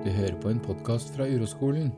Du 0.00 0.08
hører 0.08 0.36
på 0.40 0.48
en 0.48 0.60
podkast 0.64 1.10
fra 1.12 1.26
Uroskolen. 1.28 1.90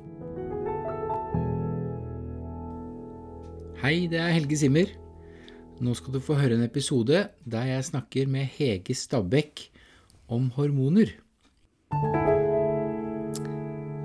Hei, 3.78 4.08
det 4.10 4.18
er 4.18 4.32
Helge 4.34 4.58
Simmer. 4.58 4.90
Nå 5.78 5.94
skal 5.94 6.16
du 6.16 6.18
få 6.18 6.34
høre 6.34 6.58
en 6.58 6.64
episode 6.66 7.20
der 7.46 7.68
jeg 7.68 7.86
snakker 7.92 8.26
med 8.26 8.50
Hege 8.56 8.98
Stabæk 8.98 9.68
om 10.26 10.50
hormoner. 10.58 11.14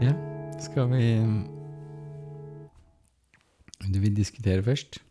Ja, 0.06 0.14
skal 0.62 0.94
vi 0.94 1.04
Du 3.82 4.00
vil 4.06 4.14
diskutere 4.14 4.62
først? 4.62 5.02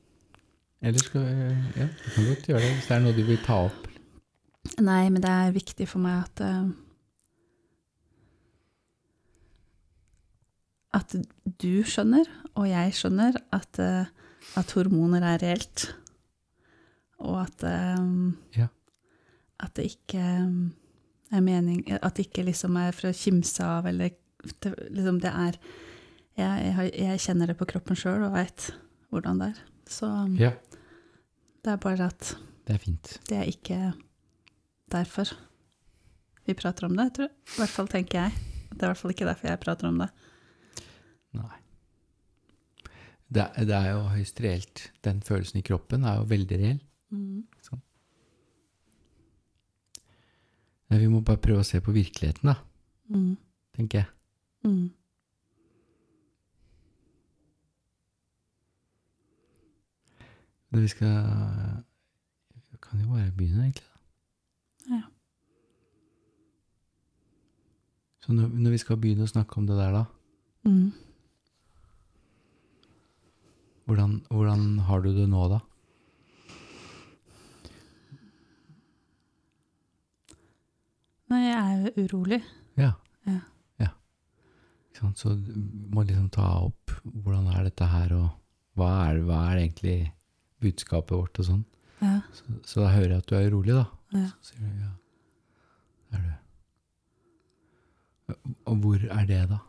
Eller 0.82 0.98
skal 1.02 1.26
vi 1.26 1.42
Ja, 1.82 1.90
du 1.90 2.10
kan 2.14 2.24
godt 2.30 2.46
gjøre 2.46 2.62
det 2.62 2.74
hvis 2.78 2.86
det 2.86 2.96
er 3.00 3.06
noe 3.10 3.18
du 3.18 3.24
vil 3.34 3.44
ta 3.50 3.64
opp. 3.66 3.86
Nei, 4.78 5.08
men 5.10 5.22
det 5.22 5.30
er 5.30 5.56
viktig 5.58 5.90
for 5.90 6.06
meg 6.06 6.22
at 6.22 6.46
At 10.96 11.12
du 11.60 11.72
skjønner, 11.84 12.28
og 12.56 12.68
jeg 12.70 12.94
skjønner, 12.96 13.36
at, 13.52 13.78
eh, 13.82 14.06
at 14.56 14.72
hormoner 14.76 15.24
er 15.34 15.42
reelt. 15.42 15.90
Og 17.20 17.40
at 17.42 17.64
eh, 17.68 18.06
Ja. 18.56 18.68
At 19.60 19.74
det 19.78 19.86
ikke 19.88 20.20
er 20.20 21.40
mening 21.40 21.80
At 21.96 22.16
det 22.18 22.26
ikke 22.28 22.44
liksom 22.44 22.76
er 22.76 22.92
for 22.92 23.08
å 23.08 23.16
kimse 23.16 23.64
av, 23.64 23.86
eller 23.88 24.10
det, 24.62 24.74
liksom 24.92 25.20
det 25.24 25.30
er 25.32 25.56
jeg, 26.36 26.66
jeg, 26.68 26.90
jeg 27.00 27.22
kjenner 27.24 27.48
det 27.48 27.56
på 27.56 27.64
kroppen 27.70 27.96
sjøl 27.96 28.26
og 28.28 28.34
veit 28.36 28.66
hvordan 29.10 29.38
det 29.40 29.46
er. 29.54 29.62
Så 29.88 30.10
Ja, 30.38 30.50
det 31.64 31.72
er 31.72 31.80
bare 31.80 32.10
at 32.12 32.34
det 32.68 32.74
er 32.76 32.82
fint. 32.82 33.14
det 33.30 33.38
er 33.40 33.48
ikke 33.48 33.78
derfor 34.92 35.32
vi 36.46 36.54
prater 36.54 36.86
om 36.86 36.94
det, 37.00 37.08
tror 37.16 37.26
jeg. 37.26 37.34
I 37.56 37.58
hvert 37.62 37.74
fall 37.74 37.88
tenker 37.90 38.20
jeg. 38.20 38.36
Det 38.70 38.82
er 38.82 38.86
i 38.86 38.90
hvert 38.92 39.00
fall 39.00 39.14
ikke 39.16 39.26
derfor 39.26 39.48
jeg 39.50 39.62
prater 39.64 39.88
om 39.88 39.98
det. 40.04 40.10
Nei. 41.36 41.58
Det, 43.28 43.44
det 43.66 43.74
er 43.74 43.88
jo 43.92 44.02
høyst 44.12 44.40
reelt. 44.44 44.84
Den 45.02 45.20
følelsen 45.26 45.58
i 45.58 45.62
kroppen 45.66 46.04
er 46.06 46.20
jo 46.20 46.28
veldig 46.30 46.58
reell. 46.60 46.80
Sånn. 47.66 47.80
Men 50.90 51.00
vi 51.02 51.08
må 51.10 51.20
bare 51.26 51.40
prøve 51.42 51.64
å 51.64 51.66
se 51.66 51.80
på 51.82 51.94
virkeligheten, 51.96 52.52
da, 52.52 52.56
Mm. 53.10 53.36
tenker 53.76 53.98
jeg. 53.98 54.06
Mm. 54.66 54.90
Vi 60.70 60.88
skal 60.88 61.24
Vi 62.70 62.78
kan 62.82 63.00
jo 63.00 63.08
bare 63.08 63.32
begynne, 63.36 63.62
egentlig. 63.62 63.84
da. 64.88 64.94
Ja. 64.96 65.02
Så 68.20 68.32
når, 68.32 68.48
når 68.48 68.70
vi 68.70 68.78
skal 68.78 68.96
begynne 68.96 69.24
å 69.24 69.30
snakke 69.30 69.56
om 69.58 69.66
det 69.66 69.76
der, 69.78 69.92
da, 69.92 70.04
Mm. 70.66 70.92
Hvordan, 73.86 74.18
hvordan 74.30 74.78
har 74.88 75.02
du 75.04 75.12
det 75.14 75.28
nå, 75.30 75.46
da? 75.50 75.60
Nei, 81.30 81.42
jeg 81.42 81.58
er 81.58 81.76
jo 81.82 82.04
urolig. 82.04 82.40
Ja. 82.78 82.92
Ja. 83.26 83.38
ja. 83.82 83.90
Så 85.18 85.34
du 85.34 85.54
må 85.94 86.04
liksom 86.06 86.28
ta 86.34 86.46
opp 86.66 86.94
hvordan 87.02 87.48
er 87.54 87.66
dette 87.66 87.86
her, 87.90 88.14
og 88.14 88.28
hva 88.78 88.90
er, 89.08 89.22
hva 89.26 89.40
er 89.50 89.62
egentlig 89.64 89.98
budskapet 90.62 91.14
vårt, 91.16 91.38
og 91.42 91.48
sånn. 91.50 91.64
Ja. 92.02 92.20
Så, 92.34 92.58
så 92.66 92.84
da 92.84 92.92
hører 92.94 93.16
jeg 93.16 93.22
at 93.22 93.30
du 93.30 93.34
er 93.38 93.48
urolig, 93.50 93.74
da. 93.78 93.86
ja. 94.18 94.28
Så 94.42 94.52
sier 94.52 94.66
du 94.66 94.82
ja, 94.82 94.92
det 96.10 96.20
er 96.20 96.26
du. 96.26 96.34
Og 98.66 98.78
hvor 98.82 98.98
er 98.98 99.26
det, 99.30 99.42
da? 99.50 99.62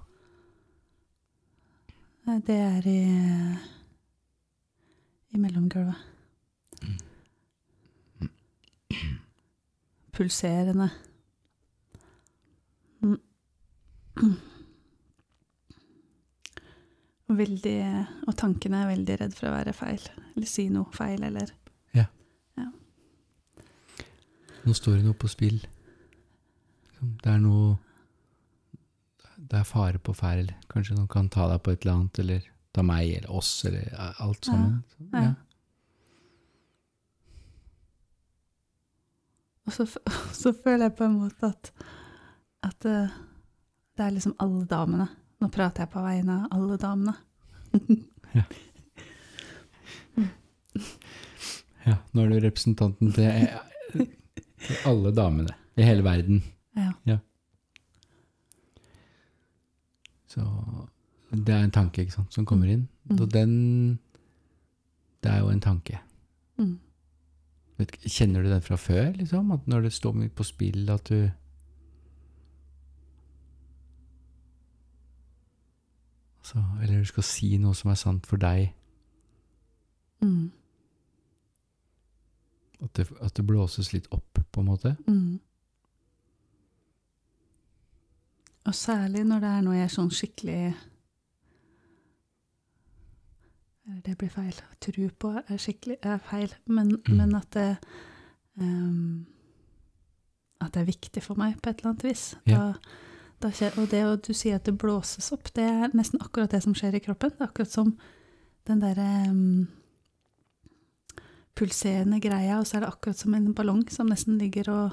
Det 2.44 2.58
er 2.60 2.88
i, 2.90 3.02
i 5.34 5.42
mellomgulvet. 5.42 5.96
Pulserende. 10.18 10.90
Mm. 13.04 13.20
Og 17.28 17.38
Veldig, 17.38 17.78
og 18.26 18.36
tankene 18.40 18.82
er 18.82 18.92
veldig 18.94 19.16
redd 19.22 19.34
for 19.36 19.50
å 19.50 19.56
være 19.58 19.76
feil, 19.76 20.04
eller 20.34 20.50
si 20.50 20.70
noe 20.74 20.88
feil, 20.96 21.24
eller 21.28 21.52
Nå 24.68 24.74
står 24.76 24.98
det 24.98 25.06
noe 25.06 25.16
på 25.16 25.30
spill. 25.32 25.62
Det 27.00 27.30
er 27.32 27.38
noe 27.40 27.78
Det 29.38 29.62
er 29.62 29.68
fare 29.68 30.00
på 30.02 30.12
ferd. 30.18 30.50
Kanskje 30.68 30.98
noen 30.98 31.08
kan 31.08 31.30
ta 31.32 31.46
deg 31.48 31.62
på 31.64 31.72
et 31.72 31.86
eller 31.86 31.94
annet, 31.94 32.20
eller 32.20 32.48
ta 32.78 32.86
meg 32.86 33.18
eller 33.18 33.32
oss, 33.40 33.52
eller 33.68 33.84
alt 34.24 34.48
sammen. 34.48 34.80
Ja. 35.12 35.24
Ja. 35.26 35.34
Og 39.68 39.76
så, 39.76 39.84
så 40.42 40.54
føler 40.54 40.88
jeg 40.88 40.98
på 41.00 41.08
en 41.08 41.20
måte 41.24 41.52
at, 41.52 41.72
at 42.66 42.88
eh, 42.88 43.16
det 43.98 44.06
er 44.06 44.16
liksom 44.16 44.38
alle 44.44 44.66
damene. 44.70 45.08
Nå 45.42 45.46
prater 45.54 45.86
jeg 45.86 45.94
på 45.94 46.06
vegne 46.06 46.34
av 46.46 46.58
alle 46.58 46.76
damene. 46.82 47.14
ja. 48.38 48.46
Nå 52.12 52.24
er 52.24 52.32
du 52.32 52.38
representanten 52.44 53.14
til 53.16 53.30
til 54.68 54.84
alle 54.88 55.14
damene 55.16 55.56
i 55.78 55.86
hele 55.86 56.04
verden. 56.04 56.42
Ja. 57.06 57.18
Så 60.28 60.44
det 61.32 61.54
er 61.54 61.64
en 61.64 61.72
tanke 61.72 62.02
ikke 62.02 62.14
sant, 62.14 62.34
som 62.34 62.46
kommer 62.46 62.70
inn. 62.72 62.88
Mm. 63.10 63.22
Og 63.22 63.34
den 63.34 64.00
Det 65.24 65.32
er 65.32 65.40
jo 65.40 65.50
en 65.50 65.62
tanke. 65.62 66.00
Mm. 66.58 66.80
Vet, 67.78 67.92
kjenner 68.06 68.44
du 68.44 68.50
den 68.50 68.62
fra 68.62 68.76
før, 68.76 69.12
liksom? 69.12 69.52
At 69.52 69.68
når 69.68 69.82
det 69.82 69.94
står 69.94 70.14
mye 70.14 70.30
på 70.30 70.44
spill, 70.44 70.90
at 70.90 71.10
du 71.10 71.30
altså, 76.40 76.64
Eller 76.82 77.00
du 77.00 77.06
skal 77.06 77.24
si 77.24 77.58
noe 77.58 77.76
som 77.76 77.92
er 77.92 77.96
sant 77.96 78.28
for 78.28 78.38
deg. 78.38 78.74
Mm. 80.22 80.52
At 82.84 82.94
det, 82.96 83.08
at 83.22 83.38
det 83.38 83.48
blåses 83.48 83.94
litt 83.94 84.08
opp, 84.12 84.40
på 84.52 84.62
en 84.62 84.66
måte. 84.66 84.96
Mm. 85.08 85.40
Og 88.66 88.76
særlig 88.76 89.24
når 89.24 89.40
det 89.40 89.50
er 89.50 89.62
noe 89.62 89.76
jeg 89.76 89.84
er 89.88 89.94
sånn 89.94 90.12
skikkelig 90.12 90.76
det 94.04 94.18
blir 94.20 94.30
feil. 94.30 94.56
Tro 94.84 95.08
på 95.20 95.30
er 95.40 95.58
skikkelig 95.62 95.98
er 96.04 96.18
feil, 96.20 96.54
men, 96.68 96.90
Mm. 97.08 97.18
men 97.18 97.36
at 97.36 97.50
det 97.54 97.78
um, 98.60 99.26
At 100.62 100.74
det 100.74 100.82
er 100.82 100.86
viktig 100.92 101.22
for 101.24 101.36
meg 101.38 101.62
på 101.62 101.70
et 101.70 101.78
eller 101.80 101.92
annet 101.92 102.04
vis. 102.04 102.36
Ja. 102.48 102.58
Da, 102.58 102.74
da 103.42 103.52
skjer, 103.54 103.76
og 103.78 103.90
det 103.92 104.04
og 104.06 104.22
du 104.26 104.34
sier 104.34 104.56
at 104.56 104.66
det 104.66 104.78
blåses 104.78 105.32
opp, 105.32 105.52
det 105.54 105.64
er 105.64 105.94
nesten 105.94 106.20
akkurat 106.20 106.50
det 106.52 106.64
som 106.64 106.74
skjer 106.74 106.96
i 106.98 107.00
kroppen. 107.00 107.30
Det 107.30 107.42
er 107.42 107.48
akkurat 107.52 107.72
som 107.72 107.92
den 108.68 108.80
derre 108.82 109.30
um, 109.30 109.68
pulserende 111.58 112.20
greia, 112.22 112.58
og 112.60 112.66
så 112.68 112.78
er 112.78 112.86
det 112.86 112.90
akkurat 112.92 113.18
som 113.22 113.34
en 113.38 113.54
ballong 113.54 113.86
som 113.94 114.10
nesten 114.10 114.38
ligger 114.42 114.70
og 114.74 114.92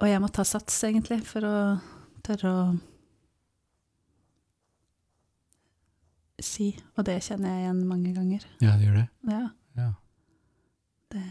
Og 0.00 0.08
jeg 0.08 0.20
må 0.20 0.28
ta 0.32 0.44
sats, 0.44 0.78
egentlig, 0.84 1.18
for 1.26 1.44
å 1.44 1.56
tørre 2.24 2.48
å 2.50 2.60
si. 6.44 6.70
Og 6.96 7.04
det 7.06 7.18
kjenner 7.22 7.48
jeg 7.54 7.64
igjen 7.64 7.86
mange 7.88 8.14
ganger. 8.14 8.44
Ja, 8.60 8.76
det 8.78 8.86
gjør 8.88 8.98
det. 9.00 9.08
Ja, 9.30 9.48
Ja. 9.76 9.92
det 11.12 11.24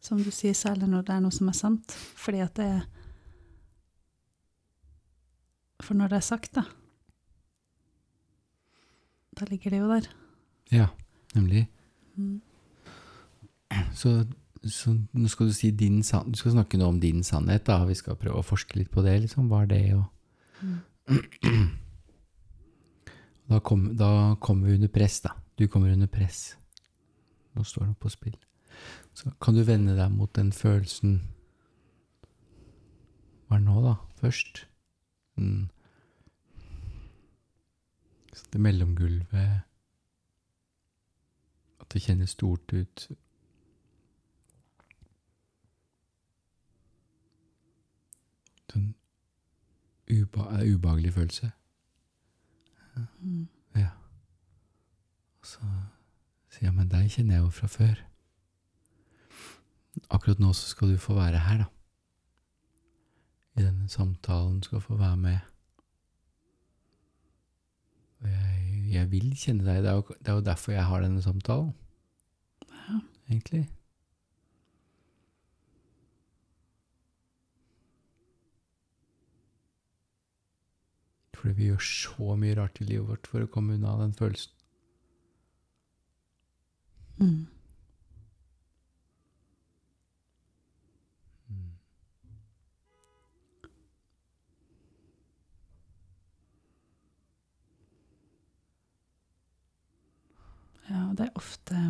Som 0.00 0.22
du 0.24 0.30
sier, 0.32 0.54
særlig 0.56 0.88
når 0.88 1.02
det 1.06 1.14
er 1.14 1.20
noe 1.20 1.34
som 1.34 1.48
er 1.48 1.56
sant. 1.56 1.92
Fordi 2.16 2.40
at 2.42 2.54
det 2.56 2.70
For 5.80 5.94
når 5.96 6.08
det 6.12 6.16
er 6.20 6.26
sagt, 6.26 6.54
da 6.54 6.62
Da 9.38 9.46
ligger 9.48 9.70
det 9.70 9.78
jo 9.80 9.88
der. 9.88 10.08
ja, 10.72 10.86
nemlig. 11.34 11.68
Mm. 12.16 12.40
Så, 13.94 14.26
så 14.66 14.92
nå 15.12 15.28
skal 15.28 15.46
du 15.46 15.52
si 15.52 15.70
din 15.70 16.00
Du 16.02 16.36
skal 16.36 16.52
snakke 16.52 16.76
noe 16.78 16.88
om 16.88 17.00
din 17.00 17.22
sannhet, 17.24 17.64
da. 17.66 17.84
Vi 17.86 17.94
skal 17.94 18.16
prøve 18.16 18.38
å 18.42 18.44
forske 18.44 18.76
litt 18.76 18.90
på 18.90 19.02
det, 19.02 19.20
liksom. 19.22 19.48
Hva 19.48 19.62
er 19.62 19.66
det, 19.66 19.94
og 19.94 20.04
Mm. 20.62 20.80
Da 23.50 23.60
kommer 23.60 24.36
kom 24.40 24.62
vi 24.62 24.74
under 24.74 24.88
press, 24.88 25.20
da. 25.20 25.30
Du 25.54 25.68
kommer 25.68 25.90
under 25.90 26.06
press. 26.06 26.56
Nå 27.52 27.64
står 27.64 27.86
det 27.86 27.98
på 27.98 28.08
spill. 28.08 28.36
Så 29.14 29.30
kan 29.42 29.54
du 29.54 29.64
vende 29.66 29.96
deg 29.98 30.12
mot 30.14 30.32
den 30.34 30.52
følelsen 30.54 31.20
Hva 33.48 33.56
er 33.56 33.60
det 33.60 33.66
nå, 33.66 33.80
da? 33.82 33.96
Først? 34.20 34.66
Mm. 35.34 35.66
Det 38.52 38.60
mellomgulvet 38.62 39.66
At 41.82 41.90
det 41.90 42.02
kjennes 42.06 42.30
stort 42.38 42.72
ut. 42.72 43.08
sånn 48.70 48.92
uba, 50.10 50.46
eh, 50.60 50.74
ubehagelig 50.74 51.12
følelse. 51.14 51.50
Mm. 53.20 53.48
Ja. 53.76 53.88
Og 55.40 55.46
så 55.46 55.60
sier 56.50 56.68
jeg, 56.68 56.74
men 56.74 56.88
deg 56.92 57.10
kjenner 57.12 57.34
jeg 57.38 57.44
jo 57.44 57.50
fra 57.54 57.66
før. 57.70 58.00
Akkurat 60.10 60.40
nå 60.42 60.52
så 60.56 60.68
skal 60.72 60.92
du 60.92 60.98
få 61.00 61.14
være 61.18 61.38
her, 61.46 61.62
da. 61.64 61.68
I 63.58 63.64
denne 63.66 63.88
samtalen 63.90 64.62
skal 64.62 64.80
få 64.80 64.96
være 64.96 65.16
med. 65.16 65.38
Og 68.20 68.28
jeg, 68.28 68.84
jeg 68.92 69.10
vil 69.10 69.30
kjenne 69.36 69.64
deg. 69.66 69.82
Det 69.84 69.90
er, 69.90 69.98
jo, 69.98 70.04
det 70.18 70.28
er 70.28 70.38
jo 70.38 70.46
derfor 70.46 70.72
jeg 70.72 70.84
har 70.86 71.00
denne 71.04 71.22
samtalen, 71.24 71.72
Ja. 72.70 73.00
egentlig. 73.30 73.68
Fordi 81.40 81.54
vi 81.56 81.70
gjør 81.70 81.84
så 81.84 82.34
mye 82.36 82.56
rart 82.58 82.82
i 82.82 82.84
livet 82.84 83.08
vårt 83.08 83.30
for 83.30 83.40
å 83.40 83.48
komme 83.48 83.78
unna 83.78 83.94
den 84.02 84.12
følelsen. 84.12 84.52
Mm. 87.20 87.46
Ja, 100.90 101.06
og 101.08 101.16
det 101.16 101.28
er 101.28 101.36
ofte 101.38 101.80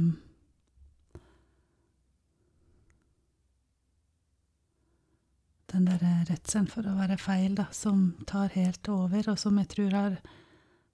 Den 5.70 5.84
derre 5.86 6.24
redselen 6.28 6.66
for 6.68 6.82
å 6.82 6.96
være 6.98 7.16
feil, 7.20 7.54
da, 7.54 7.68
som 7.70 8.14
tar 8.26 8.48
helt 8.56 8.88
over, 8.90 9.28
og 9.30 9.38
som 9.38 9.56
jeg 9.60 9.68
tror 9.68 9.90
har 9.94 10.16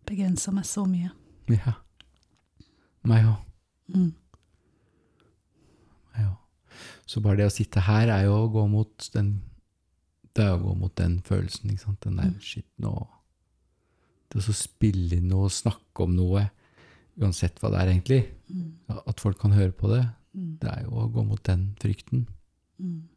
begrensa 0.06 0.52
meg 0.52 0.64
så 0.68 0.84
mye. 0.86 1.10
Ja. 1.48 1.72
Meg 3.06 3.24
òg. 3.24 3.38
Mm. 3.94 4.12
Ja. 6.18 6.34
Så 7.06 7.20
bare 7.24 7.36
det 7.40 7.46
å 7.50 7.54
sitte 7.54 7.80
her 7.86 8.10
er 8.12 8.24
jo 8.26 8.36
å 8.44 8.48
gå 8.52 8.66
mot 8.70 9.10
den 9.14 9.36
Det 10.36 10.44
er 10.44 10.52
å 10.52 10.60
gå 10.60 10.74
mot 10.76 10.92
den 11.00 11.14
følelsen, 11.24 11.70
ikke 11.72 11.80
sant. 11.86 12.00
Den 12.04 12.16
der 12.16 12.26
Mm. 12.28 12.40
shit, 12.40 12.66
nå 12.78 13.08
Det 14.28 14.38
å 14.40 14.42
så 14.42 14.52
spille 14.52 15.16
inn 15.16 15.28
noe, 15.28 15.48
snakke 15.48 16.02
om 16.02 16.14
noe, 16.16 16.50
uansett 17.18 17.54
hva 17.60 17.70
det 17.70 17.78
er, 17.80 17.92
egentlig. 17.94 18.34
Mm. 18.52 18.72
At 19.06 19.18
folk 19.20 19.38
kan 19.38 19.52
høre 19.52 19.72
på 19.72 19.88
det, 19.88 20.10
Mm. 20.34 20.58
det 20.58 20.68
er 20.68 20.82
jo 20.82 20.90
å 20.90 21.10
gå 21.12 21.24
mot 21.26 21.42
den 21.44 21.74
frykten. 21.80 22.26
Mm. 22.78 23.08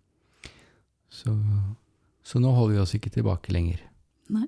Så, 1.10 1.34
så 2.24 2.40
nå 2.40 2.52
holder 2.54 2.76
vi 2.76 2.82
oss 2.84 2.96
ikke 2.98 3.12
tilbake 3.14 3.54
lenger. 3.54 3.82
Nei. 4.30 4.48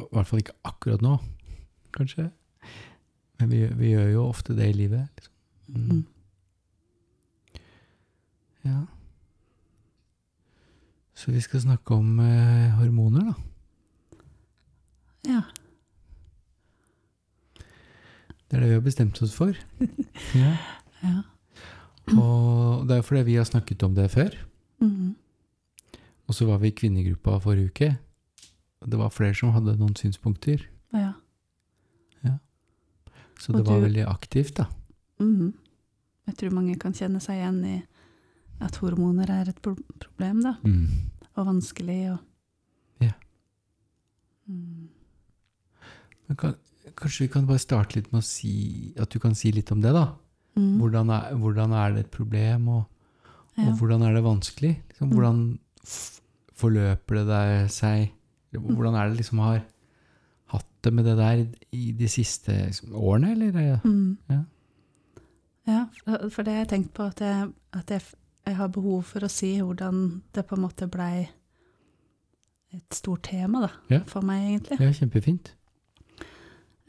I 0.00 0.06
hvert 0.14 0.28
fall 0.28 0.40
ikke 0.40 0.56
akkurat 0.64 1.02
nå, 1.04 1.18
kanskje. 1.92 2.30
Men 3.40 3.52
vi, 3.52 3.66
vi 3.76 3.92
gjør 3.92 4.08
jo 4.14 4.24
ofte 4.28 4.56
det 4.56 4.70
i 4.70 4.76
livet. 4.76 5.08
Liksom. 5.16 5.34
Mm. 5.76 6.06
Ja. 8.64 8.80
Så 11.14 11.32
vi 11.32 11.40
skal 11.44 11.60
snakke 11.60 11.94
om 11.94 12.20
eh, 12.24 12.76
hormoner, 12.78 13.30
da. 13.30 13.34
Ja. 15.28 15.42
Det 18.50 18.56
er 18.56 18.60
det 18.60 18.68
vi 18.68 18.78
har 18.78 18.80
bestemt 18.80 19.22
oss 19.22 19.34
for. 19.36 19.52
ja. 20.34 20.56
ja. 21.02 21.20
Og 22.18 22.86
det 22.88 22.96
er 22.98 23.02
fordi 23.06 23.22
vi 23.22 23.34
har 23.36 23.44
snakket 23.44 23.82
om 23.86 23.94
det 23.94 24.10
før. 24.10 24.34
Mm. 24.80 25.14
Og 26.28 26.34
så 26.34 26.46
var 26.46 26.58
vi 26.62 26.68
i 26.68 26.74
kvinnegruppa 26.76 27.38
forrige 27.42 27.70
uke. 27.70 27.98
Og 28.80 28.90
det 28.90 28.98
var 28.98 29.10
flere 29.12 29.34
som 29.34 29.52
hadde 29.52 29.76
noen 29.78 29.94
synspunkter. 29.96 30.66
ja. 30.94 31.12
Så 33.40 33.52
Og 33.54 33.56
det 33.56 33.66
var 33.70 33.78
du- 33.80 33.86
veldig 33.86 34.04
aktivt, 34.06 34.54
da. 34.58 34.66
Mm. 35.18 35.54
Jeg 36.26 36.34
tror 36.36 36.50
mange 36.52 36.74
kan 36.78 36.92
kjenne 36.92 37.20
seg 37.22 37.36
igjen 37.38 37.64
i 37.64 37.82
at 38.60 38.76
hormoner 38.76 39.30
er 39.30 39.48
et 39.48 39.62
problem, 39.62 40.42
da. 40.42 40.56
Mm. 40.62 40.88
Og 41.36 41.46
vanskelig 41.46 42.12
og 42.12 42.18
Ja. 43.00 43.12
Mm. 44.46 44.88
Men 46.28 46.36
kan, 46.36 46.54
kanskje 46.94 47.20
vi 47.20 47.28
kan 47.28 47.46
bare 47.46 47.58
starte 47.58 47.96
litt 47.96 48.12
med 48.12 48.20
å 48.20 48.24
si 48.24 48.92
At 48.98 49.08
du 49.10 49.18
kan 49.18 49.34
si 49.34 49.50
litt 49.52 49.72
om 49.72 49.80
det, 49.80 49.92
da. 49.94 50.14
Mm. 50.56 50.78
Hvordan 50.80 51.10
er, 51.10 51.34
hvordan 51.38 51.72
er 51.72 51.92
det 51.94 52.00
et 52.06 52.10
problem, 52.10 52.68
og, 52.68 52.84
Ja. 53.58 53.68
og 53.68 53.76
hvordan 53.78 54.02
er 54.02 54.12
det 54.14 54.22
vanskelig? 54.24 54.82
Liksom, 54.88 55.08
Mm. 55.08 55.14
hvordan 55.14 55.58
forløper 56.54 57.24
det 57.24 57.70
seg? 57.70 58.10
Hvordan 58.52 58.94
er 58.94 59.08
det 59.08 59.16
liksom 59.16 59.38
har 59.38 59.62
hatt 60.46 60.66
det 60.84 60.92
med 60.92 61.04
det 61.04 61.16
der 61.16 61.46
i 61.72 61.92
de 61.92 62.08
siste 62.08 62.48
liksom, 62.66 62.92
årene, 62.94 63.30
eller? 63.32 63.80
Mm. 63.84 64.18
Ja. 64.30 64.40
Ja, 65.66 65.84
for 66.30 66.42
det 66.42 66.52
har 66.52 66.64
jeg 66.64 66.68
tenkt 66.68 66.94
på, 66.94 67.02
at, 67.06 67.20
jeg, 67.20 67.52
at 67.72 67.90
jeg, 67.90 68.02
jeg 68.46 68.56
har 68.56 68.68
behov 68.68 69.02
for 69.04 69.20
å 69.20 69.28
si 69.30 69.58
hvordan 69.60 70.22
det 70.34 70.46
på 70.46 70.56
en 70.56 70.62
måte 70.62 70.88
blei 70.90 71.28
et 72.72 72.94
stort 72.94 73.22
tema, 73.22 73.60
da, 73.60 73.68
Ja. 73.90 74.00
for 74.06 74.20
meg, 74.22 74.48
egentlig. 74.60 74.80
Ja, 74.80 74.90
kjempefint. 74.90 75.52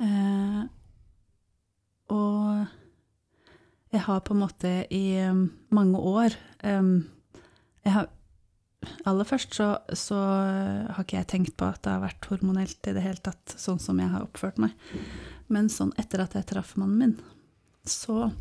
Eh, 0.01 0.63
og 2.09 2.67
jeg 3.91 4.01
har 4.05 4.21
på 4.23 4.33
en 4.33 4.39
måte 4.43 4.69
i 4.93 5.03
um, 5.27 5.45
mange 5.75 5.99
år 5.99 6.35
um, 6.63 6.93
jeg 7.83 7.93
har, 7.95 8.07
Aller 9.05 9.27
først 9.29 9.53
så, 9.53 9.67
så 9.93 10.17
har 10.17 11.03
ikke 11.03 11.19
jeg 11.19 11.27
tenkt 11.29 11.55
på 11.59 11.67
at 11.69 11.81
det 11.85 11.91
har 11.93 12.01
vært 12.01 12.25
hormonelt 12.31 12.87
i 12.89 12.93
det 12.95 13.03
hele 13.05 13.21
tatt, 13.21 13.53
sånn 13.61 13.77
som 13.81 13.99
jeg 14.01 14.09
har 14.09 14.23
oppført 14.25 14.57
meg. 14.61 14.73
Men 15.53 15.67
sånn 15.69 15.91
etter 16.01 16.23
at 16.23 16.33
jeg 16.33 16.47
traff 16.49 16.71
mannen 16.81 16.97
min, 16.97 17.13
så 17.85 18.31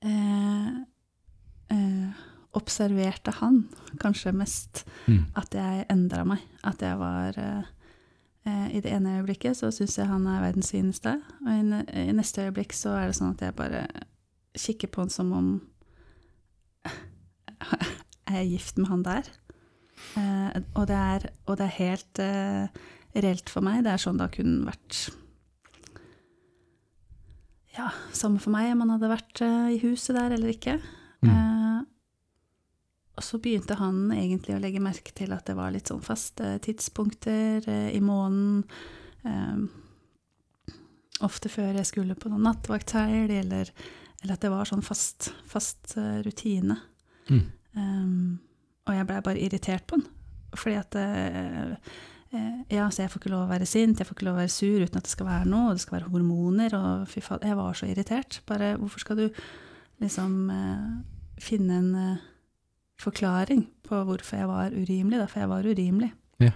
eh, 0.00 0.70
eh, 1.76 2.22
observerte 2.56 3.34
han 3.40 3.66
kanskje 4.00 4.32
mest 4.36 4.84
Mm. 5.08 5.26
at 5.34 5.54
jeg 5.54 5.86
endra 5.90 6.24
meg. 6.24 6.40
At 6.64 6.80
jeg 6.80 6.96
var 7.00 7.36
eh, 7.36 7.64
eh, 8.46 8.76
I 8.76 8.80
det 8.80 8.92
ene 8.92 9.18
øyeblikket 9.18 9.56
så 9.56 9.70
syns 9.74 9.98
jeg 9.98 10.06
han 10.08 10.26
er 10.26 10.40
verdens 10.44 10.70
fineste, 10.72 11.18
og 11.44 11.52
i, 11.52 11.82
i 12.08 12.12
neste 12.12 12.46
øyeblikk 12.48 12.72
så 12.72 12.96
er 12.96 13.06
det 13.10 13.16
sånn 13.18 13.34
at 13.34 13.40
jeg 13.42 13.56
bare 13.60 13.86
kikker 14.58 14.90
på 14.92 15.04
han 15.04 15.12
som 15.12 15.32
om 15.36 15.52
Jeg 18.32 18.38
Er 18.38 18.48
gift 18.48 18.78
med 18.80 18.88
han 18.88 19.02
der? 19.04 19.28
Eh, 20.18 20.62
og, 20.74 20.86
det 20.88 20.96
er, 20.96 21.26
og 21.46 21.58
det 21.58 21.66
er 21.66 21.78
helt 21.78 22.20
eh, 22.22 22.80
reelt 23.14 23.50
for 23.52 23.64
meg. 23.64 23.82
Det 23.84 23.92
er 23.92 24.02
sånn 24.02 24.18
det 24.18 24.26
har 24.28 24.34
kun 24.34 24.54
vært 24.66 25.02
Ja, 27.76 27.88
samme 28.16 28.40
for 28.42 28.52
meg 28.52 28.72
om 28.72 28.84
han 28.84 28.94
hadde 28.96 29.12
vært 29.12 29.44
eh, 29.44 29.76
i 29.76 29.82
huset 29.84 30.16
der 30.16 30.34
eller 30.36 30.52
ikke. 30.52 30.78
Mm. 31.22 31.30
Eh, 31.30 31.52
og 33.12 33.26
så 33.26 33.38
begynte 33.42 33.76
han 33.76 34.06
egentlig 34.14 34.56
å 34.56 34.60
legge 34.62 34.82
merke 34.82 35.12
til 35.16 35.32
at 35.36 35.44
det 35.48 35.56
var 35.58 35.72
litt 35.74 35.90
sånn 35.90 36.04
faste 36.04 36.56
tidspunkter 36.64 37.68
eh, 37.68 37.90
i 37.96 38.00
måneden. 38.04 38.64
Eh, 39.28 40.72
ofte 41.22 41.52
før 41.52 41.76
jeg 41.78 41.88
skulle 41.90 42.16
på 42.18 42.32
noen 42.32 42.48
nattvakthelg, 42.48 43.30
eller, 43.42 43.70
eller 44.22 44.36
at 44.36 44.44
det 44.44 44.50
var 44.52 44.68
sånn 44.68 44.84
fast, 44.86 45.32
fast 45.50 45.96
eh, 45.98 46.20
rutine. 46.22 46.76
Mm. 47.28 47.44
Um, 47.74 48.40
og 48.86 48.96
jeg 48.96 49.06
blei 49.08 49.20
bare 49.24 49.42
irritert 49.42 49.86
på 49.90 49.98
den. 50.00 50.08
Fordi 50.58 50.74
at 50.80 50.96
eh, 51.00 51.92
Ja, 52.72 52.86
så 52.88 53.02
jeg 53.02 53.10
får 53.12 53.20
ikke 53.20 53.30
lov 53.34 53.42
å 53.44 53.50
være 53.50 53.66
sint, 53.68 53.98
jeg 54.00 54.08
får 54.08 54.16
ikke 54.16 54.24
lov 54.24 54.38
å 54.38 54.40
være 54.40 54.52
sur 54.54 54.80
uten 54.80 54.96
at 54.96 55.04
det 55.04 55.12
skal 55.12 55.26
være 55.28 55.48
noe, 55.52 55.66
og 55.68 55.76
det 55.76 55.82
skal 55.84 55.98
være 55.98 56.10
hormoner, 56.14 56.74
og 56.78 57.02
fy 57.12 57.20
faen 57.20 57.44
Jeg 57.44 57.58
var 57.58 57.76
så 57.76 57.88
irritert. 57.90 58.38
Bare 58.48 58.70
hvorfor 58.80 59.02
skal 59.04 59.18
du 59.20 59.26
liksom 60.00 60.36
eh, 60.50 60.86
finne 61.44 61.76
en 61.82 61.90
eh, 62.00 62.22
forklaring 63.02 63.66
på 63.84 64.00
hvorfor 64.08 64.38
jeg 64.40 64.48
var 64.48 64.72
urimelig, 64.72 65.18
da? 65.20 65.26
For 65.28 65.42
jeg 65.42 65.50
var 65.52 65.68
urimelig. 65.68 66.12
Ja. 66.40 66.52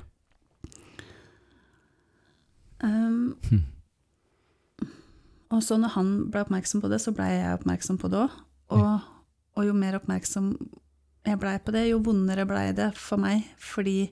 Um, 2.85 3.37
Hm. 3.51 3.63
Og 5.55 5.63
så 5.63 5.79
når 5.79 5.95
han 5.95 6.09
ble 6.33 6.43
oppmerksom 6.43 6.83
på 6.83 6.91
det, 6.91 6.99
så 7.03 7.13
ble 7.15 7.29
jeg 7.31 7.55
oppmerksom 7.55 8.01
på 8.03 8.11
det 8.11 8.25
òg. 8.25 8.39
Og, 8.75 9.11
og 9.57 9.69
jo 9.69 9.75
mer 9.79 9.99
oppmerksom 10.01 10.51
jeg 11.27 11.39
blei 11.43 11.57
på 11.63 11.75
det, 11.75 11.89
jo 11.91 12.03
vondere 12.03 12.47
blei 12.49 12.71
det 12.77 12.93
for 12.99 13.21
meg, 13.21 13.47
fordi 13.63 14.11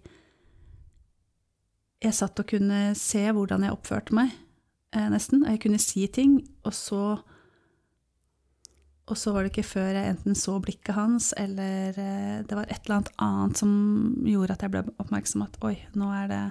jeg 2.04 2.16
satt 2.16 2.40
og 2.42 2.48
kunne 2.50 2.90
se 2.98 3.22
hvordan 3.32 3.64
jeg 3.64 3.74
oppførte 3.74 4.16
meg, 4.16 4.34
eh, 4.94 5.06
nesten. 5.12 5.44
Og 5.44 5.54
jeg 5.54 5.62
kunne 5.64 5.82
si 5.82 6.06
ting, 6.06 6.42
og 6.64 6.74
så 6.74 7.22
Og 9.04 9.18
så 9.20 9.34
var 9.34 9.42
det 9.42 9.50
ikke 9.50 9.68
før 9.68 9.92
jeg 9.92 10.08
enten 10.08 10.34
så 10.34 10.54
blikket 10.64 10.94
hans, 10.96 11.34
eller 11.36 11.92
eh, 11.92 12.38
det 12.40 12.56
var 12.56 12.64
et 12.64 12.86
eller 12.86 12.96
annet 12.96 13.10
annet 13.20 13.58
som 13.60 13.72
gjorde 14.24 14.54
at 14.54 14.62
jeg 14.62 14.72
ble 14.72 14.80
oppmerksom 14.96 15.42
at 15.44 15.58
oi, 15.60 15.74
nå 15.92 16.08
er 16.08 16.30
det 16.30 16.44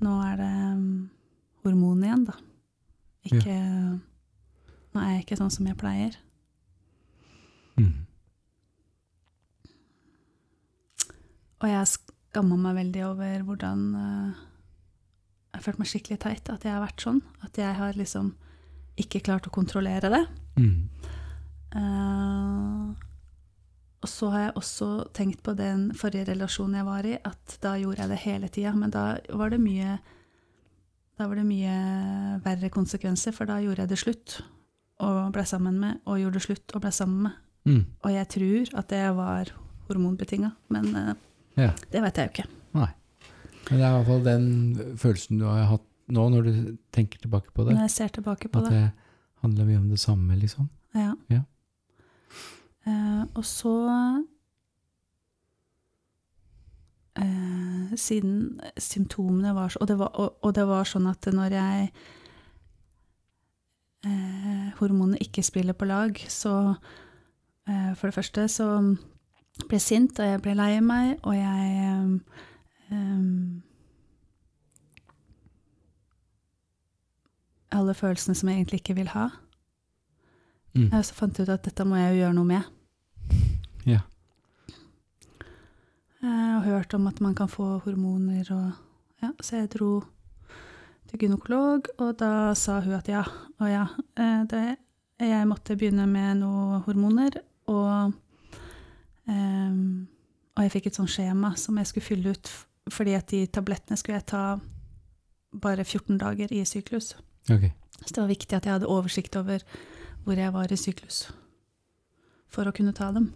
Nå 0.00 0.12
er 0.22 0.36
det 0.38 0.52
um, 0.78 1.10
hormon 1.64 2.04
igjen, 2.06 2.22
da. 2.24 2.36
Ikke 3.28 3.56
Nå 4.90 4.98
er 4.98 5.12
jeg 5.12 5.24
ikke 5.24 5.38
sånn 5.38 5.52
som 5.54 5.66
jeg 5.68 5.78
pleier. 5.78 6.16
Mm. 7.78 8.06
Og 11.60 11.66
jeg 11.70 11.90
skamma 11.92 12.58
meg 12.58 12.78
veldig 12.80 13.04
over 13.06 13.44
hvordan 13.46 13.84
uh, 13.94 14.40
Jeg 15.54 15.64
følte 15.66 15.82
meg 15.82 15.90
skikkelig 15.92 16.18
teit 16.24 16.50
at 16.50 16.66
jeg 16.66 16.74
har 16.74 16.82
vært 16.82 17.04
sånn. 17.04 17.20
At 17.46 17.60
jeg 17.60 17.76
har 17.78 17.98
liksom 17.98 18.32
ikke 19.00 19.22
klart 19.24 19.46
å 19.46 19.54
kontrollere 19.54 20.10
det. 20.12 20.24
Mm. 20.58 20.90
Uh, 21.70 22.90
og 24.00 24.08
så 24.08 24.30
har 24.32 24.46
jeg 24.46 24.56
også 24.56 24.88
tenkt 25.16 25.42
på 25.44 25.52
den 25.56 25.90
forrige 25.96 26.30
relasjonen 26.32 26.78
jeg 26.80 26.88
var 26.88 27.06
i, 27.06 27.18
at 27.20 27.56
da 27.62 27.74
gjorde 27.76 28.02
jeg 28.02 28.12
det 28.12 28.20
hele 28.24 28.48
tida. 28.48 28.72
Men 28.76 28.94
da 28.94 29.04
var 29.36 29.52
det 29.52 29.60
mye 29.60 29.98
Da 31.20 31.26
var 31.28 31.36
det 31.36 31.44
mye 31.44 31.72
verre 32.40 32.70
konsekvenser, 32.72 33.34
for 33.36 33.44
da 33.50 33.58
gjorde 33.60 33.84
jeg 33.84 33.90
det 33.92 33.98
slutt 34.00 34.38
og 35.04 35.32
ble 35.34 35.42
sammen 35.48 35.76
med, 35.80 35.98
og 36.08 36.16
gjorde 36.20 36.38
det 36.38 36.44
slutt 36.46 36.72
og 36.76 36.80
ble 36.84 36.92
sammen 36.96 37.26
med. 37.26 37.34
Mm. 37.68 37.82
Og 38.06 38.14
jeg 38.14 38.28
tror 38.32 38.70
at 38.80 38.88
det 38.92 39.02
var 39.18 39.50
hormonbetinga, 39.90 40.50
men 40.72 40.88
uh, 40.96 41.12
Ja. 41.60 41.74
det 41.92 42.00
vet 42.06 42.16
jeg 42.20 42.28
jo 42.30 42.32
ikke. 42.34 42.46
Nei. 42.78 42.88
Men 43.68 43.78
det 43.78 43.84
er 43.84 43.90
i 43.90 43.94
hvert 43.98 44.08
fall 44.08 44.24
den 44.24 44.48
følelsen 45.02 45.40
du 45.42 45.44
har 45.44 45.68
hatt 45.74 45.86
nå, 46.10 46.24
når 46.32 46.48
du 46.48 46.52
tenker 46.96 47.20
tilbake 47.22 47.52
på 47.54 47.66
det. 47.68 47.76
Når 47.76 47.84
jeg 47.90 47.94
ser 47.98 48.14
tilbake 48.16 48.48
på 48.48 48.64
At 48.64 48.70
det. 48.72 48.80
det 48.80 49.44
handler 49.44 49.68
mye 49.68 49.80
om 49.82 49.88
det 49.92 50.00
samme, 50.00 50.36
liksom. 50.40 50.70
Ja. 50.96 51.12
Ja. 51.30 51.42
Uh, 52.88 53.24
og 53.36 53.44
så 53.44 53.74
eh, 57.18 57.96
Siden 57.96 58.60
symptomene 58.78 59.54
var 59.54 59.68
så 59.68 59.80
og 59.80 59.88
det 59.88 59.98
var, 59.98 60.10
og, 60.14 60.36
og 60.44 60.54
det 60.54 60.66
var 60.68 60.84
sånn 60.88 61.08
at 61.10 61.26
når 61.34 61.56
jeg 61.56 61.88
eh, 64.06 64.68
Hormonene 64.78 65.18
ikke 65.20 65.42
spiller 65.42 65.76
på 65.76 65.88
lag, 65.90 66.20
så 66.28 66.74
eh, 67.68 67.90
For 67.96 68.08
det 68.08 68.14
første 68.14 68.48
så 68.48 68.68
ble 69.66 69.76
jeg 69.76 69.84
sint, 69.84 70.20
og 70.20 70.26
jeg 70.26 70.42
ble 70.44 70.54
lei 70.56 70.80
meg, 70.80 71.18
og 71.22 71.34
jeg 71.36 71.82
em, 72.90 73.62
Alle 77.70 77.94
følelsene 77.94 78.34
som 78.34 78.48
jeg 78.48 78.56
egentlig 78.58 78.80
ikke 78.80 78.96
vil 78.98 79.12
ha. 79.12 79.28
Mm. 80.74 80.88
Og 80.92 81.04
så 81.04 81.14
fant 81.14 81.38
jeg 81.38 81.46
ut 81.46 81.52
at 81.54 81.66
dette 81.66 81.84
må 81.86 81.98
jeg 81.98 82.14
jo 82.14 82.22
gjøre 82.24 82.34
noe 82.34 82.48
med. 82.48 82.62
Ja. 83.86 84.00
Jeg 86.20 86.30
har 86.30 86.64
hørt 86.66 86.94
om 86.94 87.06
at 87.08 87.20
man 87.20 87.34
kan 87.34 87.48
få 87.48 87.78
hormoner 87.84 88.44
og 88.54 88.86
Ja, 89.20 89.34
så 89.44 89.56
jeg 89.56 89.68
dro 89.74 90.00
til 91.10 91.18
gynekolog, 91.20 91.90
og 91.98 92.14
da 92.20 92.54
sa 92.56 92.78
hun 92.80 92.94
at 92.96 93.08
ja, 93.08 93.20
og 93.58 93.68
ja, 93.68 93.82
eh, 94.16 94.46
det, 94.48 94.78
jeg 95.20 95.48
måtte 95.48 95.76
begynne 95.76 96.06
med 96.08 96.38
noen 96.40 96.80
hormoner, 96.86 97.36
og 97.68 98.12
em, 99.28 100.08
Og 100.56 100.64
jeg 100.64 100.72
fikk 100.72 100.86
et 100.86 100.96
sånt 100.98 101.12
skjema 101.12 101.54
som 101.56 101.76
jeg 101.78 101.86
skulle 101.86 102.04
fylle 102.04 102.32
ut, 102.34 102.48
fordi 102.90 103.12
at 103.16 103.28
de 103.30 103.46
tablettene 103.46 103.96
skulle 103.96 104.18
jeg 104.18 104.26
ta 104.32 104.58
bare 105.52 105.84
14 105.84 106.18
dager 106.18 106.52
i 106.52 106.64
syklus. 106.64 107.14
Okay. 107.48 107.70
Så 108.04 108.14
det 108.14 108.20
var 108.22 108.28
viktig 108.32 108.56
at 108.56 108.66
jeg 108.66 108.72
hadde 108.72 108.90
oversikt 108.90 109.36
over 109.36 109.62
hvor 110.24 110.36
jeg 110.36 110.52
var 110.52 110.72
i 110.72 110.76
syklus, 110.76 111.30
for 112.48 112.68
å 112.68 112.72
kunne 112.76 112.92
ta 112.92 113.12
dem. 113.12 113.30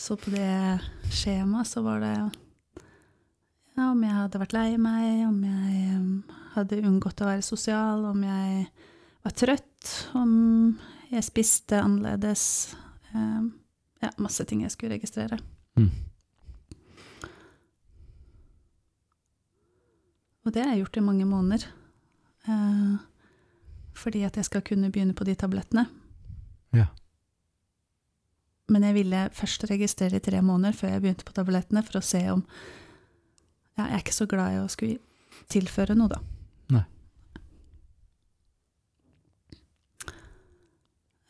Så 0.00 0.16
på 0.16 0.30
det 0.32 0.80
skjemaet 1.12 1.68
så 1.68 1.82
var 1.84 2.00
det 2.00 2.14
ja, 3.76 3.90
om 3.90 4.00
jeg 4.00 4.14
hadde 4.16 4.40
vært 4.40 4.54
lei 4.56 4.68
meg, 4.80 5.26
om 5.28 5.42
jeg 5.44 5.80
em, 5.92 6.06
hadde 6.54 6.78
unngått 6.88 7.20
å 7.20 7.28
være 7.28 7.44
sosial, 7.44 8.06
om 8.08 8.22
jeg 8.24 8.62
var 9.26 9.34
trøtt, 9.36 9.90
om 10.16 10.32
jeg 11.12 11.26
spiste 11.26 11.82
annerledes. 11.84 12.44
em, 13.12 13.50
ja, 14.00 14.10
masse 14.16 14.44
ting 14.48 14.62
jeg 14.64 14.72
skulle 14.72 14.96
registrere. 14.96 15.36
Mm. 15.76 15.90
Og 20.48 20.54
det 20.54 20.64
har 20.64 20.72
jeg 20.72 20.86
gjort 20.86 20.96
i 20.96 21.04
mange 21.04 21.28
måneder. 21.28 21.66
Eh, 22.48 22.94
fordi 23.92 24.24
at 24.24 24.40
jeg 24.40 24.48
skal 24.48 24.64
kunne 24.64 24.88
begynne 24.90 25.14
på 25.14 25.28
de 25.28 25.36
tablettene. 25.36 25.84
Ja. 26.72 26.88
Men 28.70 28.86
jeg 28.86 28.94
ville 29.00 29.24
først 29.34 29.64
registrere 29.70 30.20
i 30.20 30.24
tre 30.24 30.40
måneder 30.46 30.76
før 30.78 30.94
jeg 30.94 31.02
begynte 31.02 31.26
på 31.26 31.34
tablettene, 31.34 31.82
for 31.86 31.98
å 31.98 32.04
se 32.06 32.22
om 32.30 32.44
ja, 33.78 33.86
Jeg 33.86 33.94
er 33.96 34.02
ikke 34.04 34.14
så 34.14 34.26
glad 34.28 34.54
i 34.54 34.60
å 34.60 34.68
skulle 34.70 34.98
tilføre 35.50 35.94
noe, 35.96 36.10
da. 36.12 36.18
Nei. 36.74 36.84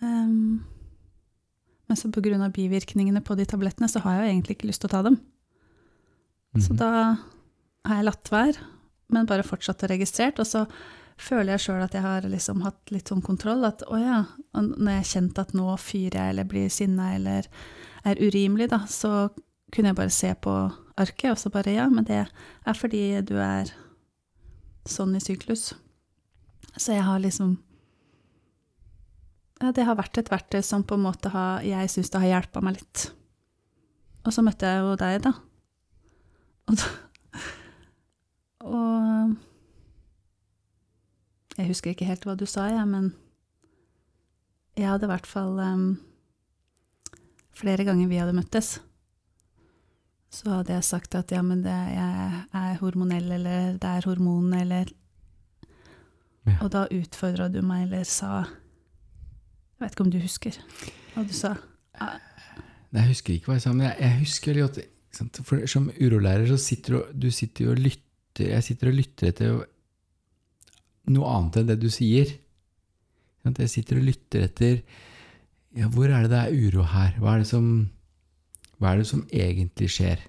Um, 0.00 0.64
men 1.86 1.98
så 1.98 2.08
av 2.46 2.52
bivirkningene 2.56 3.20
på 3.22 3.36
de 3.38 3.46
tablettene, 3.46 3.88
så 3.88 4.00
har 4.02 4.16
jeg 4.16 4.24
jo 4.24 4.32
egentlig 4.34 4.56
ikke 4.56 4.70
lyst 4.70 4.82
til 4.84 4.90
å 4.90 4.94
ta 4.96 5.02
dem. 5.06 5.20
Så 6.58 6.72
Mhm. 6.72 6.76
da 6.76 6.90
har 7.84 7.96
jeg 7.96 8.04
latt 8.04 8.30
være, 8.30 8.56
men 9.08 9.26
bare 9.26 9.42
fortsatt 9.42 9.82
og 9.84 9.90
registrert. 9.90 10.38
Og 10.38 10.46
så 10.46 10.66
føler 11.20 11.54
jeg 11.54 11.64
sjøl 11.66 11.84
at 11.84 11.94
jeg 11.96 12.04
har 12.04 12.26
liksom 12.28 12.64
hatt 12.64 12.92
litt 12.94 13.10
sånn 13.10 13.22
kontroll. 13.24 13.64
At 13.68 13.84
å 13.88 13.98
ja, 14.00 14.22
når 14.56 15.00
jeg 15.00 15.10
kjente 15.12 15.44
at 15.44 15.54
nå 15.56 15.68
fyrer 15.80 16.18
jeg 16.18 16.34
eller 16.34 16.48
blir 16.48 16.72
sinna 16.72 17.12
eller 17.16 17.48
er 18.08 18.20
urimelig, 18.20 18.70
da, 18.72 18.82
så 18.88 19.30
kunne 19.70 19.92
jeg 19.92 19.98
bare 20.00 20.14
se 20.14 20.32
på 20.42 20.54
arket 21.00 21.32
og 21.32 21.38
så 21.40 21.52
bare 21.52 21.76
ja, 21.76 21.86
men 21.92 22.06
det 22.08 22.24
er 22.24 22.76
fordi 22.76 23.04
du 23.26 23.36
er 23.40 23.70
sånn 24.88 25.14
i 25.16 25.22
syklus. 25.22 25.70
Så 26.76 26.96
jeg 26.96 27.06
har 27.06 27.20
liksom 27.22 27.58
Ja, 29.60 29.74
det 29.76 29.84
har 29.84 29.98
vært 29.98 30.16
et 30.16 30.30
verktøy 30.32 30.62
som 30.64 30.86
på 30.88 30.96
en 30.96 31.04
måte 31.04 31.28
har 31.34 31.60
Jeg 31.66 31.90
syns 31.92 32.08
det 32.12 32.22
har 32.22 32.30
hjelpa 32.30 32.62
meg 32.64 32.78
litt. 32.78 33.10
Og 34.24 34.32
så 34.32 34.44
møtte 34.44 34.68
jeg 34.68 34.80
jo 34.80 34.96
deg, 35.00 35.20
da. 35.24 35.32
Og, 36.70 36.80
da, 36.80 36.88
og 38.70 39.49
Jeg 41.60 41.68
husker 41.68 41.92
ikke 41.92 42.08
helt 42.08 42.24
hva 42.24 42.36
du 42.40 42.46
sa, 42.48 42.70
jeg, 42.72 42.86
men 42.88 43.10
jeg 44.78 44.88
hadde 44.88 45.04
i 45.04 45.10
hvert 45.10 45.28
fall 45.28 45.58
um, 45.60 45.90
Flere 47.60 47.84
ganger 47.84 48.08
vi 48.08 48.16
hadde 48.16 48.32
møttes, 48.32 48.78
så 50.32 50.60
hadde 50.60 50.72
jeg 50.72 50.86
sagt 50.86 51.16
at 51.18 51.32
ja, 51.34 51.42
men 51.44 51.60
det, 51.66 51.74
jeg 51.92 52.44
er 52.56 52.78
hormonell, 52.80 53.26
eller 53.36 53.74
det 53.82 53.90
er 53.98 54.08
hormon, 54.08 54.54
eller 54.56 54.94
Ja. 56.48 56.54
Og 56.64 56.70
da 56.72 56.86
utfordra 56.88 57.50
du 57.52 57.58
meg, 57.60 57.82
eller 57.84 58.06
sa 58.08 58.46
Jeg 58.46 59.82
vet 59.82 59.92
ikke 59.92 60.06
om 60.06 60.12
du 60.14 60.16
husker 60.22 60.56
hva 61.12 61.24
du 61.28 61.34
sa? 61.36 61.50
Nei, 62.00 63.02
Jeg 63.02 63.10
husker 63.10 63.34
ikke 63.34 63.50
hva 63.50 63.58
jeg 63.58 63.64
sa, 63.66 63.74
men 63.74 63.84
jeg, 63.90 63.96
jeg 64.00 64.18
husker 64.22 64.62
jo 64.62 64.70
at? 64.70 64.80
For 65.44 65.66
Som 65.68 65.90
urolærer 66.00 66.46
så 66.48 66.56
sitter 66.56 66.96
du, 66.96 67.26
du 67.26 67.28
sitter 67.34 67.74
og 67.74 67.82
lytter 67.82 68.54
Jeg 68.54 68.64
sitter 68.64 68.88
og 68.88 68.96
lytter 69.02 69.28
etter 69.34 69.60
noe 71.14 71.30
annet 71.36 71.60
enn 71.60 71.70
det 71.70 71.78
du 71.82 71.88
sier. 71.92 72.30
at? 73.44 73.58
Jeg 73.58 73.72
sitter 73.72 74.00
og 74.00 74.06
lytter 74.08 74.44
etter 74.48 74.80
ja, 75.76 75.86
Hvor 75.88 76.10
er 76.10 76.24
det 76.26 76.30
det 76.32 76.40
er 76.40 76.54
uro 76.66 76.82
her? 76.82 77.14
Hva 77.22 77.34
er 77.34 77.44
det 77.44 77.48
som, 77.50 77.66
er 78.82 78.96
det 78.98 79.06
som 79.06 79.22
egentlig 79.30 79.88
skjer? 79.94 80.22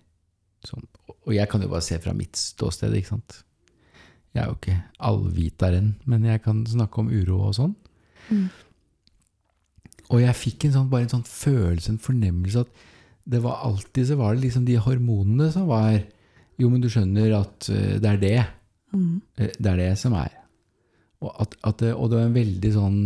Sånn. 0.68 0.86
Og 1.26 1.34
jeg 1.34 1.50
kan 1.50 1.62
jo 1.64 1.70
bare 1.72 1.86
se 1.86 1.98
fra 2.02 2.14
mitt 2.14 2.38
ståsted, 2.38 2.94
ikke 2.98 3.16
sant. 3.16 3.40
Jeg 4.34 4.44
er 4.44 4.52
jo 4.52 4.58
ikke 4.60 4.78
allviteren, 5.10 5.96
men 6.06 6.24
jeg 6.30 6.44
kan 6.46 6.62
snakke 6.70 7.02
om 7.02 7.10
uro 7.12 7.40
og 7.50 7.56
sånn. 7.58 7.74
Mm. 8.30 8.46
Og 10.12 10.22
jeg 10.22 10.38
fikk 10.38 10.66
en 10.68 10.76
sånn, 10.76 10.90
bare 10.92 11.08
en 11.08 11.14
sånn 11.16 11.28
følelse, 11.28 11.94
en 11.94 12.02
fornemmelse 12.04 12.64
at 12.66 12.88
det 13.32 13.42
var 13.44 13.62
alltid 13.68 14.08
så 14.10 14.18
var 14.20 14.34
det 14.36 14.46
liksom 14.48 14.64
de 14.66 14.80
hormonene 14.82 15.52
som 15.54 15.68
var 15.70 16.00
Jo, 16.60 16.70
men 16.70 16.82
du 16.84 16.90
skjønner 16.92 17.32
at 17.40 17.68
eh, 17.74 17.96
det 18.02 18.10
er 18.12 18.18
det. 18.22 18.40
Mm. 18.94 19.22
Eh, 19.40 19.52
Det 19.58 19.70
er 19.72 19.78
det 19.80 19.92
som 19.98 20.14
er. 20.14 20.30
Og, 21.22 21.32
at, 21.44 21.56
at 21.68 21.78
det, 21.84 21.94
og 21.94 22.10
det 22.10 22.18
var 22.18 22.28
en 22.30 22.36
veldig 22.38 22.72
sånn 22.74 23.00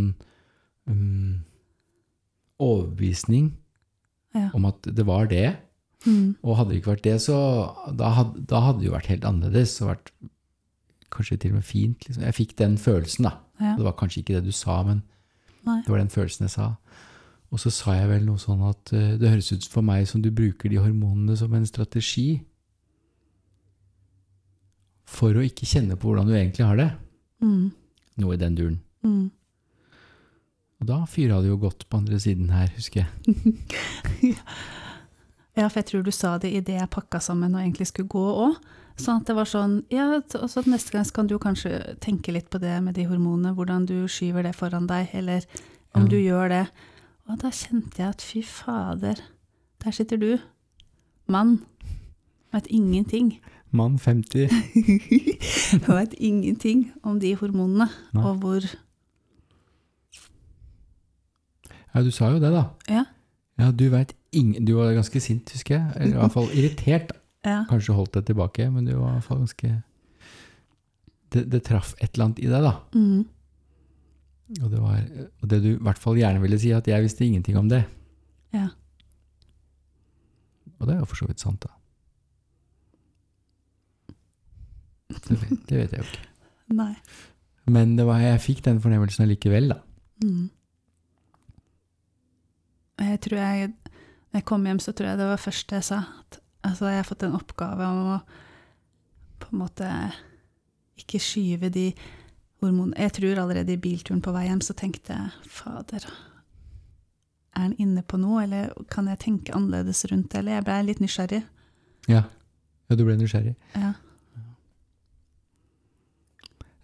um, 0.87 1.41
overbevisning 2.63 3.53
Ja. 4.35 4.49
om 4.55 4.65
at 4.67 4.81
det 4.87 5.05
var 5.07 5.27
det. 5.31 5.55
Mm. 6.05 6.35
Og 6.43 6.57
hadde 6.59 6.71
det 6.73 6.79
ikke 6.81 6.93
vært 6.93 7.05
det, 7.07 7.17
så 7.23 7.35
da 7.97 8.09
hadde, 8.17 8.45
da 8.47 8.59
hadde 8.67 8.79
det 8.81 8.87
jo 8.89 8.95
vært 8.95 9.09
helt 9.11 9.25
annerledes. 9.27 9.77
Og 9.81 9.89
vært 9.93 10.11
kanskje 11.15 11.37
til 11.39 11.53
og 11.53 11.59
med 11.61 11.67
fint. 11.67 12.07
Liksom. 12.07 12.23
Jeg 12.27 12.35
fikk 12.39 12.55
den 12.59 12.77
følelsen, 12.77 13.27
da. 13.29 13.37
Ja. 13.59 13.75
Det 13.79 13.85
var 13.87 13.95
kanskje 13.99 14.21
ikke 14.21 14.35
det 14.39 14.45
du 14.49 14.51
sa, 14.55 14.81
men 14.83 15.01
Nei. 15.65 15.81
det 15.85 15.91
var 15.91 16.01
den 16.03 16.11
følelsen 16.11 16.45
jeg 16.47 16.55
sa. 16.55 16.73
Og 17.55 17.61
så 17.61 17.71
sa 17.71 17.93
jeg 17.95 18.09
vel 18.09 18.25
noe 18.27 18.41
sånn 18.41 18.61
at 18.67 18.91
uh, 18.95 19.15
det 19.21 19.31
høres 19.31 19.51
ut 19.55 19.67
for 19.71 19.85
meg 19.85 20.07
som 20.09 20.21
du 20.23 20.31
bruker 20.35 20.69
de 20.71 20.79
hormonene 20.81 21.35
som 21.39 21.53
en 21.55 21.65
strategi 21.67 22.41
for 25.05 25.37
å 25.37 25.43
ikke 25.45 25.67
kjenne 25.69 25.95
på 25.95 26.09
hvordan 26.09 26.27
du 26.27 26.33
egentlig 26.35 26.65
har 26.67 26.79
det. 26.79 26.89
Mm. 27.45 27.69
Noe 28.17 28.33
i 28.35 28.39
den 28.39 28.55
duren. 28.55 28.79
Mm. 29.03 29.31
Og 30.81 30.87
da 30.87 31.01
fyra 31.09 31.41
det 31.41 31.49
jo 31.49 31.57
godt 31.61 31.87
på 31.89 31.97
andre 32.01 32.19
siden 32.19 32.49
her, 32.53 32.69
husker 32.75 33.05
jeg. 33.05 34.35
Ja, 35.55 35.69
for 35.69 35.79
jeg 35.79 35.87
tror 35.87 36.01
du 36.03 36.11
sa 36.11 36.33
det 36.41 36.49
idet 36.51 36.73
jeg 36.75 36.89
pakka 36.91 37.21
sammen 37.23 37.53
og 37.55 37.61
egentlig 37.61 37.85
skulle 37.87 38.11
gå 38.11 38.23
òg. 38.43 38.57
Sånn 38.99 39.21
at 39.21 39.29
det 39.29 39.35
var 39.37 39.47
sånn 39.47 39.77
Ja, 39.91 40.17
og 40.19 40.49
så 40.51 40.63
neste 40.67 40.91
gang 40.91 41.07
kan 41.15 41.29
du 41.31 41.37
kanskje 41.39 41.95
tenke 42.03 42.33
litt 42.35 42.49
på 42.51 42.59
det 42.59 42.73
med 42.83 42.95
de 42.99 43.05
hormonene, 43.07 43.53
hvordan 43.55 43.85
du 43.87 44.01
skyver 44.11 44.43
det 44.43 44.51
foran 44.55 44.87
deg, 44.87 45.13
eller 45.15 45.47
om 45.95 46.03
Ja. 46.03 46.09
du 46.11 46.17
gjør 46.19 46.49
det. 46.51 46.65
Og 47.29 47.39
da 47.39 47.49
kjente 47.55 48.03
jeg 48.03 48.09
at 48.09 48.21
fy 48.21 48.41
fader, 48.43 49.15
der 49.83 49.91
sitter 49.91 50.17
du 50.17 50.37
mann. 51.27 51.65
Vet 52.51 52.67
ingenting. 52.67 53.39
Mann 53.75 53.97
50. 53.99 54.47
jeg 54.47 55.81
Vet 55.87 56.15
ingenting 56.17 56.87
om 57.03 57.19
de 57.21 57.33
hormonene, 57.39 57.87
Nei. 58.15 58.23
og 58.25 58.39
hvor 58.43 58.65
Ja, 61.95 62.03
du 62.03 62.11
sa 62.11 62.29
jo 62.33 62.39
det, 62.43 62.51
da. 62.51 62.63
Ja. 62.91 63.05
Ja, 63.59 63.69
du 63.71 63.85
veit 63.87 64.11
ingen 64.35 64.65
Du 64.67 64.73
var 64.75 64.89
ganske 64.97 65.19
sint, 65.23 65.47
husker 65.55 65.77
jeg. 65.77 65.91
Eller 65.95 66.17
i 66.17 66.19
hvert 66.23 66.33
fall 66.39 66.49
irritert. 66.55 67.13
Ja. 67.45 67.59
Kanskje 67.69 67.93
holdt 67.93 68.15
deg 68.15 68.23
tilbake, 68.25 68.63
men 68.73 68.87
du 68.87 68.95
var 68.97 69.11
i 69.11 69.17
hvert 69.19 69.25
fall 69.27 69.37
ganske 69.43 69.67
Det, 71.29 71.43
det 71.53 71.59
traff 71.67 71.91
et 72.01 72.15
eller 72.15 72.23
annet 72.25 72.39
i 72.41 72.47
deg, 72.49 72.63
da. 72.65 72.71
Mm. 72.97 73.19
Og 74.63 74.71
det 74.71 74.79
var 74.81 75.03
og 75.43 75.51
det 75.51 75.59
du 75.61 75.67
i 75.75 75.83
hvert 75.85 76.01
fall 76.01 76.17
gjerne 76.17 76.41
ville 76.41 76.57
si, 76.57 76.71
at 76.73 76.89
jeg 76.89 77.05
visste 77.05 77.21
ingenting 77.27 77.59
om 77.61 77.69
det. 77.69 77.83
Ja. 78.55 78.71
Og 80.79 80.89
det 80.89 80.95
er 80.95 81.03
jo 81.03 81.09
for 81.11 81.21
så 81.21 81.29
vidt 81.29 81.43
sant, 81.45 81.61
da. 81.67 81.69
Det 85.25 85.37
vet, 85.41 85.55
det 85.69 85.79
vet 85.79 85.95
jeg 85.95 86.03
jo 86.03 86.09
ikke. 86.09 86.27
Nei. 86.81 86.93
Men 87.65 87.95
det 87.97 88.05
var, 88.05 88.21
jeg 88.21 88.43
fikk 88.43 88.63
den 88.65 88.81
fornemmelsen 88.81 89.25
allikevel, 89.25 89.71
da. 89.73 89.79
Mm. 90.23 90.49
Jeg 93.05 93.19
tror 93.25 93.37
jeg 93.41 93.67
Når 93.67 94.37
jeg 94.39 94.45
kom 94.47 94.65
hjem, 94.65 94.79
så 94.79 94.91
tror 94.91 95.09
jeg 95.09 95.19
det 95.19 95.27
var 95.27 95.41
først 95.41 95.71
jeg 95.71 95.83
sa. 95.83 95.97
At, 96.19 96.39
altså, 96.63 96.87
jeg 96.91 97.01
har 97.01 97.07
fått 97.07 97.23
en 97.23 97.37
oppgave 97.37 97.87
om 97.87 98.13
å 98.15 98.19
på 99.39 99.51
en 99.51 99.59
måte 99.59 99.87
ikke 100.97 101.19
skyve 101.19 101.69
de 101.69 101.89
hormonene 102.63 102.97
Jeg 102.97 103.13
tror 103.17 103.41
allerede 103.41 103.75
i 103.75 103.81
bilturen 103.81 104.21
på 104.23 104.31
vei 104.33 104.45
hjem 104.47 104.61
så 104.63 104.73
tenkte 104.77 105.13
jeg 105.13 105.51
fader, 105.51 106.07
er 107.55 107.67
han 107.67 107.75
inne 107.79 108.03
på 108.03 108.17
noe, 108.19 108.43
eller 108.43 108.71
kan 108.91 109.07
jeg 109.11 109.21
tenke 109.23 109.53
annerledes 109.55 110.05
rundt 110.11 110.31
det? 110.31 110.41
Eller 110.41 110.57
jeg 110.57 110.65
ble 110.67 110.79
litt 110.87 111.03
nysgjerrig. 111.03 111.41
Ja. 112.11 112.23
ja, 112.89 112.97
du 112.97 113.03
ble 113.07 113.15
nysgjerrig. 113.19 113.53
Ja. 113.75 113.93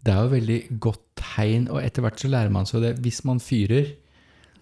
Det 0.02 0.14
er 0.14 0.22
jo 0.24 0.32
veldig 0.34 0.60
godt 0.82 1.02
tegn, 1.22 1.68
og 1.70 1.82
etter 1.84 2.02
hvert 2.06 2.22
så 2.22 2.30
lærer 2.32 2.54
man 2.54 2.66
seg 2.70 2.82
det. 2.86 2.94
Hvis 3.06 3.22
man 3.28 3.42
fyrer, 3.44 3.92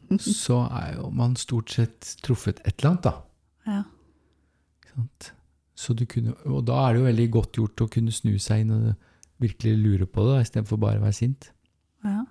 så 0.44 0.64
er 0.68 0.98
jo 0.98 1.10
man 1.16 1.36
stort 1.40 1.72
sett 1.76 2.16
truffet 2.26 2.60
et 2.66 2.74
eller 2.80 2.90
annet, 2.92 3.06
da. 3.08 3.14
Ja. 3.70 3.84
Ikke 4.80 4.96
sant? 4.96 5.30
Så 5.80 5.96
du 5.96 6.04
kunne, 6.12 6.34
og 6.44 6.66
da 6.68 6.82
er 6.84 6.90
det 6.94 7.00
jo 7.00 7.08
veldig 7.08 7.30
godt 7.32 7.62
gjort 7.62 7.86
å 7.86 7.88
kunne 7.92 8.12
snu 8.12 8.34
seg 8.42 8.66
inn 8.66 8.74
og 8.76 8.90
virkelig 9.40 9.78
lure 9.80 10.08
på 10.12 10.26
det, 10.28 10.42
istedenfor 10.44 10.82
bare 10.82 11.00
å 11.00 11.06
være 11.06 11.20
sint. 11.22 11.54
ja. 12.04 12.26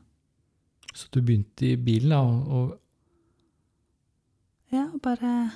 Så 0.98 1.06
du 1.14 1.20
begynte 1.22 1.66
i 1.68 1.76
bilen, 1.76 2.10
da, 2.10 2.18
og, 2.24 2.48
og 2.48 2.78
Ja, 4.72 4.86
bare 5.00 5.50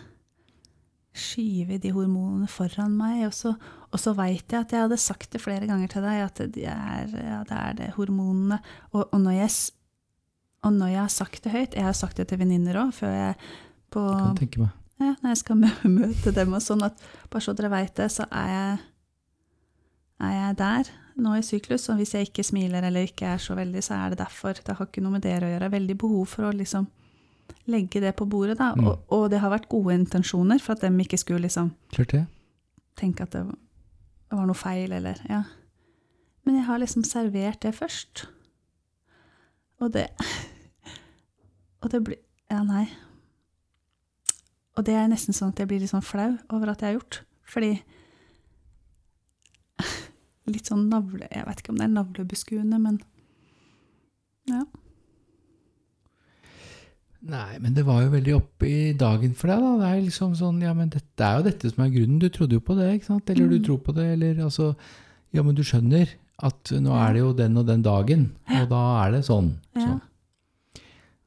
skyve 1.12 1.78
de 1.82 1.90
hormonene 1.92 2.46
foran 2.48 2.94
meg. 2.96 3.26
Og 3.26 3.34
så, 3.34 3.54
og 3.92 4.00
så 4.00 4.14
veit 4.16 4.48
jeg 4.48 4.64
at 4.64 4.72
jeg 4.72 4.86
hadde 4.86 4.98
sagt 5.00 5.34
det 5.34 5.40
flere 5.42 5.68
ganger 5.68 5.90
til 5.92 6.04
deg, 6.04 6.20
at 6.24 6.40
det 6.54 6.64
er, 6.64 7.10
ja, 7.12 7.40
det, 7.48 7.58
er 7.58 7.74
det 7.76 7.88
hormonene. 7.98 8.58
Og, 8.92 9.02
og, 9.04 9.18
når 9.20 9.36
jeg, 9.42 9.50
og 10.64 10.72
når 10.78 10.92
jeg 10.94 11.00
har 11.02 11.12
sagt 11.12 11.44
det 11.44 11.52
høyt 11.52 11.76
Jeg 11.76 11.84
har 11.84 11.98
sagt 11.98 12.16
det 12.16 12.30
til 12.30 12.40
venninner 12.40 12.78
òg, 12.86 12.94
før 12.96 13.12
jeg 13.12 13.34
på 13.92 14.06
kan 14.08 14.38
tenke 14.38 14.62
meg. 14.62 14.72
ja, 15.02 15.12
Når 15.20 15.34
jeg 15.34 15.40
skal 15.42 15.60
møte 15.98 16.32
dem 16.38 16.56
og 16.56 16.64
sånn, 16.64 16.86
at 16.88 17.04
bare 17.28 17.44
så 17.44 17.52
dere 17.58 17.72
veit 17.74 17.92
det, 18.00 18.08
så 18.14 18.24
er 18.30 18.48
jeg, 18.54 18.80
er 20.24 20.34
jeg 20.38 20.58
der 20.62 20.92
nå 21.20 21.34
i 21.36 21.44
syklus. 21.44 21.84
Og 21.92 22.00
hvis 22.00 22.14
jeg 22.16 22.30
ikke 22.30 22.46
smiler 22.48 22.88
eller 22.88 23.04
ikke 23.10 23.34
er 23.34 23.42
så 23.44 23.56
veldig, 23.58 23.82
så 23.84 23.98
er 23.98 24.14
det 24.14 24.22
derfor. 24.22 24.56
Det 24.56 24.78
har 24.78 24.88
ikke 24.88 25.04
noe 25.04 25.18
med 25.18 25.26
dere 25.26 25.50
å 25.50 25.52
gjøre. 25.52 25.72
Veldig 25.74 25.98
behov 26.00 26.32
for 26.32 26.48
å 26.48 26.54
liksom 26.56 26.88
legge 27.68 28.00
det 28.00 28.14
på 28.16 28.24
bordet, 28.24 28.56
da. 28.56 28.70
Mm. 28.72 28.86
Og, 28.88 29.04
og 29.12 29.26
det 29.30 29.42
har 29.42 29.52
vært 29.52 29.68
gode 29.68 29.98
intensjoner 30.00 30.62
for 30.62 30.72
at 30.72 30.86
dem 30.86 30.96
ikke 31.04 31.20
skulle 31.20 31.44
liksom 31.44 31.74
Klart 31.92 32.16
det. 32.16 32.22
tenke 32.96 33.26
at 33.26 33.36
det 33.36 33.44
var 33.50 33.58
noe 34.36 34.56
feil, 34.56 34.92
eller 34.92 35.20
Ja. 35.28 35.42
Men 36.44 36.56
jeg 36.56 36.64
har 36.66 36.78
liksom 36.78 37.04
servert 37.06 37.60
det 37.62 37.74
først. 37.74 38.26
Og 39.80 39.92
det 39.92 40.08
Og 41.82 41.90
det 41.90 42.04
blir 42.04 42.16
Ja, 42.50 42.62
nei. 42.62 42.88
Og 44.76 44.84
det 44.86 44.94
er 44.94 45.08
nesten 45.08 45.34
sånn 45.36 45.52
at 45.52 45.58
jeg 45.60 45.68
blir 45.68 45.80
litt 45.80 45.90
sånn 45.92 46.04
flau 46.04 46.38
over 46.50 46.72
at 46.72 46.80
jeg 46.80 46.88
har 46.92 46.98
gjort. 47.00 47.22
Fordi 47.44 47.82
Litt 50.52 50.66
sånn 50.66 50.88
navle... 50.90 51.28
Jeg 51.30 51.46
vet 51.46 51.60
ikke 51.60 51.70
om 51.72 51.78
det 51.78 51.84
er 51.86 51.92
navlebeskuende, 51.96 52.78
men 52.82 53.02
Ja. 54.50 54.64
Nei, 57.22 57.58
men 57.62 57.74
det 57.74 57.84
var 57.86 58.00
jo 58.02 58.10
veldig 58.10 58.32
oppe 58.34 58.66
i 58.66 58.92
dagen 58.98 59.34
for 59.38 59.46
deg, 59.52 59.60
da. 59.62 59.76
Det 59.78 59.88
er 59.92 60.00
liksom 60.08 60.32
sånn, 60.34 60.56
ja, 60.64 60.72
men 60.74 60.88
dette 60.90 61.22
er 61.22 61.36
jo 61.38 61.44
dette 61.46 61.70
som 61.70 61.84
er 61.84 61.92
grunnen. 61.94 62.18
Du 62.18 62.28
trodde 62.34 62.56
jo 62.58 62.60
på 62.66 62.74
det, 62.74 62.88
ikke 62.96 63.06
sant? 63.12 63.30
Eller 63.30 63.48
du 63.48 63.58
Mm. 63.60 63.64
tror 63.64 63.78
på 63.78 63.94
det, 63.94 64.06
eller 64.16 64.42
altså 64.42 64.74
Ja, 65.32 65.42
men 65.42 65.54
du 65.54 65.62
skjønner 65.62 66.08
at 66.42 66.64
nå 66.82 66.92
er 66.92 67.12
det 67.14 67.20
jo 67.22 67.32
den 67.32 67.56
og 67.56 67.66
den 67.66 67.80
dagen, 67.82 68.32
og 68.50 68.68
da 68.68 69.06
er 69.06 69.12
det 69.12 69.22
sånn. 69.24 69.52
Ja. 69.76 69.80
sånn. 69.86 70.00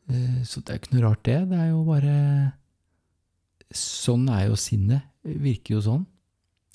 Eh, 0.09 0.43
Så 0.43 0.61
det 0.63 0.69
er 0.69 0.79
ikke 0.79 0.93
noe 0.93 1.09
rart, 1.09 1.23
det. 1.23 1.49
Det 1.49 1.57
er 1.57 1.69
jo 1.69 1.83
bare 1.85 2.53
Sånn 3.73 4.29
er 4.29 4.47
jo 4.49 4.55
sinnet. 4.55 5.01
Virker 5.25 5.75
jo 5.75 5.81
sånn. 5.81 6.05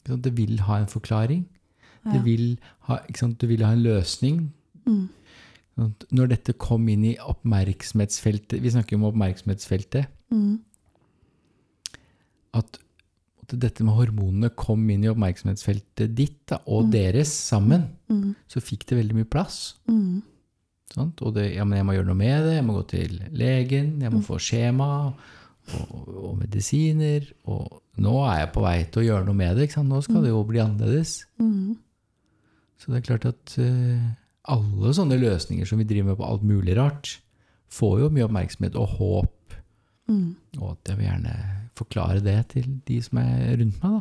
Det 0.05 0.35
vil 0.35 0.57
ha 0.67 0.79
en 0.79 0.87
forklaring. 0.87 1.45
Det 2.11 2.25
vil 2.25 2.59
ha? 2.89 2.99
Du 3.39 3.47
vil 3.47 3.63
ha 3.63 3.73
en 3.73 3.83
løsning. 3.85 4.51
Mm. 4.87 5.09
Sånn 5.79 5.95
Når 6.13 6.29
dette 6.29 6.53
kom 6.59 6.89
inn 6.89 7.05
i 7.05 7.17
oppmerksomhetsfeltet 7.17 8.61
Vi 8.61 8.71
snakker 8.71 8.97
jo 8.97 9.01
om 9.05 9.13
oppmerksomhetsfeltet. 9.13 10.07
Mm. 10.33 10.59
At, 12.59 12.79
at 13.45 13.55
dette 13.63 13.85
med 13.87 13.95
hormonene 13.95 14.51
kom 14.59 14.83
inn 14.91 15.05
i 15.07 15.11
oppmerksomhetsfeltet 15.13 16.15
ditt 16.19 16.41
da, 16.51 16.59
og 16.67 16.87
Mm. 16.89 16.91
deres 16.93 17.29
sammen, 17.33 17.89
Mm. 18.09 18.35
så 18.49 18.61
fikk 18.61 18.87
det 18.87 18.99
veldig 18.99 19.15
mye 19.15 19.31
plass. 19.31 19.75
Sant? 20.93 21.23
Og 21.23 21.35
det, 21.35 21.55
ja, 21.55 21.65
men 21.65 21.77
jeg 21.79 21.87
må 21.87 21.93
gjøre 21.95 22.07
noe 22.07 22.17
med 22.19 22.43
det, 22.45 22.55
jeg 22.57 22.65
må 22.67 22.75
gå 22.83 22.87
til 22.89 23.21
legen, 23.31 24.01
jeg 24.03 24.11
må 24.11 24.19
Mm. 24.19 24.25
få 24.27 24.39
skjema 24.43 24.89
og, 25.07 26.09
og 26.09 26.39
medisiner. 26.41 27.31
Og 27.47 27.81
nå 27.99 28.15
er 28.27 28.39
jeg 28.47 28.53
på 28.55 28.61
vei 28.63 28.85
til 28.91 29.03
å 29.03 29.07
gjøre 29.07 29.27
noe 29.27 29.35
med 29.35 29.57
det. 29.57 29.69
Ikke 29.69 29.75
sant? 29.75 29.89
Nå 29.89 30.03
skal 30.03 30.17
Mm. 30.17 30.23
det 30.23 30.31
jo 30.31 30.45
bli 30.45 30.59
annerledes. 30.59 31.25
Så 32.81 32.87
det 32.89 32.97
er 32.97 33.17
klart 33.19 33.27
at 33.27 33.59
eh, 33.59 34.17
alle 34.49 34.93
sånne 34.97 35.19
løsninger 35.21 35.67
som 35.69 35.79
vi 35.79 35.85
driver 35.85 36.11
med 36.13 36.17
på 36.21 36.27
alt 36.27 36.43
mulig 36.47 36.77
rart, 36.79 37.19
får 37.71 38.01
jo 38.01 38.09
mye 38.11 38.25
oppmerksomhet 38.27 38.77
og 38.81 38.89
håp. 38.99 39.55
Mm. 40.11 40.37
Og 40.61 40.73
at 40.73 40.89
jeg 40.91 40.97
vil 40.99 41.07
gjerne 41.07 41.35
forklare 41.79 42.21
det 42.25 42.39
til 42.55 42.81
de 42.89 42.97
som 43.03 43.19
er 43.23 43.57
rundt 43.61 43.83
meg. 43.83 44.01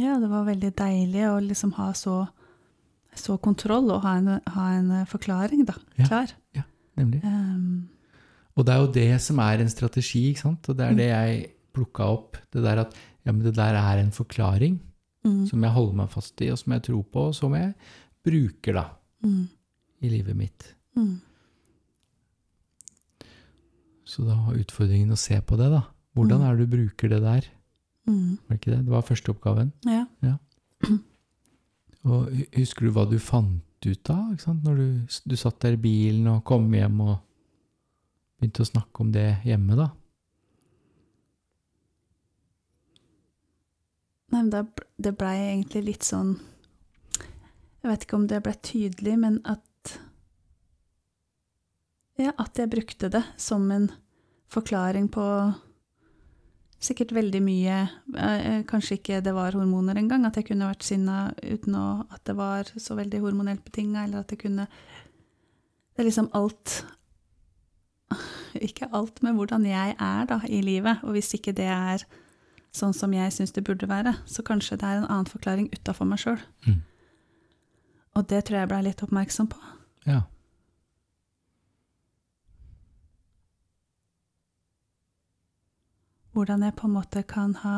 Ja, 0.00 0.14
det 0.20 0.28
var 0.30 0.44
veldig 0.46 0.70
deilig 0.76 1.26
å 1.30 1.36
liksom 1.40 1.72
ha 1.78 1.90
så, 1.96 2.26
så 3.16 3.36
kontroll 3.40 3.90
og 3.94 4.02
ha 4.04 4.16
en, 4.20 4.30
ha 4.54 4.66
en 4.76 4.90
forklaring, 5.08 5.64
da. 5.68 5.76
Ja. 5.98 6.06
Klar. 6.08 6.32
Nemlig. 6.96 7.20
Um, 7.24 7.88
Og 8.56 8.64
det 8.64 8.72
er 8.72 8.80
jo 8.80 8.92
det 8.92 9.20
som 9.20 9.38
er 9.44 9.60
en 9.60 9.68
strategi, 9.68 10.30
ikke 10.30 10.40
sant? 10.46 10.68
Og 10.68 10.76
det 10.78 10.86
er 10.86 10.92
Mm. 10.92 10.96
det 10.96 11.08
jeg 11.10 11.50
plukka 11.76 12.04
opp. 12.08 12.36
Det 12.52 12.62
der 12.64 12.78
at 12.86 12.94
ja, 13.26 13.32
men 13.32 13.42
det 13.44 13.54
der 13.56 13.74
er 13.76 13.98
en 14.00 14.12
forklaring 14.12 14.78
mm, 15.26 15.46
som 15.50 15.62
jeg 15.62 15.72
holder 15.72 15.94
meg 15.98 16.08
fast 16.08 16.40
i, 16.40 16.48
og 16.50 16.56
som 16.58 16.72
jeg 16.72 16.82
tror 16.88 17.02
på, 17.12 17.26
og 17.28 17.34
som 17.34 17.52
jeg 17.54 17.74
bruker 18.24 18.72
da 18.78 18.84
mm, 19.24 19.48
i 20.02 20.08
livet 20.12 20.36
mitt. 20.36 20.74
mm, 20.96 21.20
Så 24.06 24.22
da 24.24 24.36
var 24.46 24.54
utfordringen 24.54 25.10
å 25.10 25.18
se 25.18 25.40
på 25.42 25.56
det, 25.58 25.70
da. 25.72 25.82
Hvordan 26.16 26.40
Mm. 26.40 26.46
er 26.46 26.56
det 26.56 26.66
du 26.70 26.76
bruker 26.76 27.08
det 27.08 27.20
der? 27.22 27.46
mm. 28.06 28.38
Var 28.48 28.56
ikke 28.56 28.70
det? 28.70 28.84
Det 28.86 28.92
var 28.92 29.02
første 29.02 29.30
oppgaven. 29.34 29.72
Ja. 29.84 30.36
Og 32.06 32.30
husker 32.54 32.86
du 32.86 32.92
hva 32.92 33.04
du 33.10 33.18
fant 33.18 33.62
ut 33.86 34.10
av 34.10 34.32
ikke 34.32 34.42
sant? 34.42 34.62
når 34.64 34.76
du, 34.76 35.06
du 35.26 35.36
satt 35.36 35.58
der 35.60 35.72
i 35.74 35.76
bilen 35.82 36.26
og 36.30 36.44
kom 36.44 36.70
hjem 36.72 37.00
og 37.00 37.16
begynte 38.38 38.62
å 38.62 38.68
snakke 38.70 39.00
om 39.02 39.10
det 39.12 39.40
hjemme, 39.44 39.74
da? 39.76 39.88
Nei, 44.32 44.42
men 44.42 44.68
det 44.98 45.12
blei 45.18 45.36
egentlig 45.52 45.84
litt 45.86 46.06
sånn 46.06 46.36
Jeg 47.86 47.92
vet 47.92 48.04
ikke 48.08 48.16
om 48.18 48.24
det 48.26 48.38
ble 48.42 48.52
tydelig, 48.66 49.12
men 49.22 49.38
at 49.46 49.62
Ja, 52.18 52.32
at 52.34 52.58
jeg 52.58 52.72
brukte 52.72 53.06
det 53.12 53.20
som 53.38 53.68
en 53.70 53.90
forklaring 54.50 55.06
på 55.14 55.22
sikkert 56.82 57.14
veldig 57.14 57.42
mye 57.46 57.76
eh, 58.18 58.64
Kanskje 58.66 58.96
ikke 58.98 59.20
det 59.22 59.34
var 59.36 59.54
hormoner 59.54 60.00
engang, 60.00 60.26
at 60.26 60.34
jeg 60.34 60.48
kunne 60.48 60.66
vært 60.66 60.82
sinna 60.82 61.28
uten 61.44 61.76
å, 61.78 61.84
at 62.10 62.24
det 62.26 62.34
var 62.34 62.72
så 62.74 62.96
veldig 62.98 63.20
hormonelt 63.22 63.62
betinga, 63.62 64.02
eller 64.02 64.24
at 64.24 64.34
det 64.34 64.40
kunne 64.42 64.66
Det 64.66 66.02
er 66.02 66.10
liksom 66.10 66.32
alt 66.34 66.80
Ikke 68.66 68.90
alt, 68.90 69.22
men 69.22 69.38
hvordan 69.38 69.62
jeg 69.70 69.94
er 69.94 70.26
da 70.26 70.40
i 70.48 70.58
livet. 70.58 71.06
Og 71.06 71.14
hvis 71.14 71.30
ikke 71.38 71.54
det 71.54 71.70
er 71.70 72.02
sånn 72.74 72.98
som 72.98 73.14
jeg 73.14 73.30
syns 73.30 73.54
det 73.54 73.62
burde 73.62 73.86
være, 73.86 74.16
så 74.26 74.42
kanskje 74.42 74.74
det 74.74 74.90
er 74.90 75.04
en 75.04 75.10
annen 75.10 75.30
forklaring 75.30 75.70
utafor 75.70 76.10
meg 76.10 76.24
sjøl. 76.24 76.42
Mm. 76.66 76.82
Og 78.16 78.24
det 78.30 78.46
tror 78.48 78.62
jeg 78.62 78.70
blei 78.70 78.80
litt 78.86 79.02
oppmerksom 79.04 79.48
på. 79.52 79.60
Ja. 80.08 80.22
Hvordan 86.36 86.64
jeg 86.64 86.76
på 86.76 86.88
en 86.88 86.96
måte 86.96 87.22
kan 87.28 87.54
ha 87.62 87.76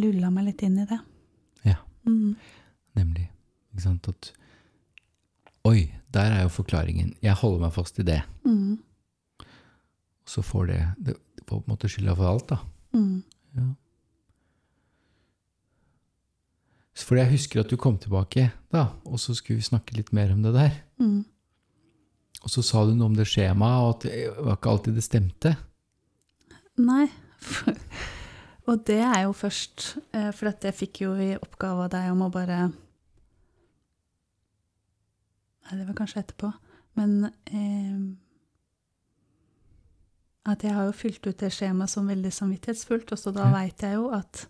lulla 0.00 0.30
meg 0.32 0.50
litt 0.50 0.62
inn 0.64 0.78
i 0.80 0.86
det. 0.88 1.00
Ja. 1.68 1.78
Mm. 2.08 2.36
Nemlig. 2.96 3.26
Ikke 3.72 3.84
sant 3.88 4.08
at 4.12 4.32
Oi, 5.68 5.92
der 6.10 6.32
er 6.34 6.40
jo 6.42 6.50
forklaringen. 6.50 7.12
Jeg 7.22 7.38
holder 7.38 7.60
meg 7.62 7.74
fast 7.76 8.00
i 8.02 8.06
det. 8.06 8.18
Mm. 8.44 8.80
Så 10.26 10.42
får 10.42 10.66
det 10.66 10.80
Det 10.98 11.14
får 11.46 11.60
på 11.60 11.60
en 11.60 11.70
måte 11.70 11.88
skylda 11.92 12.16
for 12.18 12.28
alt, 12.28 12.48
da. 12.48 12.58
Mm. 12.96 13.22
Ja. 13.56 13.68
Fordi 16.92 17.22
jeg 17.22 17.32
husker 17.32 17.62
at 17.62 17.70
du 17.70 17.78
kom 17.80 17.96
tilbake, 17.98 18.50
da, 18.72 18.86
og 19.08 19.20
så 19.20 19.34
skulle 19.34 19.62
vi 19.62 19.68
snakke 19.70 19.96
litt 19.96 20.12
mer 20.12 20.32
om 20.34 20.42
det 20.44 20.52
der. 20.54 20.74
Mm. 21.00 21.22
Og 22.42 22.50
så 22.50 22.64
sa 22.66 22.82
du 22.84 22.92
noe 22.94 23.08
om 23.08 23.16
det 23.16 23.28
skjemaet, 23.30 23.82
og 23.82 23.90
at 23.94 24.06
det 24.08 24.24
var 24.36 24.58
ikke 24.58 24.72
alltid 24.74 24.98
det 24.98 25.04
stemte. 25.06 25.54
Nei. 26.82 27.06
og 28.68 28.84
det 28.88 29.00
er 29.04 29.24
jo 29.26 29.32
først 29.36 29.98
eh, 30.14 30.30
For 30.32 30.48
at 30.48 30.64
jeg 30.64 30.76
fikk 30.78 31.02
jo 31.02 31.10
i 31.20 31.34
oppgave 31.36 31.84
av 31.84 31.90
deg 31.92 32.06
om 32.14 32.22
å 32.24 32.30
bare 32.32 32.58
Nei, 35.62 35.74
det 35.76 35.84
var 35.88 35.98
kanskje 35.98 36.22
etterpå. 36.22 36.48
Men 36.98 37.28
eh, 37.28 38.00
at 40.50 40.64
jeg 40.64 40.74
har 40.74 40.88
jo 40.88 40.96
fylt 40.96 41.26
ut 41.28 41.38
det 41.38 41.52
skjemaet 41.54 41.92
som 41.92 42.08
veldig 42.10 42.32
samvittighetsfullt, 42.34 43.12
og 43.14 43.20
så 43.20 43.32
da 43.34 43.46
veit 43.52 43.84
jeg 43.84 43.94
jo 43.94 44.08
at 44.16 44.46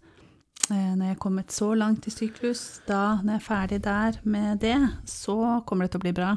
når 0.72 1.04
jeg 1.04 1.14
er 1.16 1.20
kommet 1.20 1.52
så 1.52 1.72
langt 1.76 2.06
i 2.08 2.12
syklus, 2.14 2.80
da 2.88 3.18
når 3.20 3.36
jeg 3.36 3.40
er 3.40 3.46
ferdig 3.46 3.78
der 3.84 4.18
med 4.24 4.60
det, 4.64 4.78
så 5.08 5.60
kommer 5.66 5.86
det 5.86 5.94
til 5.94 6.02
å 6.02 6.06
bli 6.06 6.14
bra. 6.16 6.32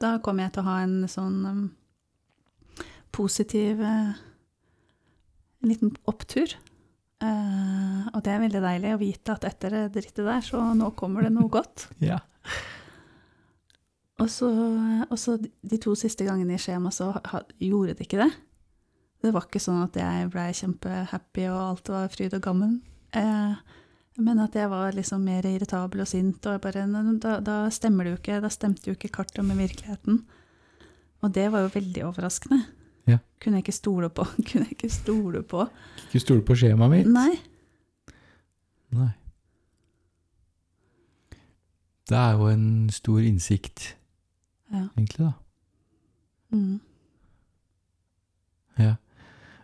Da 0.00 0.16
kommer 0.24 0.46
jeg 0.46 0.54
til 0.54 0.64
å 0.64 0.68
ha 0.70 0.78
en 0.84 0.96
sånn 1.10 1.38
um, 1.44 1.62
positiv 3.12 3.82
uh, 3.84 4.16
En 5.60 5.68
liten 5.68 5.90
opptur. 6.08 6.54
Uh, 7.20 8.06
og 8.14 8.22
det 8.24 8.32
er 8.32 8.40
veldig 8.40 8.62
deilig 8.64 8.92
å 8.94 9.00
vite 9.02 9.34
at 9.34 9.44
etter 9.44 9.74
det 9.74 9.82
drittet 9.92 10.24
der, 10.24 10.40
så 10.40 10.62
nå 10.72 10.88
kommer 10.96 11.26
det 11.26 11.34
noe 11.34 11.52
godt. 11.58 11.90
Ja. 12.00 12.22
Og 14.20 14.28
så, 14.32 14.48
og 15.04 15.18
så 15.20 15.36
de 15.40 15.80
to 15.80 15.92
siste 15.96 16.24
gangene 16.24 16.56
i 16.56 16.60
skjema 16.60 16.92
så 16.92 17.10
ha, 17.12 17.42
gjorde 17.60 17.98
det 17.98 18.06
ikke 18.06 18.22
det. 18.22 18.30
Det 19.20 19.34
var 19.36 19.44
ikke 19.44 19.60
sånn 19.60 19.82
at 19.84 19.96
jeg 20.00 20.30
blei 20.32 20.48
kjempehappy 20.56 21.44
og 21.52 21.60
alt 21.60 21.92
var 21.92 22.12
fryd 22.12 22.36
og 22.36 22.44
gammen. 22.44 22.78
Eh, 23.16 23.54
men 24.20 24.38
at 24.42 24.54
jeg 24.54 24.68
var 24.70 24.92
liksom 24.92 25.22
mer 25.24 25.46
irritabel 25.48 26.02
og 26.04 26.08
sint, 26.10 26.44
og 26.46 26.60
bare 26.60 26.82
da, 27.22 27.38
da 27.40 27.56
stemmer 27.72 28.04
det 28.04 28.12
jo 28.12 28.18
ikke. 28.20 28.40
Da 28.44 28.50
stemte 28.52 28.90
jo 28.90 28.96
ikke 28.98 29.08
kartet 29.14 29.44
med 29.44 29.56
virkeligheten. 29.56 30.20
Og 31.22 31.32
det 31.34 31.46
var 31.52 31.64
jo 31.64 31.70
veldig 31.74 32.04
overraskende. 32.08 32.62
Ja. 33.08 33.18
Kunne 33.40 33.58
jeg 33.60 33.64
ikke 33.66 33.76
stole 33.78 34.10
på. 34.12 34.24
Kunne 34.50 34.66
jeg 34.66 34.76
ikke 34.76 34.90
stole 34.92 35.42
på. 35.42 35.64
Ikke 36.08 36.20
stole 36.22 36.44
på 36.44 36.56
skjemaet 36.60 36.90
mitt? 36.92 37.08
Nei. 37.12 37.32
Nei. 38.92 39.10
Det 42.10 42.18
er 42.18 42.32
jo 42.34 42.48
en 42.50 42.90
stor 42.90 43.18
innsikt, 43.22 43.96
Ja. 44.72 44.88
egentlig, 44.98 45.26
da. 45.28 45.32
Mm. 46.50 46.80
Ja. 48.78 48.94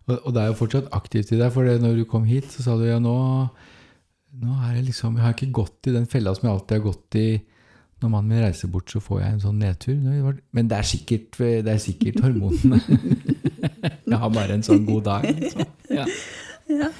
Og, 0.06 0.14
og 0.20 0.34
det 0.34 0.42
er 0.42 0.52
jo 0.52 0.60
fortsatt 0.60 0.92
aktivt 0.94 1.32
i 1.34 1.40
deg, 1.40 1.50
for 1.54 1.66
det, 1.66 1.80
når 1.82 2.00
du 2.00 2.06
kom 2.08 2.26
hit, 2.28 2.48
så 2.52 2.64
sa 2.64 2.76
du 2.78 2.86
ja, 2.86 2.98
nå, 3.02 3.16
nå 4.42 4.56
er 4.62 4.78
jeg 4.78 4.88
liksom 4.92 5.18
Jeg 5.18 5.24
har 5.24 5.36
ikke 5.36 5.54
gått 5.62 5.90
i 5.90 5.94
den 5.96 6.08
fella 6.10 6.34
som 6.36 6.46
jeg 6.46 6.54
alltid 6.54 6.78
har 6.78 6.86
gått 6.86 7.18
i. 7.20 7.28
Når 8.02 8.12
mannen 8.12 8.32
min 8.34 8.42
reiser 8.44 8.68
bort, 8.68 8.92
så 8.92 9.00
får 9.00 9.22
jeg 9.22 9.34
en 9.34 9.44
sånn 9.46 9.60
nedtur. 9.62 10.40
Men 10.54 10.68
det 10.68 10.78
er 10.78 10.88
sikkert, 10.88 11.38
det 11.40 11.72
er 11.72 11.80
sikkert 11.80 12.20
hormonene. 12.20 12.80
jeg 14.10 14.18
har 14.20 14.34
bare 14.34 14.58
en 14.58 14.66
sånn 14.66 14.84
god 14.84 15.06
dag. 15.08 15.28
Liksom. 15.30 15.70
Ja. 15.96 16.04
Ja. 16.68 16.90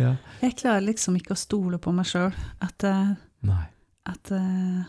ja. 0.00 0.14
Jeg 0.42 0.56
klarer 0.58 0.82
liksom 0.88 1.18
ikke 1.20 1.36
å 1.36 1.38
stole 1.38 1.78
på 1.78 1.94
meg 1.94 2.10
sjøl. 2.10 2.34
At, 2.64 2.82
eh, 2.88 3.14
at 4.10 4.32
eh, 4.34 4.80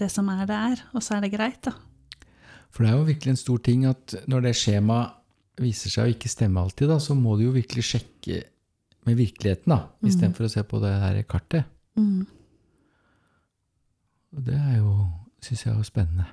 det 0.00 0.08
som 0.14 0.30
er, 0.32 0.46
det 0.48 0.56
er. 0.72 0.84
Og 0.96 1.04
så 1.04 1.18
er 1.18 1.26
det 1.26 1.34
greit, 1.36 1.60
da. 1.68 1.76
For 2.72 2.86
det 2.86 2.94
er 2.94 2.96
jo 2.96 3.08
virkelig 3.10 3.34
en 3.34 3.42
stor 3.42 3.60
ting 3.60 3.84
at 3.84 4.16
når 4.30 4.46
det 4.46 4.54
skjemaet 4.56 5.18
viser 5.60 5.92
seg 5.92 6.06
å 6.06 6.12
ikke 6.14 6.30
stemme 6.32 6.62
alltid, 6.62 6.88
da, 6.90 6.98
så 7.02 7.16
må 7.18 7.36
du 7.36 7.46
jo 7.46 7.56
virkelig 7.56 7.84
sjekke 7.90 8.42
med 9.08 9.18
virkeligheten, 9.18 9.72
da, 9.74 9.90
istedenfor 10.06 10.46
å 10.46 10.52
se 10.52 10.62
på 10.66 10.78
det 10.82 10.92
her 11.02 11.18
kartet. 11.28 11.66
Mm. 11.98 12.22
Og 14.32 14.46
det 14.46 14.56
er 14.56 14.78
jo, 14.78 14.94
syns 15.44 15.66
jeg 15.66 15.74
er 15.74 15.88
spennende. 15.88 16.28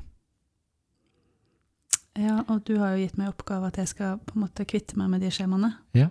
Ja, 2.20 2.42
og 2.52 2.64
du 2.68 2.76
har 2.82 2.94
jo 2.94 3.04
gitt 3.04 3.20
meg 3.20 3.32
oppgave 3.32 3.70
at 3.70 3.78
jeg 3.80 3.92
skal 3.92 4.20
på 4.24 4.36
en 4.36 4.44
måte 4.44 4.68
kvitte 4.68 4.98
meg 5.00 5.12
med 5.14 5.24
de 5.24 5.32
skjemaene. 5.34 5.72
Ja, 5.98 6.10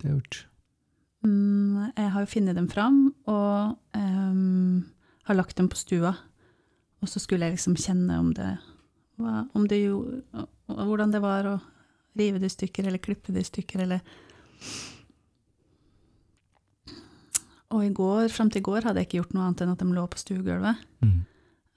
det 0.00 0.08
har 0.08 0.14
jeg 0.14 0.18
gjort. 0.20 0.40
Mm, 1.22 1.92
jeg 1.94 2.10
har 2.14 2.24
jo 2.24 2.30
funnet 2.32 2.58
dem 2.58 2.68
fram, 2.70 3.02
og 3.30 3.76
um, 3.94 4.82
har 5.28 5.38
lagt 5.38 5.58
dem 5.58 5.68
på 5.70 5.78
stua. 5.78 6.16
Og 7.02 7.10
så 7.10 7.22
skulle 7.22 7.46
jeg 7.46 7.56
liksom 7.56 7.76
kjenne 7.78 8.18
om 8.18 8.32
det, 8.34 8.50
om 9.22 9.66
det 9.70 9.82
jo, 9.84 10.00
og 10.34 10.82
hvordan 10.88 11.14
det 11.14 11.22
var 11.22 11.46
å 11.50 11.56
rive 12.18 12.40
det 12.42 12.50
i 12.50 12.54
stykker, 12.56 12.88
eller 12.88 13.02
klippe 13.02 13.34
det 13.34 13.44
i 13.44 13.50
stykker, 13.50 13.84
eller 13.86 14.02
Og 17.72 17.86
i 17.86 17.92
går, 17.96 18.28
fram 18.28 18.50
til 18.52 18.60
i 18.60 18.66
går 18.66 18.84
hadde 18.84 19.00
jeg 19.00 19.08
ikke 19.08 19.18
gjort 19.22 19.30
noe 19.32 19.46
annet 19.48 19.62
enn 19.64 19.70
at 19.72 19.80
de 19.80 19.94
lå 19.96 20.02
på 20.12 20.20
stuegulvet. 20.20 20.80
Mm. 21.00 21.20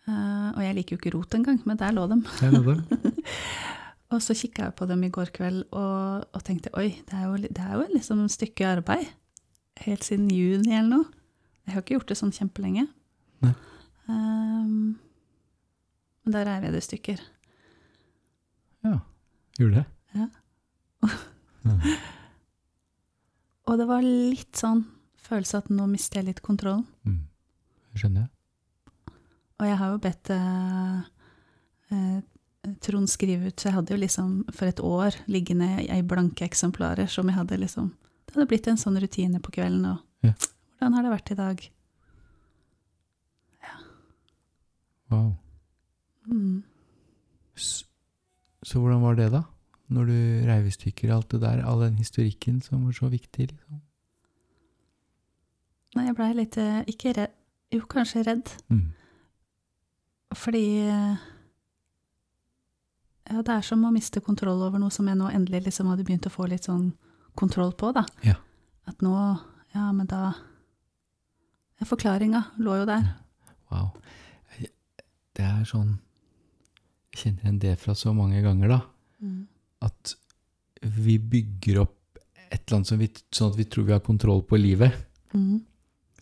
Uh, 0.05 0.49
og 0.51 0.59
jeg 0.61 0.75
liker 0.75 0.95
jo 0.95 0.99
ikke 0.99 1.13
rot 1.15 1.37
engang, 1.37 1.61
men 1.63 1.79
der 1.79 1.95
lå 1.95 2.03
de. 2.11 2.17
Og 4.13 4.21
så 4.21 4.35
kikka 4.37 4.67
jeg 4.67 4.75
på 4.77 4.85
dem 4.89 5.01
i 5.07 5.09
går 5.09 5.31
kveld 5.33 5.63
og, 5.73 6.27
og 6.29 6.43
tenkte 6.45 6.69
oi, 6.77 6.91
det 7.09 7.15
er 7.17 7.23
jo, 7.25 7.37
det 7.41 7.63
er 7.63 7.71
jo 7.73 7.87
liksom 7.89 8.21
et 8.21 8.35
stykke 8.35 8.67
arbeid. 8.75 9.07
Helt 9.81 10.05
siden 10.05 10.29
juni 10.31 10.75
eller 10.75 10.91
noe. 10.91 11.07
Jeg 11.65 11.73
har 11.73 11.81
ikke 11.81 11.95
gjort 11.95 12.11
det 12.11 12.19
sånn 12.19 12.35
kjempelenge. 12.35 12.85
Nei. 13.43 13.55
Ehm, 14.13 14.93
men 16.21 16.35
da 16.35 16.45
reiv 16.45 16.67
jeg 16.67 16.75
det 16.75 16.83
i 16.83 16.85
stykker. 16.85 17.25
Ja, 18.85 18.99
gjorde 19.57 19.81
det? 19.81 19.85
Ja. 20.15 20.27
mm. 21.65 21.79
Og 23.65 23.79
det 23.81 23.87
var 23.89 24.03
litt 24.05 24.53
sånn 24.59 24.83
følelse 25.25 25.57
at 25.63 25.69
nå 25.73 25.87
mister 25.89 26.19
jeg 26.21 26.27
litt 26.29 26.41
kontrollen. 26.45 26.83
Mm. 27.07 27.23
Skjønner 27.97 28.25
jeg. 28.27 29.13
Og 29.55 29.65
jeg 29.69 29.77
har 29.79 29.91
jo 29.93 29.99
bedt 30.03 30.29
eh, 30.35 30.97
eh, 31.95 32.17
Trond 32.83 33.09
skrive 33.09 33.49
ut, 33.49 33.55
så 33.61 33.69
jeg 33.69 33.75
hadde 33.77 33.93
jo 33.95 34.01
liksom 34.01 34.29
for 34.53 34.67
et 34.69 34.81
år 34.83 35.15
liggende 35.31 35.69
i 35.85 36.01
blanke 36.05 36.45
eksemplarer 36.45 37.07
som 37.09 37.29
jeg 37.29 37.37
hadde 37.37 37.59
liksom 37.61 37.91
Det 38.25 38.35
hadde 38.35 38.47
blitt 38.51 38.67
en 38.67 38.79
sånn 38.81 38.97
rutine 39.01 39.39
på 39.41 39.53
kvelden. 39.55 39.85
Og 39.93 40.27
Ja. 40.27 40.33
hvordan 40.77 40.93
har 40.97 41.03
det 41.05 41.11
vært 41.13 41.31
i 41.31 41.37
dag? 41.39 41.65
Ja. 43.63 43.75
Wow. 45.09 45.35
Mm. 46.27 46.63
Så, 47.55 47.85
så 48.65 48.79
hvordan 48.81 49.01
var 49.05 49.15
det, 49.15 49.29
da? 49.31 49.43
Når 49.87 50.07
du 50.09 50.17
reiv 50.47 50.65
i 50.65 50.73
stykker 50.73 51.11
alt 51.13 51.29
det 51.35 51.41
der, 51.43 51.61
all 51.65 51.83
den 51.83 51.99
historikken 51.99 52.61
som 52.65 52.85
var 52.87 52.95
så 52.97 53.09
viktig? 53.11 53.51
liksom? 53.51 53.81
Nei, 55.95 56.07
jeg 56.09 56.17
blei 56.17 56.31
litt 56.35 56.57
eh, 56.59 56.81
Ikke 56.91 57.13
redd 57.15 57.35
Jo, 57.73 57.85
kanskje 57.89 58.23
redd. 58.25 58.51
Mm. 58.69 58.89
Fordi 60.35 60.65
eh, 60.85 61.23
Ja, 63.29 63.41
det 63.41 63.53
er 63.53 63.65
som 63.65 63.85
å 63.85 63.93
miste 63.93 64.21
kontroll 64.25 64.61
over 64.65 64.81
noe 64.81 64.93
som 64.93 65.07
jeg 65.09 65.17
nå 65.17 65.29
endelig 65.33 65.65
liksom 65.69 65.89
hadde 65.91 66.05
begynt 66.07 66.27
å 66.29 66.33
få 66.33 66.49
litt 66.49 66.67
sånn 66.67 66.91
kontroll 67.35 67.73
på, 67.77 67.91
da. 67.95 68.05
Ja. 68.25 68.39
At 68.89 69.01
nå 69.05 69.15
Ja, 69.75 69.89
men 69.91 70.07
da 70.07 70.33
ja, 71.75 71.85
Forklaringa 71.85 72.45
lå 72.63 72.77
jo 72.79 72.85
der. 72.87 73.09
Wow. 73.67 73.89
Det 75.35 75.43
er 75.43 75.65
sånn 75.67 75.97
Jeg 77.11 77.19
kjenner 77.19 77.43
igjen 77.43 77.59
det 77.59 77.73
fra 77.81 77.95
så 77.97 78.13
mange 78.15 78.41
ganger, 78.43 78.77
da. 78.77 78.79
At 79.85 80.15
vi 80.81 81.17
bygger 81.19 81.83
opp 81.85 82.19
et 82.49 82.61
eller 82.61 82.79
annet 82.79 82.91
som 82.91 83.01
vi, 83.01 83.09
sånn 83.33 83.51
at 83.51 83.59
vi 83.59 83.67
tror 83.69 83.87
vi 83.87 83.95
har 83.95 84.03
kontroll 84.05 84.43
på 84.47 84.59
livet. 84.59 84.95
Mm. 85.35 85.63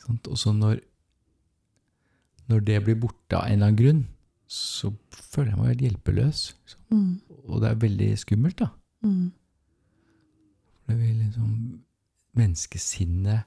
Og 0.10 0.38
så 0.39 0.54
når, 0.56 0.82
når 2.52 2.65
det 2.67 2.82
blir 2.86 2.99
borte 2.99 3.38
av 3.38 3.47
en 3.47 3.56
eller 3.58 3.69
annen 3.69 3.80
grunn, 3.80 4.04
så 4.54 4.91
føler 5.13 5.54
jeg 5.54 5.60
meg 5.60 5.71
helt 5.71 5.86
hjelpeløs. 5.88 6.43
Mm. 6.93 7.13
Og 7.47 7.63
det 7.63 7.69
er 7.69 7.82
veldig 7.82 8.10
skummelt, 8.21 8.60
da. 8.62 8.69
Mm. 9.04 9.32
Det 10.88 10.99
vil 10.99 11.17
liksom 11.23 11.49
Menneskesinnet 12.34 13.43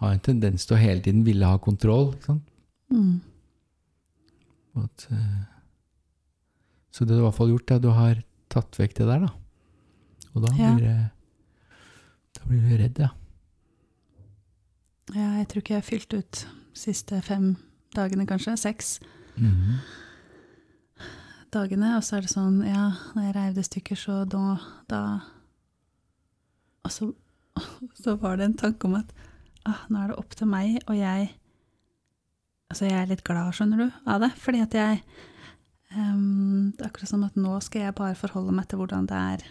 har 0.00 0.14
en 0.14 0.22
tendens 0.24 0.64
til 0.64 0.78
å 0.78 0.80
hele 0.80 1.02
tiden 1.04 1.26
ville 1.26 1.44
ha 1.44 1.58
kontroll. 1.60 2.14
Ikke 2.14 2.30
sant? 2.30 2.46
Mm. 2.88 3.18
At, 4.80 5.04
eh, 5.12 5.42
så 6.88 7.04
det 7.04 7.18
du 7.18 7.20
i 7.20 7.26
hvert 7.26 7.36
fall 7.36 7.52
gjort, 7.52 7.68
er 7.68 7.80
at 7.82 7.84
du 7.84 7.90
har 7.92 8.22
tatt 8.48 8.80
vekk 8.80 8.96
det 8.96 9.08
der, 9.10 9.26
da. 9.26 9.32
Og 10.34 10.42
da 10.44 10.50
blir 10.54 10.84
ja. 10.86 10.98
Da 12.38 12.46
blir 12.46 12.62
du 12.68 12.76
redd, 12.78 12.98
ja. 13.02 13.08
Ja, 15.10 15.30
jeg 15.40 15.48
tror 15.50 15.62
ikke 15.64 15.74
jeg 15.74 15.82
har 15.82 15.88
fylt 15.88 16.14
ut 16.14 16.44
siste 16.78 17.18
fem 17.26 17.56
dagene, 17.96 18.26
kanskje. 18.30 18.54
Seks 18.58 19.00
Mhm. 19.36 19.80
dagene. 21.52 21.96
Og 21.96 22.02
så 22.06 22.16
er 22.18 22.20
det 22.26 22.30
sånn, 22.30 22.60
ja, 22.66 22.90
når 23.16 23.22
jeg 23.26 23.34
reiv 23.34 23.54
det 23.56 23.64
stykker, 23.66 23.96
så 23.98 24.20
da, 24.28 24.58
da 24.88 25.02
Og 26.84 26.90
så, 26.90 27.10
så 28.02 28.14
var 28.20 28.36
det 28.36 28.44
en 28.46 28.54
tanke 28.56 28.84
om 28.88 28.94
at 28.94 29.10
ah, 29.66 29.82
nå 29.90 29.98
er 30.00 30.08
det 30.12 30.18
opp 30.18 30.30
til 30.36 30.46
meg, 30.46 30.78
og 30.88 30.96
jeg 30.96 31.34
Altså, 32.70 32.84
jeg 32.86 33.02
er 33.02 33.06
litt 33.10 33.24
glad, 33.26 33.50
skjønner 33.52 33.76
du, 33.82 33.92
av 34.06 34.20
det. 34.22 34.28
Fordi 34.38 34.60
at 34.62 34.74
jeg 34.78 35.00
um, 35.96 36.70
Det 36.70 36.84
er 36.84 36.86
akkurat 36.86 37.08
som 37.10 37.24
at 37.26 37.34
nå 37.34 37.56
skal 37.66 37.82
jeg 37.82 37.94
bare 37.98 38.14
forholde 38.14 38.52
meg 38.54 38.68
til 38.70 38.78
hvordan 38.78 39.08
det 39.10 39.16
er 39.18 39.42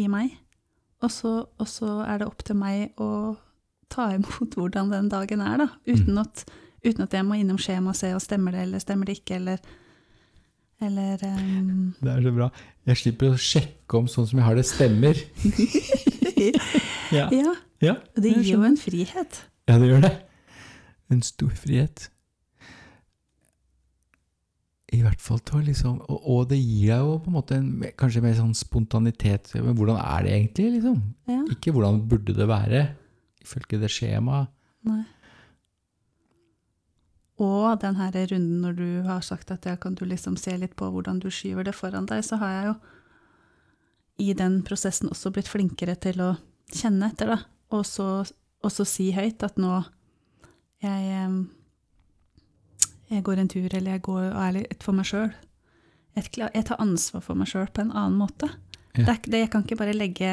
i 0.00 0.08
meg. 0.10 0.34
Og 1.00 1.12
så, 1.12 1.34
og 1.56 1.68
så 1.68 2.00
er 2.04 2.20
det 2.20 2.28
opp 2.28 2.42
til 2.44 2.58
meg 2.60 2.98
å 3.00 3.36
ta 3.92 4.10
imot 4.16 4.54
hvordan 4.58 4.92
den 4.92 5.10
dagen 5.12 5.44
er, 5.44 5.64
da. 5.64 5.68
Uten, 5.88 6.18
at, 6.22 6.44
uten 6.84 7.06
at 7.06 7.16
jeg 7.16 7.26
må 7.26 7.38
innom 7.40 7.60
skjema 7.60 7.94
og 7.94 8.00
se 8.00 8.12
og 8.16 8.24
stemmer 8.24 8.56
det 8.56 8.66
eller 8.68 8.82
stemmer 8.82 9.10
det 9.10 9.20
ikke, 9.20 9.40
eller 9.40 9.62
Eller 10.80 11.20
um... 11.28 11.94
Det 12.00 12.08
er 12.08 12.22
så 12.24 12.30
bra. 12.32 12.46
Jeg 12.88 12.96
slipper 12.96 13.34
å 13.34 13.36
sjekke 13.36 13.98
om 13.98 14.06
sånn 14.08 14.30
som 14.30 14.38
jeg 14.40 14.46
har 14.46 14.56
det, 14.56 14.64
stemmer. 14.68 15.18
Ja. 17.10 17.26
Ja. 17.34 17.54
ja. 17.82 17.94
Det 18.16 18.30
gir 18.30 18.52
jo 18.54 18.62
en 18.64 18.76
frihet. 18.80 19.40
Ja, 19.68 19.76
det 19.82 19.88
gjør 19.90 20.04
det. 20.04 20.12
En 21.10 21.22
stor 21.26 21.50
frihet. 21.58 22.06
I 24.90 25.02
hvert 25.04 25.22
fall 25.22 25.38
til 25.46 25.60
å 25.60 25.62
liksom 25.68 26.00
og, 26.02 26.18
og 26.18 26.48
det 26.50 26.58
gir 26.58 26.90
deg 26.90 27.04
jo 27.06 27.18
på 27.22 27.30
en 27.30 27.36
måte 27.36 27.56
en, 27.60 27.68
kanskje 28.00 28.22
mer 28.24 28.34
sånn 28.38 28.56
spontanitet. 28.58 29.52
Men 29.54 29.76
hvordan 29.78 30.00
er 30.02 30.26
det 30.26 30.34
egentlig, 30.34 30.66
liksom? 30.78 30.98
Ja. 31.30 31.44
Ikke 31.54 31.74
hvordan 31.76 32.02
burde 32.10 32.34
det 32.34 32.48
være, 32.50 32.82
ifølge 33.44 33.78
det 33.82 33.92
skjemaet. 33.94 34.50
Nei. 34.88 35.04
Og 37.40 37.78
den 37.80 37.96
her 37.96 38.12
runden 38.12 38.60
når 38.60 38.74
du 38.76 38.88
har 39.06 39.22
sagt 39.24 39.52
at 39.54 39.64
ja, 39.64 39.76
kan 39.80 39.94
du 39.96 40.04
liksom 40.04 40.36
se 40.36 40.52
litt 40.60 40.74
på 40.76 40.90
hvordan 40.92 41.22
du 41.22 41.30
skyver 41.32 41.64
det 41.64 41.76
foran 41.76 42.08
deg, 42.08 42.24
så 42.26 42.36
har 42.42 42.52
jeg 42.52 42.66
jo 42.68 42.74
i 44.20 44.34
den 44.36 44.58
prosessen 44.66 45.08
også 45.08 45.32
blitt 45.32 45.48
flinkere 45.48 45.94
til 45.96 46.20
å 46.20 46.34
kjenne 46.74 47.08
etter, 47.08 47.32
da. 47.32 47.38
Og 47.72 47.86
så, 47.88 48.08
og 48.26 48.74
så 48.74 48.84
si 48.84 49.08
høyt 49.16 49.40
at 49.46 49.56
nå 49.60 49.78
jeg, 50.84 51.30
jeg 53.10 53.24
går 53.26 53.38
en 53.42 53.48
tur, 53.50 53.68
eller 53.74 53.96
jeg 53.96 54.02
går 54.06 54.24
og 54.30 54.40
er 54.46 54.52
litt 54.60 54.82
for 54.86 54.94
meg 54.96 55.06
sjøl. 55.08 55.30
Jeg, 56.16 56.64
tar 56.66 56.80
ansvar 56.82 57.22
for 57.24 57.34
meg 57.38 57.48
sjøl 57.50 57.66
på 57.74 57.82
en 57.84 57.92
annen 57.92 58.18
måte. 58.18 58.48
Ja. 58.96 59.04
Det 59.06 59.30
det, 59.30 59.40
jeg 59.44 59.50
kan 59.52 59.62
ikke 59.64 59.78
bare 59.78 59.94
legge 59.94 60.30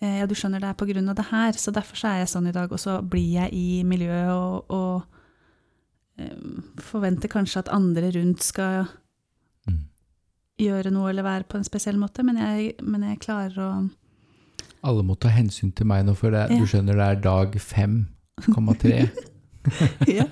eh, 0.00 0.18
ja, 0.18 0.26
du 0.26 0.34
skjønner 0.34 0.60
det 0.60 0.70
er 0.70 0.78
på 0.80 0.86
grunn 0.88 1.08
av 1.12 1.16
det 1.18 1.26
her, 1.30 1.52
så 1.60 1.72
derfor 1.72 1.96
så 2.00 2.08
er 2.12 2.22
jeg 2.22 2.30
sånn 2.32 2.48
i 2.48 2.54
dag, 2.56 2.72
og 2.72 2.80
så 2.80 2.98
blir 3.04 3.34
jeg 3.42 3.52
i 3.52 3.82
miljøet 3.84 4.32
og, 4.32 4.72
og 4.72 6.20
em, 6.20 6.62
forventer 6.80 7.28
kanskje 7.32 7.62
at 7.64 7.72
andre 7.72 8.10
rundt 8.18 8.42
skal 8.42 8.86
Mm. 9.68 9.78
gjøre 10.58 10.90
noe 10.90 11.10
eller 11.12 11.22
være 11.22 11.44
på 11.46 11.54
en 11.60 11.64
spesiell 11.64 11.96
måte, 12.00 12.24
men 12.26 12.36
jeg, 12.40 12.72
men 12.82 13.04
jeg 13.06 13.20
klarer 13.22 13.58
å 13.62 13.68
Alle 14.82 15.04
må 15.06 15.14
ta 15.14 15.28
hensyn 15.30 15.70
til 15.72 15.86
meg 15.86 16.02
nå, 16.08 16.16
for 16.18 16.34
det, 16.34 16.48
Ja. 16.50 16.58
du 16.58 16.66
skjønner 16.66 16.96
det 16.98 17.06
er 17.06 17.20
dag 17.22 17.54
5,3. 17.54 19.10
ja. 20.18 20.24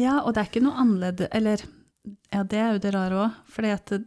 Ja, 0.00 0.16
og 0.24 0.32
det 0.34 0.40
er 0.42 0.48
ikke 0.50 0.62
noe 0.64 0.80
annerledes 0.80 1.28
Eller 1.36 1.62
ja, 2.32 2.42
det 2.42 2.58
er 2.58 2.72
jo 2.74 2.82
det 2.82 2.92
rare 2.94 3.18
òg, 3.26 3.38
For 3.52 3.66
det, 3.66 3.98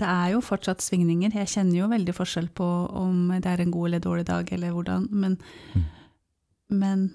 det 0.00 0.06
er 0.08 0.28
jo 0.32 0.40
fortsatt 0.44 0.80
svingninger. 0.84 1.34
Jeg 1.34 1.50
kjenner 1.52 1.80
jo 1.82 1.88
veldig 1.90 2.14
forskjell 2.16 2.48
på 2.56 2.68
om 2.96 3.32
det 3.36 3.50
er 3.50 3.60
en 3.64 3.74
god 3.74 3.88
eller 3.90 4.04
dårlig 4.04 4.26
dag, 4.30 4.52
eller 4.56 4.76
hvordan, 4.76 5.08
men, 5.10 5.38
Mm. 5.74 5.84
men 6.70 7.10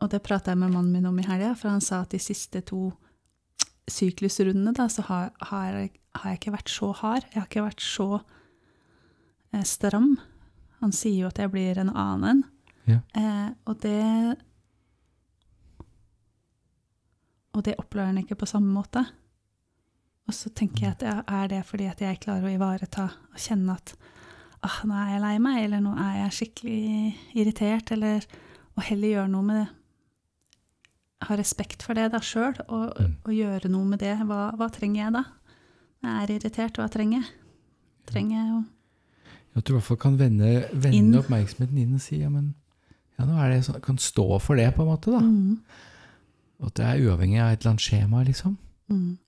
Og 0.00 0.08
det 0.10 0.22
prata 0.24 0.50
jeg 0.54 0.58
med 0.58 0.72
mannen 0.72 0.92
min 0.92 1.06
om 1.06 1.18
i 1.20 1.22
helga, 1.26 1.54
for 1.54 1.68
han 1.68 1.80
sa 1.84 2.00
at 2.00 2.10
de 2.14 2.18
siste 2.18 2.62
to 2.64 2.86
syklusrundene, 3.90 4.72
da, 4.72 4.86
så 4.88 5.02
har, 5.02 5.30
har, 5.50 5.74
jeg, 5.76 5.90
har 6.16 6.30
jeg 6.30 6.38
ikke 6.40 6.52
vært 6.54 6.70
så 6.72 6.88
hard. 6.96 7.26
Jeg 7.34 7.42
har 7.42 7.48
ikke 7.50 7.64
vært 7.66 7.82
så 7.84 8.06
eh, 9.52 9.64
stram. 9.68 10.14
Han 10.80 10.92
sier 10.96 11.26
jo 11.26 11.28
at 11.28 11.38
jeg 11.42 11.52
blir 11.52 11.78
en 11.82 11.90
annen 11.92 12.24
en. 12.30 12.42
Ja. 12.88 13.00
Eh, 13.12 13.50
og 13.68 13.76
det 13.84 14.38
Og 17.56 17.64
det 17.66 17.74
opplever 17.80 18.12
han 18.12 18.20
ikke 18.22 18.38
på 18.38 18.46
samme 18.46 18.70
måte. 18.72 19.02
Og 20.28 20.34
så 20.36 20.52
tenker 20.54 20.84
jeg 20.86 20.94
at 20.94 21.02
ja, 21.02 21.16
er 21.26 21.48
det 21.50 21.64
fordi 21.66 21.88
at 21.90 22.00
jeg 22.00 22.20
klarer 22.22 22.46
å 22.46 22.52
ivareta 22.54 23.08
og 23.32 23.40
kjenne 23.42 23.74
at 23.74 23.94
ah, 24.62 24.76
nå 24.86 24.94
er 24.94 25.08
jeg 25.16 25.22
lei 25.24 25.34
meg, 25.42 25.64
eller 25.64 25.82
nå 25.82 25.94
er 25.98 26.14
jeg 26.24 26.36
skikkelig 26.38 27.14
irritert, 27.34 27.92
eller 27.96 28.26
Og 28.78 28.84
heller 28.86 29.10
gjøre 29.10 29.28
noe 29.28 29.42
med 29.44 29.56
det. 29.58 29.68
Ha 31.26 31.36
respekt 31.36 31.82
for 31.84 31.98
det 31.98 32.06
da 32.14 32.20
sjøl, 32.24 32.54
og, 32.68 32.94
Mm. 32.96 33.16
og 33.26 33.32
gjøre 33.34 33.68
noe 33.68 33.84
med 33.84 33.98
det. 33.98 34.14
Hva, 34.24 34.54
hva 34.56 34.68
trenger 34.72 35.02
jeg 35.04 35.12
da? 35.12 35.24
Jeg 36.02 36.22
er 36.22 36.32
irritert, 36.36 36.78
hva 36.78 36.86
trenger 36.88 37.18
jeg? 37.20 37.28
Trenger 38.06 38.36
jeg 38.38 38.54
å 38.54 38.64
At 39.58 39.64
du 39.66 39.72
i 39.72 39.76
hvert 39.76 39.84
fall 39.84 39.96
kan 39.96 40.16
vende, 40.16 40.68
vende 40.72 41.18
oppmerksomheten 41.18 41.76
inn 41.82 41.94
og 41.94 42.00
si 42.00 42.20
ja, 42.22 42.28
men 42.30 42.54
ja, 43.18 43.26
nå 43.26 43.36
er 43.42 43.50
det 43.50 43.64
sånn, 43.66 43.80
kan 43.82 43.98
stå 43.98 44.38
for 44.40 44.54
det, 44.56 44.70
på 44.76 44.82
en 44.86 44.88
måte. 44.88 45.10
da. 45.10 45.18
mm, 45.18 45.58
at 46.66 46.74
det 46.76 46.84
er 46.86 47.02
uavhengig 47.08 47.40
av 47.40 47.52
et 47.52 47.60
eller 47.62 47.70
annet 47.74 47.84
skjema, 47.86 48.22
liksom. 48.26 48.56
mm, 48.90 49.18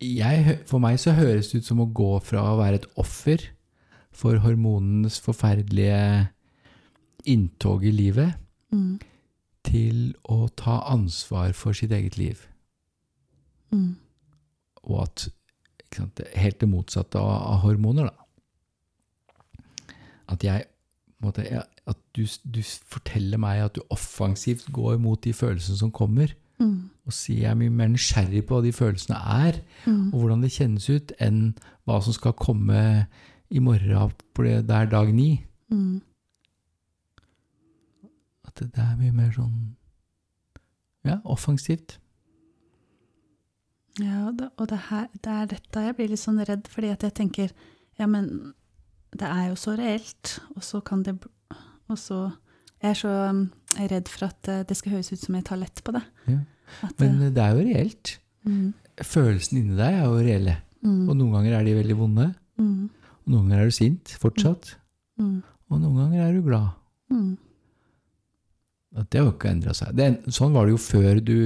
Jeg, 0.00 0.58
for 0.70 0.78
meg 0.82 0.98
så 1.02 1.12
høres 1.16 1.50
det 1.50 1.58
ut 1.62 1.66
som 1.68 1.80
å 1.82 1.88
gå 1.92 2.10
fra 2.24 2.44
å 2.52 2.58
være 2.60 2.78
et 2.80 2.86
offer 3.00 3.42
for 4.14 4.38
hormonenes 4.44 5.18
forferdelige 5.24 6.28
inntog 7.28 7.84
i 7.88 7.90
livet, 7.94 8.34
mm, 8.72 9.00
til 9.64 10.14
å 10.28 10.46
ta 10.58 10.80
ansvar 10.92 11.52
for 11.56 11.72
sitt 11.76 11.92
eget 11.92 12.16
liv. 12.18 12.46
mm, 13.72 13.96
Og 14.84 15.02
at 15.02 15.28
sant, 15.94 16.20
Helt 16.34 16.58
det 16.60 16.68
motsatte 16.68 17.18
av, 17.20 17.28
av 17.54 17.60
hormoner, 17.62 18.04
da. 18.10 19.94
At 20.28 20.42
jeg 20.44 20.64
måtte, 21.22 21.44
jeg- 21.44 21.66
At 21.90 21.98
du, 22.14 22.22
du 22.44 22.60
forteller 22.62 23.40
meg 23.42 23.64
at 23.64 23.74
du 23.74 23.82
offensivt 23.90 24.68
går 24.72 25.00
mot 25.02 25.18
de 25.24 25.32
følelsene 25.34 25.80
som 25.80 25.90
kommer, 25.94 26.30
mm, 26.62 26.76
og 27.06 27.12
sier 27.16 27.40
jeg 27.42 27.50
er 27.50 27.58
mye 27.58 27.72
mer 27.74 27.90
nysgjerrig 27.90 28.44
på 28.46 28.54
hva 28.58 28.62
de 28.62 28.72
følelsene 28.76 29.18
er, 29.18 29.58
mm, 29.86 30.12
og 30.12 30.20
hvordan 30.20 30.44
det 30.44 30.52
kjennes 30.54 30.86
ut, 30.92 31.12
enn 31.18 31.40
hva 31.88 31.98
som 32.04 32.14
skal 32.14 32.36
komme 32.38 32.84
i 33.50 33.58
morgen 33.58 34.14
på 34.32 34.46
det 34.46 34.62
er 34.70 34.86
dag 34.92 35.10
ni. 35.14 35.44
mm. 35.72 36.00
At 38.46 38.58
det, 38.60 38.70
det 38.76 38.84
er 38.84 38.96
mye 39.00 39.12
mer 39.16 39.30
sånn 39.34 39.58
ja, 41.08 41.18
offensivt. 41.24 41.98
Ja, 44.00 44.28
og 44.28 44.38
det, 44.38 44.48
og 44.56 44.68
det, 44.70 44.78
her, 44.88 45.06
det 45.24 45.32
er 45.32 45.48
dette 45.50 45.84
jeg 45.86 45.96
blir 45.98 46.12
litt 46.12 46.20
sånn 46.22 46.40
redd, 46.48 46.68
fordi 46.70 46.92
at 46.94 47.02
jeg 47.04 47.14
tenker 47.18 47.50
ja, 47.98 48.06
men 48.08 48.52
det 49.12 49.28
er 49.28 49.50
jo 49.50 49.56
så 49.60 49.74
reelt, 49.76 50.38
og 50.56 50.62
så 50.64 50.80
kan 50.80 51.02
det 51.04 51.18
bl- 51.20 51.32
Og 51.90 51.98
så 51.98 52.32
Jeg 52.82 52.90
er 52.90 52.94
så 52.94 53.10
um, 53.30 53.52
redd 53.78 54.08
for 54.08 54.26
at 54.26 54.48
eh, 54.48 54.62
det 54.66 54.76
skal 54.76 54.92
høres 54.96 55.12
ut 55.12 55.18
som 55.22 55.34
jeg 55.34 55.44
tar 55.44 55.56
lett 55.60 55.82
på 55.84 55.92
det. 55.94 56.02
Ja. 56.26 56.38
At, 56.82 56.94
Men 56.98 57.20
eh, 57.22 57.30
det 57.30 57.38
er 57.38 57.52
jo 57.54 57.62
reelt. 57.68 58.18
mm, 58.44 58.72
Følelsene 59.02 59.60
inni 59.60 59.76
deg 59.76 59.94
er 60.00 60.04
jo 60.04 60.16
reelle. 60.18 60.56
mm, 60.82 61.08
Og 61.08 61.16
noen 61.16 61.32
ganger 61.32 61.52
er 61.60 61.64
de 61.64 61.74
veldig 61.78 61.96
vonde. 61.96 62.34
mm, 62.58 62.90
Og 63.22 63.28
noen 63.30 63.48
ganger 63.48 63.60
er 63.62 63.64
du 63.70 63.70
sint 63.76 64.04
fortsatt. 64.18 64.74
mm, 65.18 65.42
Og 65.70 65.80
noen 65.80 65.96
ganger 65.96 66.26
er 66.28 66.32
du 66.34 66.42
glad. 66.42 66.68
mm, 67.10 67.36
At 68.96 69.08
det 69.10 69.20
har 69.20 69.26
jo 69.30 69.32
ikke 69.36 69.50
endra 69.54 69.72
seg. 69.74 69.94
Det, 69.96 70.04
er- 70.10 70.30
sånn 70.30 70.52
var 70.52 70.66
det 70.66 70.74
jo 70.74 70.82
før 70.82 71.20
du 71.24 71.36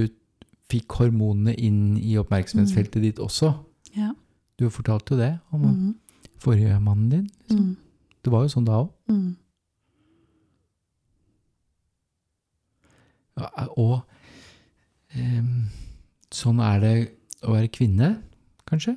fikk 0.69 0.97
hormonene 0.99 1.53
inn 1.55 1.97
i 2.01 2.17
oppmerksomhetsfeltet 2.19 3.01
ditt 3.01 3.19
også. 3.23 3.53
ja. 3.95 4.13
Du 4.57 4.69
fortalte 4.73 5.11
jo 5.13 5.17
det 5.21 5.39
om 5.53 5.61
Mm, 5.61 5.95
forrige 6.41 6.79
mannen 6.81 7.09
din. 7.09 7.29
Liksom. 7.47 7.59
mm, 7.67 7.77
Det 8.23 8.31
var 8.33 8.41
jo 8.41 8.47
sånn 8.49 8.65
da 8.65 8.71
òg. 8.83 8.89
Og 13.77 13.99
um, 15.17 15.51
sånn 16.33 16.59
er 16.63 16.79
det 16.83 16.93
å 17.45 17.53
være 17.53 17.69
kvinne, 17.73 18.09
kanskje. 18.67 18.95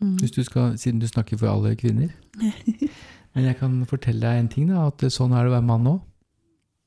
mm. 0.00 0.16
Hvis 0.22 0.34
du 0.36 0.42
skal, 0.46 0.76
siden 0.78 1.00
du 1.02 1.06
snakker 1.10 1.38
for 1.40 1.50
alle 1.52 1.74
kvinner. 1.76 2.12
Men 3.34 3.46
jeg 3.48 3.56
kan 3.58 3.78
fortelle 3.88 4.20
deg 4.22 4.38
en 4.42 4.48
ting, 4.52 4.68
da, 4.70 4.86
at 4.90 5.02
sånn 5.12 5.32
er 5.34 5.44
det 5.46 5.52
å 5.52 5.56
være 5.56 5.66
mann 5.68 5.88
òg. 5.88 6.00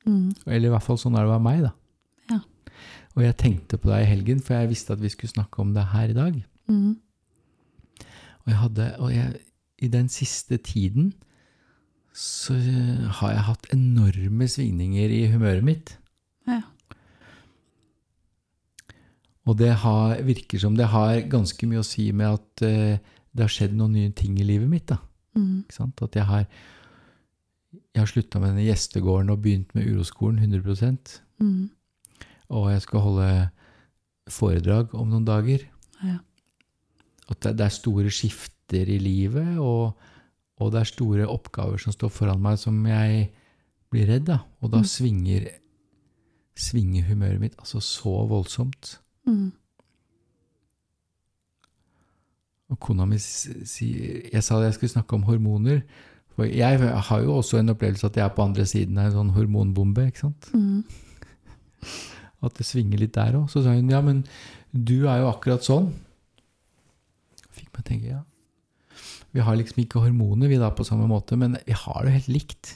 Mm, 0.05 0.36
Eller 0.45 0.69
i 0.69 0.71
hvert 0.75 0.86
fall 0.86 0.99
sånn 1.01 1.15
er 1.17 1.23
det 1.25 1.31
å 1.31 1.34
være 1.34 1.45
meg, 1.47 1.63
da. 1.65 1.71
Ja. 2.29 2.39
Og 3.17 3.23
jeg 3.25 3.38
tenkte 3.41 3.79
på 3.81 3.89
deg 3.89 4.03
i 4.05 4.10
helgen, 4.12 4.39
for 4.45 4.53
jeg 4.53 4.69
visste 4.69 4.93
at 4.93 5.01
vi 5.01 5.10
skulle 5.10 5.34
snakke 5.34 5.63
om 5.63 5.71
det 5.73 5.88
her 5.95 6.13
i 6.13 6.17
dag. 6.17 6.36
mm, 6.69 6.93
Og 8.45 8.51
jeg 8.53 8.60
hadde, 8.62 8.88
og 9.01 9.10
jeg, 9.15 9.39
i 9.81 9.88
den 9.89 10.08
siste 10.13 10.58
tiden 10.62 11.13
så 12.15 12.53
har 13.19 13.31
jeg 13.34 13.43
hatt 13.49 13.65
enorme 13.73 14.45
svingninger 14.47 15.10
i 15.12 15.23
humøret 15.34 15.65
mitt. 15.65 15.97
ja. 16.47 16.62
Og 19.45 19.58
det 19.60 19.71
har, 19.84 20.15
virker 20.25 20.60
som 20.60 20.75
det 20.77 20.88
har 20.89 21.19
ganske 21.29 21.67
mye 21.69 21.84
å 21.84 21.86
si 21.86 22.08
med 22.12 22.27
at 22.39 22.63
uh, 22.65 22.97
det 23.36 23.43
har 23.45 23.51
skjedd 23.51 23.75
noen 23.77 23.93
nye 23.93 24.12
ting 24.17 24.39
i 24.41 24.45
livet 24.47 24.69
mitt. 24.71 24.88
da. 24.89 24.97
Mm, 25.38 25.65
Ikke 25.67 25.75
sant? 25.77 26.01
At 26.01 26.15
jeg 26.17 26.25
har, 26.25 26.45
jeg 27.93 28.01
har 28.01 28.10
slutta 28.10 28.39
med 28.41 28.53
denne 28.55 28.65
gjestegården 28.65 29.29
og 29.34 29.41
begynt 29.43 29.75
med 29.75 29.86
uroskolen 29.91 30.39
100 30.39 31.19
mm, 31.39 31.69
Og 32.55 32.71
jeg 32.71 32.81
skal 32.88 32.99
holde 33.05 33.29
foredrag 34.31 34.95
om 34.97 35.10
noen 35.12 35.25
dager. 35.27 35.67
ja. 36.03 36.17
At 37.29 37.39
det, 37.41 37.55
det 37.58 37.65
er 37.65 37.73
store 37.73 38.12
skifter 38.13 38.86
i 38.89 38.99
livet, 39.01 39.58
og, 39.58 39.95
og 40.62 40.71
det 40.73 40.79
er 40.84 40.89
store 40.91 41.25
oppgaver 41.29 41.77
som 41.81 41.93
står 41.93 42.12
foran 42.13 42.41
meg, 42.41 42.60
som 42.62 42.77
jeg 42.86 43.31
blir 43.89 44.05
redd, 44.10 44.27
da. 44.29 44.39
Og 44.62 44.69
da 44.73 44.77
Mm. 44.84 44.86
svinger, 44.89 45.47
svinger 46.55 47.03
humøret 47.10 47.39
mitt 47.41 47.55
altså 47.58 47.81
så 47.81 48.13
voldsomt. 48.29 48.99
Mm. 49.25 49.53
Og 52.73 52.79
kona 52.81 53.05
mi 53.09 53.17
sier 53.21 54.25
Jeg 54.31 54.43
sa 54.45 54.59
jeg 54.63 54.75
skulle 54.77 54.93
snakke 54.93 55.17
om 55.17 55.25
hormoner. 55.27 55.83
For 56.35 56.49
jeg 56.49 56.81
har 56.81 57.23
jo 57.23 57.38
også 57.38 57.61
en 57.61 57.71
opplevelse 57.71 58.09
at 58.09 58.17
jeg 58.19 58.25
er 58.25 58.33
på 58.35 58.43
andre 58.43 58.65
siden 58.67 58.97
av 58.99 59.07
en 59.07 59.17
sånn 59.19 59.35
hormonbombe. 59.38 60.09
ikke 60.09 60.25
sant? 60.25 60.49
Mm. 60.51 60.83
At 62.45 62.57
det 62.59 62.67
svinger 62.67 62.99
litt 62.99 63.15
der 63.15 63.38
òg. 63.39 63.45
Så 63.51 63.63
sa 63.63 63.73
hun 63.73 63.89
ja, 63.89 64.01
men 64.03 64.25
du 64.75 65.07
er 65.07 65.21
jo 65.23 65.29
akkurat 65.31 65.63
sånn. 65.65 65.93
Fikk 67.55 67.71
meg 67.71 67.85
tenke, 67.88 68.17
ja. 68.17 68.23
Vi 69.35 69.43
har 69.43 69.55
liksom 69.59 69.79
ikke 69.83 70.03
hormoner 70.03 70.51
vi 70.51 70.59
da 70.59 70.69
på 70.75 70.85
samme 70.88 71.07
måte, 71.07 71.39
men 71.39 71.55
vi 71.63 71.75
har 71.75 72.03
det 72.03 72.17
helt 72.17 72.31
likt. 72.31 72.75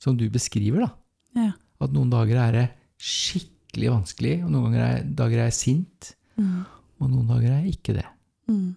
Som 0.00 0.16
du 0.16 0.26
beskriver, 0.32 0.86
da. 0.86 0.90
Ja. 1.36 1.52
At 1.84 1.92
noen 1.92 2.08
dager 2.12 2.40
er 2.40 2.56
det 2.56 2.64
skikkelig 2.96 3.55
vanskelig, 3.84 4.44
og 4.44 4.50
noen 4.50 4.64
ganger 4.72 4.84
er, 4.86 5.02
dager 5.04 5.38
er 5.44 5.50
jeg 5.50 5.58
sint, 5.60 6.12
Mm. 6.36 6.64
og 7.00 7.10
noen 7.10 7.26
dager 7.28 7.50
er 7.52 7.62
jeg 7.64 7.76
ikke 7.78 7.94
det. 7.96 8.04
Mm. 8.48 8.74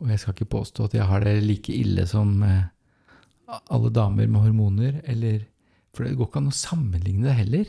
Og 0.00 0.08
jeg 0.08 0.18
skal 0.18 0.34
ikke 0.34 0.48
påstå 0.50 0.84
at 0.88 0.94
jeg 0.94 1.06
har 1.06 1.20
det 1.20 1.42
like 1.44 1.70
ille 1.74 2.06
som 2.10 2.42
eh, 2.42 2.64
alle 3.70 3.90
damer 3.94 4.26
med 4.26 4.40
hormoner, 4.40 5.00
eller 5.04 5.44
For 5.94 6.04
det 6.04 6.16
går 6.16 6.26
ikke 6.30 6.40
an 6.40 6.48
å 6.48 6.56
sammenligne 6.56 7.22
det 7.28 7.34
heller. 7.36 7.66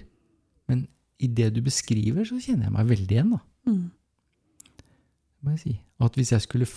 Men 0.70 0.88
i 1.20 1.28
det 1.28 1.50
du 1.54 1.62
beskriver, 1.62 2.24
så 2.24 2.38
kjenner 2.40 2.70
jeg 2.70 2.72
meg 2.72 2.88
veldig 2.88 3.12
igjen, 3.18 3.32
da. 3.36 3.40
Mm. 3.68 3.92
må 5.44 5.52
jeg 5.52 5.60
si. 5.60 5.74
Og 6.00 6.06
at 6.06 6.16
hvis 6.16 6.32
jeg 6.32 6.42
skulle 6.46 6.68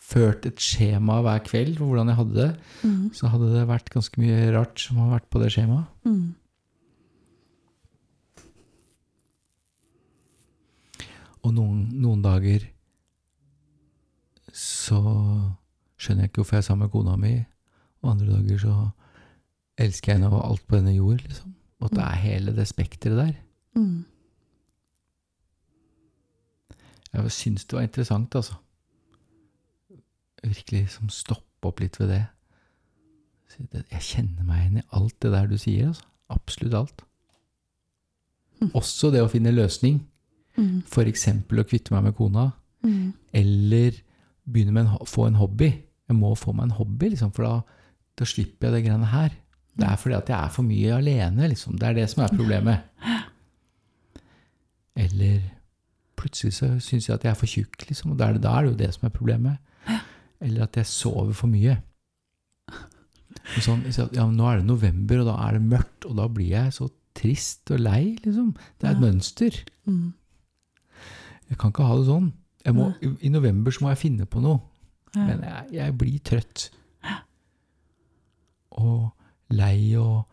ført 0.00 0.44
et 0.44 0.60
skjema 0.60 1.22
hver 1.24 1.40
kveld 1.46 1.78
for 1.78 1.86
hvordan 1.88 2.08
jeg 2.12 2.16
hadde 2.18 2.34
det, 2.36 2.50
Mm. 2.84 3.10
så 3.16 3.28
hadde 3.32 3.48
det 3.54 3.66
vært 3.68 3.88
ganske 3.90 4.20
mye 4.20 4.52
rart 4.52 4.78
som 4.78 4.96
har 4.98 5.18
vært 5.18 5.30
på 5.30 5.40
det 5.40 5.50
skjemaet. 5.56 5.86
Mm. 6.04 6.34
Og 11.42 11.54
noen, 11.56 11.84
noen 12.02 12.22
dager 12.24 12.66
så 14.52 14.98
skjønner 16.00 16.24
jeg 16.26 16.30
ikke 16.30 16.40
hvorfor 16.42 16.56
jeg 16.58 16.64
er 16.64 16.66
sammen 16.66 16.86
med 16.88 16.92
kona 16.94 17.14
mi, 17.20 17.32
og 18.02 18.10
andre 18.14 18.32
dager 18.34 18.58
så 18.64 18.74
elsker 19.80 20.12
jeg 20.12 20.18
henne 20.20 20.30
og 20.34 20.42
alt 20.50 20.64
på 20.68 20.76
denne 20.80 20.94
jord, 20.96 21.20
liksom. 21.24 21.54
Og 21.80 21.86
at 21.88 21.96
det 21.96 22.02
er 22.04 22.18
hele 22.24 22.52
det 22.56 22.66
spekteret 22.68 23.16
der. 23.20 23.32
Mm. 23.78 24.02
Jeg 27.12 27.32
syns 27.34 27.64
det 27.64 27.76
var 27.78 27.86
interessant, 27.86 28.34
altså. 28.38 28.54
Virkelig 30.44 30.88
som 30.94 31.08
stoppe 31.12 31.68
opp 31.68 31.80
litt 31.82 31.98
ved 32.00 32.08
det. 32.14 32.20
Det- 33.72 33.84
Jeg 33.92 34.00
kjenner 34.00 34.44
meg 34.44 34.60
igjen 34.66 34.78
i 34.78 34.86
alt 34.92 35.16
det 35.20 35.32
der 35.32 35.46
du 35.46 35.56
sier, 35.58 35.88
altså. 35.88 36.04
Absolutt 36.30 36.74
alt. 36.74 37.02
Mm. 38.60 38.70
Også 38.74 39.10
det 39.10 39.22
å 39.22 39.28
finne 39.30 39.50
løsning. 39.52 40.06
Mm. 40.60 40.80
Eksempel 41.08 41.62
å 41.62 41.66
kvitte 41.68 41.94
meg 41.94 42.04
med 42.10 42.16
kona. 42.18 42.50
Mm. 42.84 43.12
Eller 43.40 43.96
begynne 44.50 44.72
med 44.76 44.86
en, 44.86 45.06
få 45.08 45.26
en 45.28 45.38
hobby. 45.40 45.70
Jeg 46.10 46.16
må 46.18 46.34
få 46.36 46.52
meg 46.56 46.68
en 46.68 46.76
hobby, 46.78 47.10
liksom, 47.14 47.30
for 47.32 47.46
da, 47.46 47.78
da 48.18 48.26
slipper 48.28 48.68
jeg 48.68 48.74
det 48.76 48.82
greiene 48.88 49.08
her. 49.12 49.30
Det 49.80 49.86
er 49.88 49.96
fordi 49.96 50.16
at 50.18 50.28
jeg 50.32 50.36
er 50.36 50.52
for 50.52 50.66
mye 50.66 50.96
alene, 50.98 51.48
liksom. 51.52 51.78
Det 51.80 51.88
er 51.88 51.94
det 52.00 52.08
som 52.12 52.24
er 52.24 52.34
problemet. 52.36 52.82
Eller 55.00 55.40
plutselig 56.20 56.52
så 56.58 56.72
syns 56.82 57.06
jeg 57.08 57.14
at 57.16 57.24
jeg 57.24 57.30
er 57.32 57.38
for 57.38 57.48
tjukk, 57.48 57.86
liksom. 57.88 58.12
Og 58.12 58.18
da 58.20 58.28
er, 58.28 58.36
det, 58.36 58.42
da 58.44 58.56
er 58.58 58.66
det 58.66 58.72
jo 58.74 58.80
det 58.82 58.90
som 58.96 59.06
er 59.08 59.14
problemet. 59.14 59.60
Eller 60.40 60.66
at 60.66 60.76
jeg 60.80 60.88
sover 60.90 61.32
for 61.36 61.48
mye. 61.52 61.78
Sånn, 63.60 63.86
ja, 64.14 64.26
nå 64.28 64.46
er 64.50 64.60
det 64.60 64.66
november, 64.68 65.22
og 65.22 65.30
da 65.30 65.36
er 65.46 65.56
det 65.56 65.62
mørkt, 65.70 66.06
og 66.10 66.18
da 66.18 66.26
blir 66.30 66.50
jeg 66.52 66.74
så 66.76 66.90
trist 67.16 67.70
og 67.74 67.80
lei, 67.82 68.16
liksom. 68.24 68.52
Det 68.78 68.86
er 68.88 68.92
et 68.92 69.00
Ja. 69.00 69.04
mønster. 69.06 69.56
Mm. 69.86 70.12
Jeg 71.50 71.58
kan 71.58 71.72
ikke 71.72 71.86
ha 71.88 71.96
det 71.98 72.06
sånn. 72.08 72.28
Må, 72.76 72.90
i, 73.00 73.30
november 73.32 73.72
så 73.74 73.84
må 73.84 73.94
jeg 73.94 74.02
finne 74.02 74.26
på 74.30 74.42
noe. 74.44 74.60
Men 75.16 75.42
jeg, 75.42 75.64
jeg 75.74 75.96
blir 75.98 76.20
trøtt. 76.26 76.68
Og 78.80 79.10
lei, 79.50 79.96
og 79.98 80.28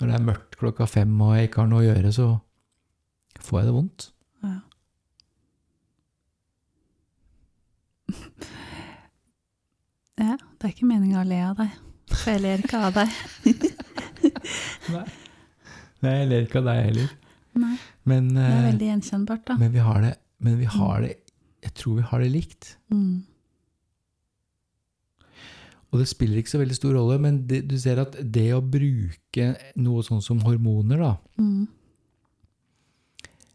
når 0.00 0.08
det 0.08 0.16
er 0.16 0.26
mørkt 0.30 0.56
klokka 0.58 0.86
fem 0.88 1.12
og 1.20 1.36
jeg 1.36 1.50
ikke 1.50 1.60
har 1.62 1.70
noe 1.70 1.82
å 1.82 1.86
gjøre, 1.86 2.12
så 2.16 2.28
får 3.42 3.60
jeg 3.60 3.68
det 3.68 3.74
vondt. 3.76 4.08
Ja. 4.42 4.56
ja, 10.22 10.36
det 10.38 10.68
er 10.68 10.72
ikke 10.72 10.88
meninga 10.88 11.20
å 11.22 11.28
le 11.28 11.40
av 11.50 11.60
deg. 11.60 11.76
For 12.12 12.32
jeg 12.32 12.44
ler 12.44 12.64
ikke 12.64 12.80
av 12.88 12.96
deg. 12.96 13.08
Nei. 14.94 15.06
Nei, 16.02 16.16
jeg 16.16 16.28
ler 16.32 16.48
ikke 16.48 16.58
av 16.62 16.66
deg 16.72 16.80
heller. 16.88 17.12
Nei, 17.62 17.76
Men, 18.08 18.32
det 18.32 18.42
er 18.42 18.56
eh, 18.56 18.66
veldig 18.70 18.86
gjenkjennbart, 18.88 19.42
da. 19.50 19.54
men 19.60 19.72
vi 19.74 19.82
har 19.84 19.98
det 20.00 20.12
Men 20.42 20.58
vi 20.58 20.64
har 20.66 21.04
det 21.06 21.16
Jeg 21.62 21.74
tror 21.78 21.94
vi 22.00 22.02
har 22.02 22.18
det 22.24 22.30
likt. 22.32 22.72
Mm. 22.90 23.22
Og 25.92 26.00
det 26.00 26.08
spiller 26.08 26.40
ikke 26.40 26.50
så 26.50 26.58
veldig 26.58 26.74
stor 26.74 26.94
rolle, 26.96 27.18
men 27.20 27.36
det, 27.46 27.60
du 27.70 27.76
ser 27.78 28.00
at 28.02 28.16
det 28.34 28.48
å 28.56 28.62
bruke 28.64 29.46
noe 29.76 30.02
sånn 30.02 30.22
som 30.24 30.40
hormoner, 30.42 30.98
da, 30.98 31.12
Mm. 31.38 31.68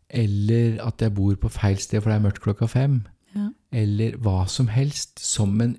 eller 0.10 0.78
at 0.88 1.02
jeg 1.04 1.14
bor 1.18 1.36
på 1.36 1.50
feil 1.52 1.78
sted 1.82 2.00
for 2.02 2.12
det 2.14 2.16
er 2.20 2.24
mørkt 2.30 2.42
klokka 2.46 2.70
fem, 2.70 3.02
Ja. 3.36 3.50
eller 3.74 4.16
hva 4.18 4.48
som 4.48 4.68
helst, 4.68 5.20
som 5.20 5.60
en, 5.62 5.78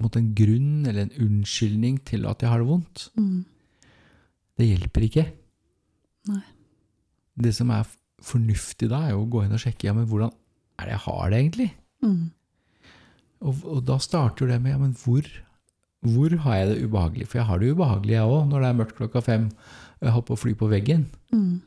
en 0.00 0.34
grunn 0.34 0.86
eller 0.86 1.02
en 1.08 1.16
unnskyldning 1.26 2.04
til 2.04 2.26
at 2.26 2.40
jeg 2.42 2.50
har 2.50 2.58
det 2.58 2.68
vondt, 2.68 3.08
Mm. 3.16 3.44
det 4.58 4.68
hjelper 4.78 5.00
ikke. 5.08 5.32
Nei. 6.28 6.42
Det 7.36 7.54
som 7.54 7.70
er 7.70 7.84
fornuftig 8.24 8.88
da, 8.92 9.04
er 9.04 9.14
jo 9.14 9.24
å 9.24 9.30
gå 9.30 9.44
inn 9.44 9.56
og 9.56 9.62
sjekke 9.62 9.88
ja, 9.88 9.96
men 9.96 10.08
hvordan 10.10 10.32
er 10.80 10.88
det 10.88 10.96
jeg 10.96 11.04
har 11.06 11.30
det 11.30 11.40
egentlig. 11.40 11.68
Mm. 12.04 12.22
Og, 13.44 13.66
og 13.68 13.82
da 13.88 13.98
starter 14.02 14.50
det 14.50 14.58
med 14.64 14.74
ja, 14.74 14.80
men 14.80 14.96
hvor, 15.02 15.28
hvor 16.04 16.38
har 16.46 16.58
jeg 16.60 16.70
det 16.70 16.88
ubehagelig? 16.88 17.28
For 17.30 17.40
jeg 17.40 17.48
har 17.50 17.60
det 17.60 17.74
ubehagelig, 17.74 18.16
jeg 18.16 18.32
òg, 18.32 18.48
når 18.50 18.64
det 18.64 18.70
er 18.70 18.80
mørkt 18.80 18.98
klokka 18.98 19.24
fem 19.24 19.48
og 19.54 20.08
jeg 20.08 20.16
holder 20.16 20.28
på 20.28 20.36
å 20.36 20.42
fly 20.42 20.52
på 20.58 20.68
veggen. 20.72 21.06
Mm. 21.32 21.62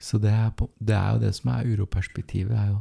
Så 0.00 0.18
det 0.18 0.30
er, 0.32 0.48
på, 0.56 0.70
det 0.80 0.96
er 0.96 1.10
jo 1.12 1.20
det 1.20 1.34
som 1.36 1.50
er 1.52 1.66
uroperspektivet. 1.68 2.56
Er 2.56 2.68
jo 2.72 2.78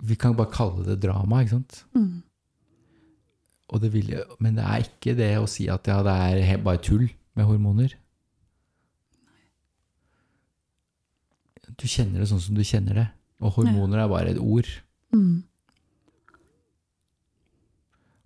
Vi 0.00 0.14
kan 0.14 0.36
bare 0.36 0.52
kalle 0.52 0.84
det 0.84 1.02
drama, 1.02 1.40
ikke 1.40 1.56
sant? 1.56 1.84
Mm. 1.94 2.22
Og 3.70 3.82
det 3.82 3.92
vil, 3.94 4.12
men 4.42 4.56
det 4.58 4.66
er 4.66 4.86
ikke 4.86 5.14
det 5.18 5.30
å 5.38 5.48
si 5.50 5.68
at 5.70 5.86
ja, 5.86 6.00
det 6.02 6.14
er 6.14 6.62
bare 6.64 6.82
tull 6.82 7.06
med 7.38 7.46
hormoner. 7.46 7.94
Du 11.78 11.86
kjenner 11.88 12.20
det 12.20 12.28
sånn 12.28 12.42
som 12.42 12.58
du 12.58 12.64
kjenner 12.66 12.98
det. 12.98 13.06
Og 13.40 13.54
hormoner 13.56 14.02
er 14.02 14.10
bare 14.10 14.34
et 14.34 14.40
ord. 14.42 14.68
Mm. 15.14 15.46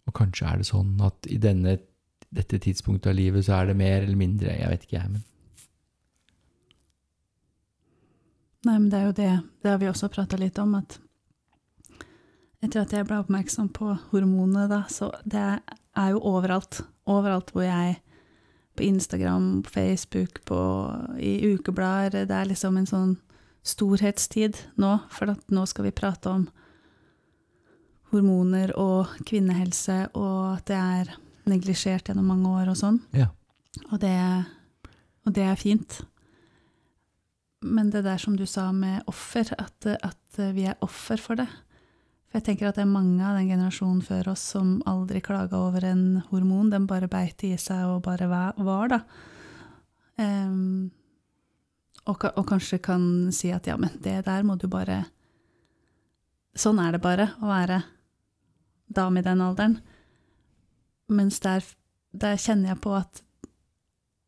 Og 0.08 0.16
kanskje 0.16 0.48
er 0.48 0.58
det 0.60 0.66
sånn 0.68 0.96
at 1.04 1.28
i 1.30 1.38
denne, 1.40 1.76
dette 2.34 2.58
tidspunktet 2.64 3.12
av 3.12 3.20
livet 3.20 3.46
så 3.46 3.60
er 3.60 3.70
det 3.70 3.78
mer 3.78 4.00
eller 4.00 4.18
mindre. 4.18 4.56
Jeg 4.56 4.72
vet 4.72 4.88
ikke, 4.88 4.98
jeg. 4.98 5.12
Men 5.12 5.24
Nei, 8.64 8.78
men 8.78 8.88
det 8.88 8.98
er 8.98 9.08
jo 9.08 9.16
det. 9.16 9.32
Det 9.60 9.72
har 9.74 9.80
vi 9.80 9.88
også 9.90 10.08
prata 10.12 10.38
litt 10.40 10.58
om, 10.62 10.72
at 10.78 10.96
etter 12.64 12.82
at 12.82 12.94
jeg 12.94 13.06
ble 13.08 13.20
oppmerksom 13.22 13.68
på 13.76 13.92
hormonene, 14.10 14.66
da, 14.70 14.84
så 14.90 15.10
det 15.28 15.44
er 15.44 16.10
jo 16.14 16.22
overalt. 16.24 16.82
Overalt 17.10 17.52
hvor 17.54 17.66
jeg 17.66 18.00
På 18.74 18.82
Instagram, 18.82 19.62
på 19.62 19.70
Facebook, 19.70 20.40
på, 20.44 20.56
i 21.22 21.46
ukeblader. 21.46 22.24
Det 22.26 22.34
er 22.34 22.48
liksom 22.50 22.74
en 22.76 22.88
sånn 22.90 23.12
storhetstid 23.62 24.58
nå, 24.82 24.96
for 25.14 25.30
at 25.30 25.44
nå 25.54 25.62
skal 25.70 25.86
vi 25.86 25.92
prate 25.94 26.26
om 26.26 26.48
hormoner 28.10 28.72
og 28.74 29.12
kvinnehelse, 29.30 30.08
og 30.18 30.56
at 30.56 30.66
det 30.66 30.80
er 30.80 31.12
neglisjert 31.46 32.10
gjennom 32.10 32.32
mange 32.32 32.50
år 32.50 32.72
og 32.72 32.80
sånn. 32.80 32.98
ja. 33.14 33.30
Og 33.90 33.98
det, 34.02 34.14
og 35.26 35.34
det 35.34 35.46
er 35.46 35.56
fint. 35.58 36.00
Men 37.64 37.90
det 37.90 38.04
der 38.06 38.18
som 38.22 38.36
du 38.38 38.44
sa 38.46 38.68
med 38.72 39.06
offer, 39.10 39.48
at, 39.58 39.86
at 39.86 40.42
vi 40.54 40.66
er 40.70 40.78
offer 40.84 41.18
for 41.20 41.38
det. 41.38 41.48
For 42.34 42.40
jeg 42.40 42.48
tenker 42.48 42.66
at 42.66 42.74
det 42.74 42.82
er 42.82 42.90
mange 42.90 43.22
av 43.22 43.36
den 43.38 43.46
generasjonen 43.46 44.00
før 44.02 44.32
oss 44.32 44.40
som 44.56 44.80
aldri 44.90 45.20
klaga 45.22 45.54
over 45.68 45.84
en 45.86 46.16
hormon. 46.32 46.72
Den 46.72 46.88
bare 46.90 47.06
beit 47.06 47.44
i 47.46 47.52
seg 47.62 47.84
og 47.86 48.00
bare 48.02 48.26
var, 48.26 48.90
da. 48.90 48.98
Um, 50.18 50.90
og, 52.10 52.26
og 52.34 52.42
kanskje 52.48 52.80
kan 52.82 53.04
si 53.30 53.52
at 53.54 53.68
ja, 53.70 53.76
men 53.78 53.94
det 54.02 54.16
der 54.26 54.42
må 54.42 54.58
du 54.58 54.66
bare 54.66 55.04
Sånn 56.58 56.80
er 56.82 56.96
det 56.96 57.00
bare 57.06 57.28
å 57.38 57.46
være 57.46 57.78
dame 58.98 59.22
i 59.22 59.26
den 59.28 59.46
alderen. 59.46 59.78
Mens 61.14 61.38
der, 61.46 61.62
der 62.10 62.34
kjenner 62.34 62.72
jeg 62.72 62.80
på 62.82 62.96
at 62.98 63.22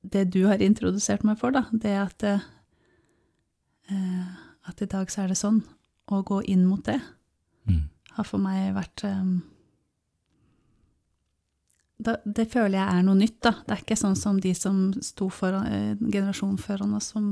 det 0.07 0.29
du 0.31 0.45
har 0.47 0.63
introdusert 0.63 1.27
meg 1.27 1.43
for, 1.43 1.59
da, 1.59 1.67
det 1.75 1.99
at, 2.05 2.23
uh, 3.91 4.31
at 4.71 4.87
i 4.87 4.91
dag 4.95 5.11
så 5.11 5.25
er 5.25 5.35
det 5.35 5.43
sånn, 5.43 5.65
å 6.07 6.23
gå 6.23 6.45
inn 6.47 6.69
mot 6.71 6.87
det, 6.87 7.01
har 8.17 8.25
for 8.25 8.39
meg 8.43 8.75
vært 8.77 9.05
um, 9.09 9.43
da, 11.99 12.17
Det 12.25 12.47
føler 12.53 12.77
jeg 12.79 12.87
er 12.99 13.05
noe 13.07 13.17
nytt, 13.19 13.39
da. 13.45 13.53
Det 13.65 13.75
er 13.77 13.83
ikke 13.85 13.97
sånn 13.99 14.17
som 14.21 14.39
de 14.43 14.53
som 14.57 14.81
sto 15.05 15.29
foran, 15.33 15.67
eh, 15.73 15.95
generasjonen 16.13 16.59
foran 16.61 16.93
oss, 16.99 17.11
som, 17.15 17.31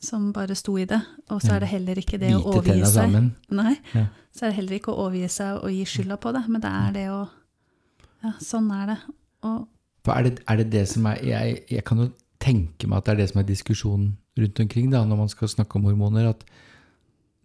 som 0.00 0.26
bare 0.36 0.56
sto 0.58 0.76
i 0.78 0.84
det. 0.88 1.00
Og 1.30 1.40
så 1.40 1.48
Ja. 1.52 1.56
er 1.56 1.60
det 1.60 1.68
heller 1.72 1.94
ikke 2.02 2.18
det 2.20 2.34
å 2.36 2.42
overgi 2.44 2.84
seg. 2.84 2.92
sammen. 2.92 3.30
Nei. 3.50 3.78
Ja. 3.94 4.06
Så 4.34 4.44
er 4.44 4.50
det 4.52 4.56
heller 4.60 4.76
ikke 4.78 4.92
å 4.92 5.06
overgi 5.08 5.28
seg 5.32 5.62
og 5.64 5.70
gi 5.72 5.84
skylda 5.84 6.18
på 6.20 6.32
det, 6.36 6.44
men 6.48 6.60
det 6.60 6.70
er 6.70 6.92
det 6.92 7.08
å 7.10 7.28
Ja, 8.22 8.32
sånn 8.42 8.68
er 8.74 8.86
det. 8.86 8.98
Og 9.44 9.68
er 10.08 10.22
det, 10.24 10.40
er 10.48 10.56
det 10.56 10.70
det 10.70 10.88
som 10.88 11.06
er 11.06 11.16
jeg, 11.22 11.64
jeg 11.70 11.84
kan 11.84 11.98
jo 11.98 12.12
tenke 12.40 12.88
meg 12.88 12.98
at 12.98 13.04
det 13.04 13.12
er 13.12 13.16
det 13.16 13.30
som 13.30 13.38
er 13.40 13.44
diskusjonen 13.44 14.16
rundt 14.38 14.60
omkring 14.60 14.90
da, 14.90 15.04
når 15.04 15.16
man 15.16 15.28
skal 15.28 15.48
snakke 15.48 15.76
om 15.76 15.84
hormoner, 15.84 16.28
at 16.30 16.44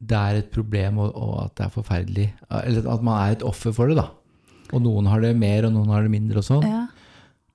det 0.10 0.20
er 0.20 0.42
et 0.42 0.52
problem 0.54 1.00
og, 1.04 1.16
og 1.16 1.34
at 1.46 1.56
det 1.58 1.66
er 1.66 1.74
forferdelig. 1.74 2.28
Eller 2.64 2.92
at 2.92 3.06
man 3.06 3.22
er 3.22 3.38
et 3.38 3.46
offer 3.48 3.76
for 3.76 3.92
det, 3.92 3.98
da. 4.00 4.10
Og 4.74 4.84
noen 4.84 5.08
har 5.12 5.24
det 5.24 5.34
mer, 5.38 5.68
og 5.68 5.76
noen 5.76 5.92
har 5.94 6.06
det 6.06 6.14
mindre 6.14 6.42
og 6.42 6.48
sånn. 6.48 6.68
ja, 6.68 6.86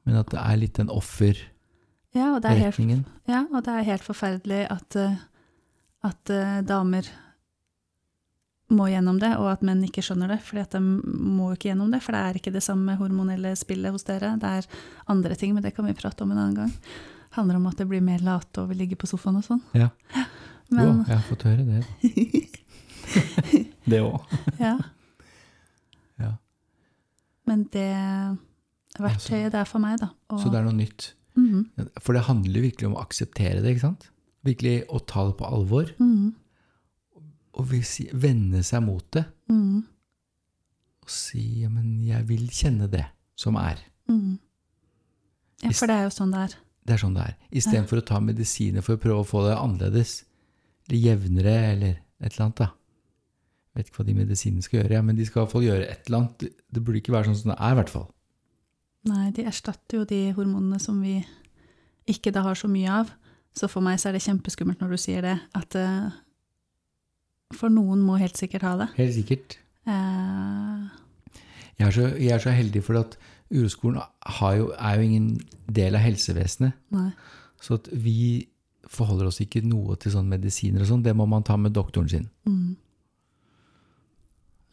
Men 0.07 0.21
at 0.23 0.31
det 0.33 0.41
er 0.41 0.61
litt 0.61 0.79
den 0.79 0.93
offerretningen. 0.95 3.03
ja, 3.27 3.35
ja, 3.35 3.41
og 3.53 3.65
det 3.67 3.75
er 3.75 3.89
helt 3.91 4.07
forferdelig 4.07 4.63
at, 4.73 4.97
eh, 4.97 5.19
at 6.07 6.33
eh, 6.33 6.61
damer 6.67 7.11
må 8.69 8.89
gjennom 8.93 9.17
det, 9.21 9.31
og 9.41 9.49
at 9.51 9.63
menn 9.65 9.81
ikke 9.87 10.03
skjønner 10.05 10.35
det, 10.35 10.43
fordi 10.45 10.61
at 10.61 10.75
de 10.77 10.81
må 10.85 11.53
ikke 11.55 11.71
gjennom 11.71 11.93
det, 11.93 12.03
for 12.05 12.15
det 12.15 12.21
er 12.21 12.41
ikke 12.41 12.53
det 12.53 12.65
samme 12.65 12.99
hormonelle 13.01 13.55
spillet 13.57 13.95
hos 13.95 14.05
dere. 14.09 14.35
Det 14.41 14.51
er 14.61 14.69
andre 15.09 15.39
ting, 15.41 15.55
men 15.57 15.65
det 15.65 15.73
kan 15.77 15.89
vi 15.89 15.97
prate 15.97 16.25
om 16.25 16.35
en 16.35 16.43
annen 16.43 16.59
gang. 16.59 16.75
Det 17.29 17.37
handler 17.37 17.57
om 17.61 17.69
at 17.71 17.81
det 17.81 17.89
blir 17.89 18.05
mer 18.05 18.21
late 18.25 18.61
og 18.61 18.69
vil 18.71 18.81
ligge 18.85 18.99
på 19.01 19.09
sofaen 19.09 19.41
og 19.41 19.47
sånn. 19.47 19.63
Ja. 19.77 19.89
Men, 20.71 20.85
Jo, 20.85 20.93
jeg 21.09 21.17
har 21.17 21.25
fått 21.29 21.43
høre 21.49 21.65
det. 21.65 21.83
det 23.91 24.01
òg. 24.05 24.35
ja. 24.61 24.75
Ja. 26.19 26.33
Men 27.49 27.63
det 27.73 27.87
verktøyet 28.99 29.53
det 29.55 29.61
er 29.63 29.69
for 29.71 29.81
meg, 29.83 29.97
da. 30.03 30.11
Og, 30.29 30.41
Så 30.43 30.51
det 30.53 30.59
er 30.61 30.67
noe 30.67 30.77
nytt. 30.77 31.13
Mhm, 31.39 31.69
For 32.03 32.13
det 32.19 32.25
handler 32.27 32.65
virkelig 32.67 32.89
om 32.91 32.97
å 32.99 33.05
akseptere 33.05 33.63
det, 33.63 33.77
ikke 33.77 33.87
sant? 33.87 34.09
Virkelig 34.45 34.83
å 34.91 34.99
ta 35.07 35.25
det 35.29 35.37
på 35.39 35.47
alvor. 35.49 35.93
mhm, 35.99 36.35
Og 37.59 37.67
vil 37.73 37.83
si, 37.87 38.09
vende 38.13 38.61
seg 38.67 38.83
mot 38.85 39.07
det. 39.15 39.25
mhm, 39.51 39.85
Og 41.03 41.09
si 41.11 41.63
ja, 41.63 41.69
men 41.73 42.03
jeg 42.05 42.27
vil 42.29 42.49
kjenne 42.53 42.91
det 42.91 43.07
som 43.37 43.57
er. 43.57 43.79
mhm. 44.11 44.39
Ja, 45.63 45.71
for 45.75 45.87
det 45.91 45.97
er 45.97 46.03
jo 46.07 46.11
sånn 46.15 46.31
det 46.31 46.39
er. 46.45 46.53
Det 46.87 46.95
er 46.95 46.99
sånn 47.03 47.15
det 47.17 47.23
er. 47.25 47.35
Istedenfor 47.51 47.99
å 47.99 48.05
ta 48.07 48.21
medisiner 48.21 48.81
for 48.83 48.95
å 48.97 49.01
prøve 49.01 49.21
å 49.25 49.27
få 49.27 49.41
det 49.49 49.57
annerledes. 49.59 50.25
Eller 50.89 50.99
jevnere, 51.05 51.57
eller 51.73 51.97
et 52.21 52.33
eller 52.33 52.45
annet, 52.49 52.61
da. 52.63 52.69
Vet 53.77 53.91
ikke 53.91 54.01
hva 54.01 54.07
de 54.09 54.15
medisinene 54.17 54.65
skal 54.65 54.81
gjøre, 54.81 54.95
ja, 54.97 55.03
men 55.05 55.19
de 55.19 55.27
skal 55.29 55.41
i 55.41 55.43
hvert 55.45 55.53
fall 55.55 55.67
gjøre 55.67 55.87
et 55.87 56.09
eller 56.09 56.23
annet. 56.23 56.47
Det 56.75 56.83
burde 56.85 56.99
ikke 57.03 57.15
være 57.15 57.29
sånn 57.29 57.37
som 57.43 57.53
det 57.53 57.59
er, 57.61 57.75
i 57.75 57.79
hvert 57.79 57.93
fall. 57.93 58.07
Nei, 59.09 59.27
de 59.37 59.45
erstatter 59.47 60.01
jo 60.01 60.07
de 60.09 60.23
hormonene 60.37 60.81
som 60.83 60.99
vi 61.05 61.21
ikke 62.11 62.33
da 62.35 62.43
har 62.49 62.59
så 62.59 62.71
mye 62.73 62.91
av. 63.03 63.13
Så 63.57 63.69
for 63.71 63.85
meg 63.85 64.01
så 64.01 64.11
er 64.11 64.17
det 64.17 64.25
kjempeskummelt 64.25 64.81
når 64.83 64.95
du 64.95 65.01
sier 65.01 65.25
det, 65.25 65.37
at 65.57 65.77
uh, 65.79 66.11
For 67.57 67.73
noen 67.73 68.03
må 68.05 68.19
helt 68.21 68.37
sikkert 68.37 68.67
ha 68.67 68.75
det. 68.83 68.89
Helt 68.99 69.15
sikkert. 69.17 69.59
Uh, 69.89 70.89
Jeg 71.79 71.87
er 71.87 71.95
så, 71.95 72.07
jeg 72.19 72.35
er 72.35 72.43
så 72.43 72.53
heldig 72.53 72.83
for 72.85 72.99
at 73.01 73.17
uroskolen 73.55 74.03
jo, 74.59 74.73
er 74.77 74.99
jo 74.99 75.07
ingen 75.07 75.29
del 75.71 75.97
av 75.97 76.05
helsevesenet. 76.05 76.77
nei. 76.93 77.11
Så 77.63 77.75
at 77.81 77.89
vi 77.91 78.47
forholder 78.89 79.29
oss 79.31 79.41
ikke 79.45 79.63
noe 79.67 79.97
til 80.01 80.15
sånne 80.15 80.37
medisiner 80.37 80.85
og 80.85 80.91
sånn. 80.91 81.05
Det 81.05 81.15
må 81.17 81.27
man 81.29 81.47
ta 81.47 81.57
med 81.61 81.75
doktoren 81.77 82.09
sin. 82.11 82.29
Mm. 82.49 82.77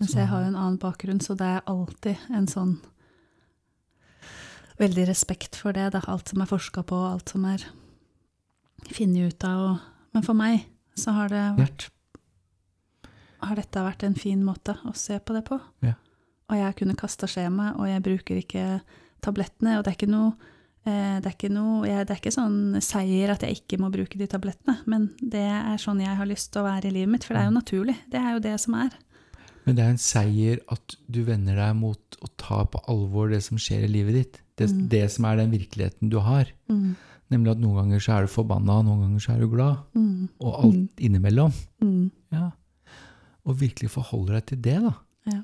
Mens 0.01 0.16
jeg 0.16 0.28
har 0.28 0.43
jo 0.43 0.51
en 0.51 0.59
annen 0.59 0.80
bakgrunn, 0.82 1.22
så 1.24 1.38
det 1.39 1.47
er 1.47 1.66
alltid 1.72 2.30
en 2.36 2.51
sånn 2.51 2.76
Veldig 4.76 5.05
respekt 5.07 5.55
for 5.55 5.72
det, 5.72 5.86
da. 5.93 6.01
Alt 6.11 6.34
som 6.34 6.41
er 6.43 6.49
forska 6.49 6.82
på, 6.84 6.97
alt 7.07 7.32
som 7.32 7.45
er 7.47 7.61
funnet 8.91 9.32
ut 9.32 9.45
av. 9.47 9.61
Og, 9.70 10.09
men 10.11 10.26
for 10.26 10.36
meg 10.36 10.66
så 10.99 11.13
har 11.16 11.32
det 11.32 11.43
vært 11.55 11.86
Har 13.45 13.55
dette 13.55 13.86
vært 13.86 14.03
en 14.03 14.18
fin 14.20 14.41
måte 14.43 14.76
å 14.84 14.91
se 14.91 15.16
på 15.24 15.32
det 15.32 15.45
på. 15.47 15.61
Ja. 15.86 15.93
Og 16.51 16.59
jeg 16.59 16.76
kunne 16.82 16.97
kasta 16.99 17.30
skjemaet, 17.30 17.80
og 17.80 17.88
jeg 17.88 18.03
bruker 18.03 18.41
ikke 18.41 18.66
tablettene. 19.24 19.78
Og 19.78 19.86
det 19.86 19.93
er 19.93 19.97
ikke 19.97 20.11
noe 20.11 20.34
det 20.86 21.26
er, 21.26 21.34
ikke 21.34 21.50
noe, 21.50 21.82
det 22.06 22.14
er 22.14 22.20
ikke 22.20 22.32
sånn 22.36 22.78
seier 22.86 23.32
at 23.34 23.42
jeg 23.42 23.58
ikke 23.64 23.80
må 23.82 23.88
bruke 23.94 24.20
de 24.22 24.28
tablettene, 24.30 24.76
men 24.86 25.08
det 25.20 25.42
er 25.42 25.80
sånn 25.82 26.04
jeg 26.04 26.14
har 26.20 26.30
lyst 26.30 26.52
til 26.54 26.62
å 26.62 26.68
være 26.68 26.92
i 26.92 26.94
livet 27.00 27.10
mitt, 27.16 27.24
for 27.26 27.34
det 27.34 27.42
er 27.42 27.50
jo 27.50 27.56
naturlig. 27.58 27.96
Det 28.14 28.20
er 28.22 28.36
jo 28.36 28.44
det 28.46 28.54
som 28.62 28.76
er. 28.78 28.94
Men 29.66 29.76
det 29.80 29.82
er 29.82 29.90
en 29.96 29.98
seier 29.98 30.60
at 30.70 30.96
du 31.10 31.24
vender 31.26 31.58
deg 31.58 31.74
mot 31.80 32.20
å 32.22 32.30
ta 32.38 32.60
på 32.70 32.84
alvor 32.92 33.32
det 33.34 33.42
som 33.42 33.58
skjer 33.58 33.88
i 33.88 33.90
livet 33.90 34.14
ditt. 34.20 34.42
Det, 34.56 34.70
Mm. 34.72 34.88
det 34.94 35.12
som 35.12 35.26
er 35.26 35.36
den 35.42 35.52
virkeligheten 35.52 36.10
du 36.14 36.20
har. 36.22 36.46
Nemlig 37.34 37.52
at 37.56 37.58
noen 37.60 37.76
ganger 37.82 38.00
så 38.00 38.14
er 38.14 38.22
du 38.22 38.28
forbanna, 38.32 38.84
noen 38.86 39.02
ganger 39.08 39.20
så 39.26 39.34
er 39.34 39.40
du 39.42 39.50
glad. 39.50 39.82
Mm. 39.98 40.30
Og 40.40 40.64
alt 40.64 41.02
innimellom. 41.02 41.52
Mm. 41.82 42.12
Ja. 42.32 42.52
Og 43.44 43.58
virkelig 43.60 43.90
forholder 43.90 44.38
deg 44.38 44.46
til 44.46 44.62
det, 44.62 44.78
da. 44.86 44.94
Ja. 45.34 45.42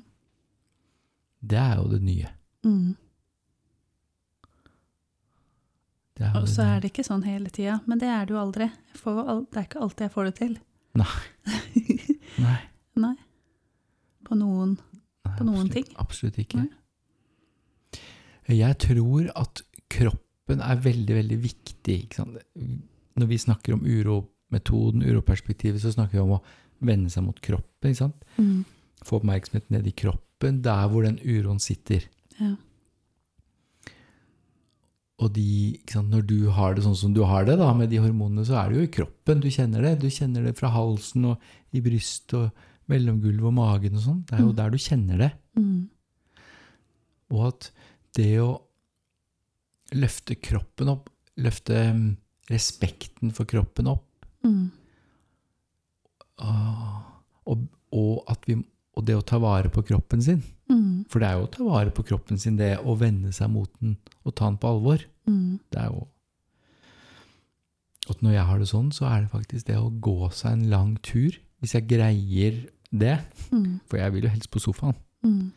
Det 1.42 1.58
er 1.58 1.74
jo 1.82 1.88
det 1.90 2.02
nye. 2.06 2.28
Mm. 2.64 2.94
Det 2.94 4.48
er 4.48 6.01
jo 6.01 6.01
Og 6.20 6.44
så 6.48 6.62
er 6.66 6.80
det 6.82 6.90
ikke 6.92 7.04
sånn 7.06 7.22
hele 7.24 7.48
tida, 7.50 7.80
men 7.88 7.98
det 7.98 8.08
er 8.12 8.26
det 8.28 8.34
jo 8.34 8.40
aldri. 8.42 8.66
Jeg 8.92 9.00
får, 9.00 9.20
al- 9.32 9.46
det 9.50 9.58
er 9.62 9.64
ikke 9.66 9.80
alltid 9.86 10.04
jeg 10.06 10.12
får 10.12 10.24
det 10.28 10.34
til. 10.38 10.52
Nei, 11.00 12.58
Nei. 13.00 13.14
På 14.28 14.36
noen 14.36 14.74
nei, 14.76 15.32
på 15.38 15.44
noen 15.46 15.64
absolutt, 15.64 15.72
ting. 15.72 15.96
Absolutt 16.02 16.38
ikke. 16.42 16.60
Nei. 16.62 18.02
Jeg 18.52 18.76
tror 18.82 19.30
at 19.38 19.62
kroppen 19.92 20.60
er 20.64 20.80
veldig, 20.84 21.14
veldig 21.16 21.38
viktig. 21.42 21.98
Når 23.16 23.28
vi 23.30 23.38
snakker 23.40 23.76
om 23.76 23.84
urometoden, 23.86 25.04
uroperspektivet, 25.06 25.80
så 25.82 25.92
snakker 25.94 26.18
vi 26.18 26.24
om 26.26 26.36
å 26.36 26.42
vende 26.84 27.10
seg 27.12 27.24
mot 27.26 27.38
kroppen. 27.44 27.94
Mm. 28.36 28.64
Få 29.06 29.20
oppmerksomhet 29.20 29.70
ned 29.72 29.86
i 29.88 29.94
kroppen, 29.96 30.60
der 30.64 30.84
hvor 30.92 31.06
den 31.06 31.18
uroen 31.24 31.60
sitter. 31.62 32.04
Ja. 32.38 32.54
Og 35.22 35.30
de, 35.36 35.78
sant, 35.86 36.10
når 36.10 36.24
du 36.26 36.36
har 36.56 36.74
det 36.74 36.82
sånn 36.82 36.96
som 36.98 37.12
du 37.14 37.20
har 37.28 37.44
det, 37.46 37.54
da, 37.60 37.68
med 37.78 37.92
de 37.92 38.00
hormonene, 38.02 38.42
så 38.48 38.56
er 38.58 38.72
det 38.72 38.78
jo 38.80 38.86
i 38.88 38.92
kroppen. 38.96 39.42
Du 39.44 39.48
kjenner 39.54 39.84
det. 39.86 39.92
Du 40.02 40.08
kjenner 40.10 40.42
det 40.48 40.56
fra 40.58 40.70
halsen 40.74 41.28
og 41.30 41.44
i 41.76 41.82
brystet 41.84 42.34
og 42.40 42.68
mellomgulvet 42.90 43.46
og 43.52 43.54
magen 43.54 43.94
og 44.00 44.02
sånn. 44.02 44.22
Det 44.26 44.34
er 44.34 44.42
jo 44.42 44.50
Mm. 44.50 44.56
der 44.58 44.70
du 44.74 44.78
kjenner 44.82 45.18
det. 45.22 45.30
Mm. 45.56 45.88
Og 47.36 47.46
at 47.52 47.70
det 48.18 48.32
å 48.42 48.50
løfte 49.94 50.34
kroppen 50.42 50.88
opp, 50.92 51.08
løfte 51.38 51.78
mm, 51.94 52.16
respekten 52.50 53.30
for 53.32 53.44
kroppen 53.46 53.86
opp, 53.92 54.08
Mm. 54.42 54.70
ah, 56.42 57.02
og, 57.46 57.66
og, 57.94 58.24
at 58.32 58.42
vi, 58.48 58.56
og 58.96 59.06
det 59.06 59.14
å 59.16 59.22
ta 59.24 59.38
vare 59.42 59.70
på 59.72 59.84
kroppen 59.86 60.22
sin 60.24 60.42
Mm. 60.72 61.04
For 61.12 61.20
det 61.20 61.26
er 61.28 61.34
jo 61.36 61.44
å 61.44 61.50
ta 61.52 61.64
vare 61.66 61.90
på 61.92 62.00
kroppen 62.08 62.38
sin, 62.40 62.54
det 62.56 62.78
å 62.80 62.94
vende 62.96 63.28
seg 63.36 63.50
mot 63.52 63.68
den 63.82 63.98
og 64.24 64.32
ta 64.38 64.46
den 64.48 64.56
på 64.56 64.70
alvor. 64.70 65.02
Mm. 65.26 65.60
Det 65.70 65.78
er 65.80 65.86
jo 65.92 66.08
At 68.10 68.18
når 68.22 68.32
jeg 68.34 68.44
har 68.48 68.58
det 68.58 68.66
sånn, 68.68 68.88
så 68.92 69.06
er 69.06 69.20
det 69.22 69.30
faktisk 69.30 69.66
det 69.68 69.76
å 69.78 69.92
gå 70.02 70.28
seg 70.34 70.52
en 70.56 70.64
lang 70.72 70.96
tur. 71.06 71.36
Hvis 71.62 71.74
jeg 71.76 71.86
greier 71.88 72.56
det, 72.90 73.20
Mm. 73.52 73.80
for 73.86 73.96
jeg 73.96 74.12
vil 74.12 74.22
jo 74.24 74.28
helst 74.32 74.50
på 74.50 74.58
sofaen. 74.60 74.96
Mm. 75.22 75.52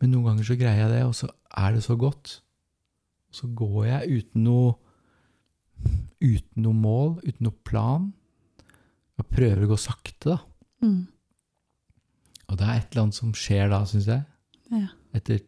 Men 0.00 0.10
noen 0.10 0.24
ganger 0.26 0.44
så 0.44 0.56
greier 0.58 0.88
jeg 0.88 0.90
det, 0.90 1.04
og 1.06 1.14
så 1.14 1.28
er 1.56 1.72
det 1.72 1.82
så 1.84 1.96
godt. 1.96 2.40
Så 3.30 3.46
går 3.54 3.86
jeg 3.86 4.24
uten 4.24 4.42
noe 4.44 4.74
uten 6.20 6.62
noe 6.62 6.74
mål, 6.74 7.20
uten 7.24 7.46
noe 7.46 7.54
plan. 7.64 8.12
Jeg 9.16 9.26
prøver 9.30 9.64
å 9.64 9.70
gå 9.70 9.78
sakte, 9.78 10.34
da. 10.34 10.38
Mm. 10.82 11.06
Og 12.48 12.58
det 12.58 12.66
er 12.66 12.74
et 12.80 12.90
eller 12.92 13.02
annet 13.06 13.14
som 13.14 13.32
skjer 13.32 13.70
da, 13.70 13.84
syns 13.86 14.06
jeg. 14.10 14.24
Ja. 14.72 14.88
Etter 15.14 15.40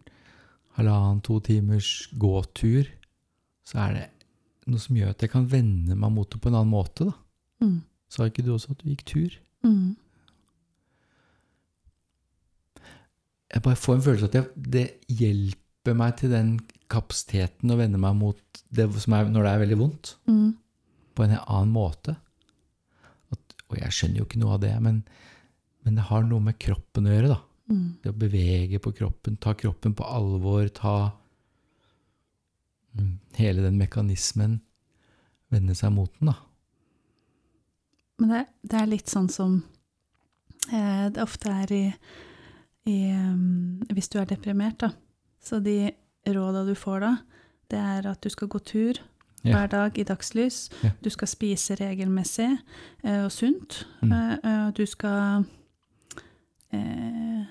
halvannen, 0.79 1.21
to 1.27 1.39
timers 1.45 2.09
gåtur, 2.19 2.89
så 3.67 3.79
er 3.87 3.97
det 3.99 4.07
noe 4.71 4.81
som 4.83 4.97
gjør 4.97 5.11
at 5.15 5.23
jeg 5.25 5.33
kan 5.33 5.49
vende 5.51 5.97
meg 5.99 6.13
mot 6.15 6.31
det 6.31 6.39
på 6.43 6.49
en 6.51 6.57
annen 6.61 6.73
måte, 6.73 7.09
da. 7.11 7.17
Mm. 7.67 7.81
Sa 8.13 8.27
ikke 8.29 8.45
du 8.47 8.53
også 8.55 8.75
at 8.75 8.83
du 8.83 8.91
gikk 8.93 9.05
tur? 9.09 9.35
Mm. 9.67 9.95
Jeg 13.53 13.63
bare 13.67 13.77
får 13.77 13.99
en 13.99 14.05
følelse 14.07 14.29
av 14.29 14.31
at 14.33 14.39
jeg, 14.39 14.67
det 14.73 14.85
hjelper 15.21 15.97
meg 15.99 16.17
til 16.21 16.33
den 16.33 16.53
kapasiteten 16.93 17.73
å 17.73 17.79
vende 17.81 18.01
meg 18.01 18.17
mot 18.17 18.63
det 18.73 18.87
som 19.03 19.17
er 19.17 19.29
når 19.33 19.47
det 19.47 19.53
er 19.53 19.63
veldig 19.67 19.79
vondt, 19.81 20.15
Mm. 20.29 20.55
på 21.15 21.25
en 21.27 21.35
annen 21.37 21.73
måte. 21.75 22.15
At, 23.33 23.57
og 23.69 23.77
jeg 23.79 23.93
skjønner 23.93 24.23
jo 24.23 24.25
ikke 24.29 24.41
noe 24.41 24.55
av 24.57 24.63
det, 24.65 24.73
men, 24.81 25.03
men 25.85 25.99
det 25.99 26.07
har 26.09 26.23
noe 26.25 26.41
med 26.41 26.59
kroppen 26.61 27.07
å 27.09 27.13
gjøre, 27.13 27.35
da. 27.35 27.41
Mm. 27.71 27.99
Det 28.03 28.11
å 28.11 28.17
bevege 28.19 28.81
på 28.83 28.93
kroppen, 28.97 29.37
ta 29.37 29.55
kroppen 29.55 29.95
på 29.95 30.05
alvor, 30.05 30.67
ta 30.75 31.13
mm, 32.99 33.13
hele 33.39 33.63
den 33.63 33.79
mekanismen, 33.81 34.59
vende 35.53 35.77
seg 35.79 35.93
mot 35.95 36.11
den, 36.19 36.33
da. 36.33 36.37
Men 38.21 38.35
det, 38.35 38.43
det 38.63 38.81
er 38.81 38.91
litt 38.91 39.11
sånn 39.11 39.31
som 39.33 39.57
eh, 40.73 41.09
det 41.15 41.23
ofte 41.23 41.51
er 41.63 41.73
i 41.75 41.87
i 42.85 43.13
um, 43.15 43.83
Hvis 43.95 44.09
du 44.11 44.19
er 44.19 44.27
deprimert, 44.27 44.81
da. 44.83 44.89
Så 45.43 45.61
de 45.63 45.93
råda 46.27 46.65
du 46.67 46.75
får 46.75 47.01
da, 47.05 47.11
det 47.71 47.79
er 47.79 48.09
at 48.11 48.23
du 48.23 48.31
skal 48.31 48.49
gå 48.51 48.59
tur 48.59 48.99
Ja. 49.43 49.57
hver 49.57 49.67
dag 49.67 49.99
i 49.99 50.05
dagslys. 50.07 50.69
Ja. 50.83 50.91
Du 51.03 51.11
skal 51.11 51.29
spise 51.29 51.75
regelmessig 51.75 52.59
eh, 53.03 53.25
og 53.25 53.33
sunt. 53.35 53.87
Mm. 54.03 54.13
Eh, 54.13 54.35
eh, 54.45 54.69
du 54.75 54.87
skal 54.87 55.45
eh, 56.73 57.45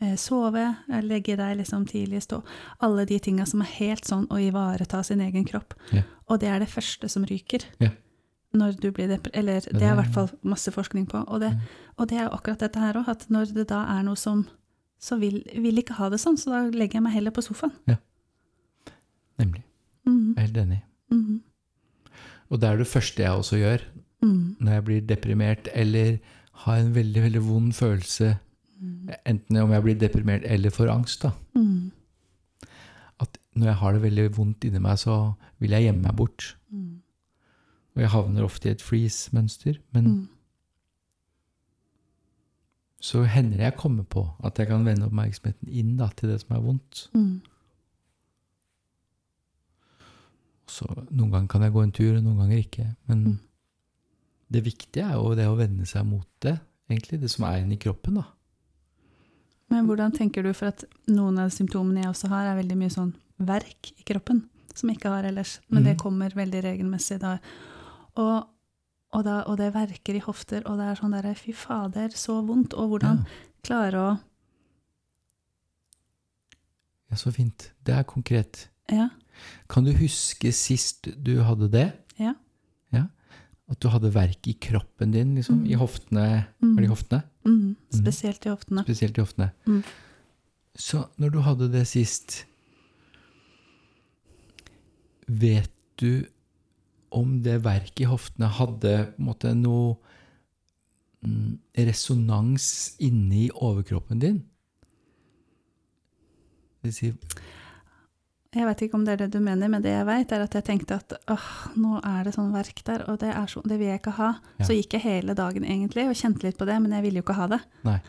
eh, 0.00 0.16
sove, 0.16 0.64
eh, 0.90 1.00
legge 1.02 1.36
deg 1.36 1.56
liksom 1.60 1.86
tidlig, 1.86 2.22
stå. 2.24 2.42
Alle 2.80 3.04
de 3.06 3.18
tinga 3.18 3.46
som 3.46 3.60
er 3.62 3.70
helt 3.78 4.04
sånn 4.08 4.26
å 4.28 4.38
ivareta 4.40 5.02
sin 5.04 5.20
egen 5.20 5.44
kropp. 5.44 5.74
Ja. 5.92 6.02
Og 6.28 6.40
det 6.40 6.48
er 6.48 6.58
det 6.60 6.68
første 6.72 7.08
som 7.08 7.24
ryker. 7.24 7.64
Ja. 7.80 7.90
Når 8.52 8.80
du 8.80 8.90
blir 8.90 9.06
depre... 9.08 9.30
Eller 9.34 9.60
det 9.60 9.76
er 9.82 9.86
i 9.86 9.90
er- 9.92 9.98
hvert 10.02 10.12
fall 10.14 10.30
masse 10.42 10.70
forskning 10.74 11.06
på. 11.08 11.20
Og 11.28 11.40
det, 11.40 11.52
Mm. 11.52 11.60
og 11.98 12.08
det 12.08 12.18
er 12.18 12.28
akkurat 12.30 12.58
dette 12.58 12.78
her 12.80 12.94
òg, 12.94 13.08
at 13.08 13.26
når 13.30 13.54
det 13.54 13.68
da 13.68 13.84
er 13.98 14.02
noe 14.02 14.16
som 14.16 14.46
Så 15.02 15.16
vil, 15.18 15.42
vil 15.56 15.78
ikke 15.80 15.94
ha 15.96 16.10
det 16.10 16.18
sånn, 16.20 16.36
så 16.36 16.50
da 16.50 16.58
legger 16.76 16.98
jeg 16.98 17.02
meg 17.02 17.12
heller 17.14 17.30
på 17.30 17.40
sofaen. 17.40 17.72
Nemlig. 19.38 19.62
Mhm, 20.06 20.34
Jeg 20.36 20.36
er 20.36 20.46
helt 20.46 20.56
enig. 20.56 20.82
mhm, 21.10 21.40
Og 22.50 22.60
det 22.60 22.68
er 22.68 22.76
det 22.76 22.86
første 22.86 23.22
jeg 23.22 23.30
også 23.30 23.56
gjør 23.56 23.80
mm. 24.22 24.56
når 24.60 24.72
jeg 24.72 24.84
blir 24.84 25.00
deprimert 25.00 25.68
eller 25.72 26.18
har 26.64 26.80
en 26.80 26.94
veldig, 26.94 27.22
veldig 27.22 27.42
vond 27.44 27.72
følelse, 27.72 28.34
mm. 28.80 29.12
enten 29.26 29.60
om 29.62 29.72
jeg 29.72 29.84
blir 29.84 30.00
deprimert 30.00 30.44
eller 30.44 30.72
får 30.74 30.92
angst, 30.92 31.24
da. 31.24 31.30
Mm. 31.54 31.90
At 33.20 33.38
når 33.56 33.66
jeg 33.66 33.78
har 33.82 33.92
det 33.92 34.02
veldig 34.02 34.26
vondt 34.36 34.64
inni 34.64 34.82
meg, 34.82 34.98
så 35.00 35.32
vil 35.60 35.76
jeg 35.76 35.88
gjemme 35.88 36.04
meg 36.04 36.16
bort. 36.16 36.56
Mm. 36.68 37.00
Og 37.96 38.04
jeg 38.04 38.12
havner 38.12 38.46
ofte 38.46 38.68
i 38.68 38.72
et 38.72 38.84
freeze-mønster. 38.84 39.80
Men 39.92 40.04
mhm. 40.06 40.28
så 43.00 43.24
hender 43.24 43.56
det 43.56 43.64
jeg 43.64 43.76
kommer 43.80 44.04
på 44.04 44.28
at 44.44 44.58
jeg 44.58 44.68
kan 44.68 44.84
vende 44.86 45.08
oppmerksomheten 45.08 45.68
inn 45.68 45.96
da, 45.98 46.10
til 46.16 46.30
det 46.30 46.40
som 46.44 46.56
er 46.56 46.64
vondt. 46.64 47.08
mhm. 47.14 47.40
Så 50.70 50.86
noen 51.10 51.32
ganger 51.32 51.48
kan 51.50 51.64
jeg 51.66 51.72
gå 51.74 51.82
en 51.82 51.92
tur, 51.92 52.16
og 52.16 52.22
noen 52.22 52.36
ganger 52.44 52.58
ikke. 52.62 52.84
Men 53.10 53.24
Mm. 53.24 53.38
Det 54.50 54.64
viktige 54.64 55.04
er 55.06 55.14
jo 55.14 55.34
det 55.38 55.46
å 55.46 55.56
vende 55.58 55.86
seg 55.86 56.04
mot 56.06 56.26
det, 56.42 56.56
egentlig. 56.90 57.20
Det 57.20 57.30
som 57.30 57.44
er 57.46 57.60
inni 57.62 57.76
kroppen, 57.78 58.14
da. 58.20 58.24
Men 59.70 59.86
hvordan 59.86 60.10
tenker 60.16 60.42
du, 60.42 60.52
for 60.52 60.66
at 60.72 60.82
noen 61.06 61.38
av 61.38 61.50
symptomene 61.54 62.02
jeg 62.02 62.10
også 62.10 62.28
har, 62.32 62.46
er 62.50 62.56
veldig 62.58 62.76
mye 62.80 62.90
sånn 62.90 63.12
verk 63.38 63.92
i 63.96 64.02
kroppen, 64.08 64.48
som 64.74 64.88
jeg 64.90 64.98
ikke 64.98 65.12
har 65.14 65.24
ellers, 65.28 65.60
men 65.70 65.84
det 65.84 65.94
Mhm. 65.96 66.00
kommer 66.02 66.30
veldig 66.34 66.62
regelmessig 66.64 67.20
da. 67.20 67.38
Og, 68.16 68.48
og, 69.12 69.24
da, 69.24 69.42
og 69.46 69.56
det 69.58 69.72
verker 69.74 70.14
i 70.16 70.18
hofter, 70.26 70.62
og 70.66 70.78
det 70.78 70.86
er 70.90 70.94
sånn 70.98 71.12
der, 71.22 71.34
fy 71.34 71.52
fader, 71.52 72.08
så 72.10 72.40
vondt, 72.44 72.74
og 72.74 72.90
hvordan 72.90 73.18
Ja. 73.18 73.24
klare 73.62 73.94
å, 73.94 74.20
ja, 77.10 77.16
så 77.16 77.32
fint. 77.34 77.70
Det 77.84 77.94
er 77.94 78.02
konkret. 78.04 78.68
ja, 78.90 79.08
Kan 79.68 79.84
du 79.84 79.92
huske 79.92 80.52
sist 80.52 81.08
du 81.24 81.42
hadde 81.42 81.70
det? 81.70 81.92
Ja. 82.18 82.34
At 83.70 83.78
du 83.80 83.88
hadde 83.92 84.10
verk 84.14 84.48
i 84.50 84.54
kroppen 84.58 85.12
din, 85.14 85.34
liksom? 85.38 85.60
I 85.66 85.74
Mm. 85.76 85.80
hoftene? 85.80 86.24
Mm. 86.62 86.74
Var 86.74 86.80
det 86.82 86.88
i 86.88 86.94
hoftene? 86.94 87.22
mm, 87.46 87.76
spesielt 87.94 88.46
i 88.46 88.50
hoftene. 88.50 88.82
Spesielt 88.84 89.16
i 89.18 89.22
hoftene. 89.22 89.50
Mm. 89.66 89.82
Så 90.76 91.04
når 91.18 91.30
du 91.32 91.38
hadde 91.40 91.68
det 91.72 91.86
sist, 91.88 92.44
vet 95.28 95.70
du 96.00 96.26
om 97.12 97.40
det 97.42 97.60
verket 97.64 98.04
i 98.04 98.08
hoftene 98.10 98.48
hadde 98.54 98.92
på 99.14 99.18
en 99.20 99.26
måte 99.26 99.52
noe 99.58 99.96
mm, 101.26 101.58
resonans 101.86 102.68
inni 103.02 103.48
overkroppen 103.54 104.20
din? 104.22 104.38
Det 106.80 106.88
vil 106.90 106.94
si, 106.96 107.10
Jeg 108.50 108.66
vet 108.66 108.80
ikke 108.82 108.98
om 108.98 109.04
det 109.06 109.12
er 109.14 109.20
det 109.22 109.28
du 109.36 109.38
mener, 109.44 109.70
men 109.70 109.82
det 109.84 109.92
jeg 109.92 110.06
vet, 110.08 110.32
er 110.34 110.42
at 110.42 110.54
jeg 110.58 110.64
tenkte 110.66 110.96
at 110.98 111.12
åh, 111.30 111.50
nå 111.78 112.00
er 112.02 112.24
det 112.26 112.32
sånn 112.34 112.50
verk 112.50 112.80
der, 112.88 113.04
og 113.06 113.20
det, 113.22 113.30
er 113.30 113.46
så, 113.50 113.62
det 113.62 113.76
vil 113.78 113.92
jeg 113.92 114.00
ikke 114.00 114.16
ha. 114.16 114.30
Ja. 114.58 114.66
Så 114.66 114.74
gikk 114.74 114.96
jeg 114.96 115.04
hele 115.04 115.36
dagen 115.38 115.66
egentlig 115.68 116.08
og 116.10 116.18
kjente 116.18 116.48
litt 116.48 116.58
på 116.58 116.66
det, 116.66 116.80
men 116.82 116.96
jeg 116.96 117.04
ville 117.04 117.22
jo 117.22 117.26
ikke 117.28 117.38
ha 117.38 117.46
det. 117.54 117.60
nei. 117.86 118.00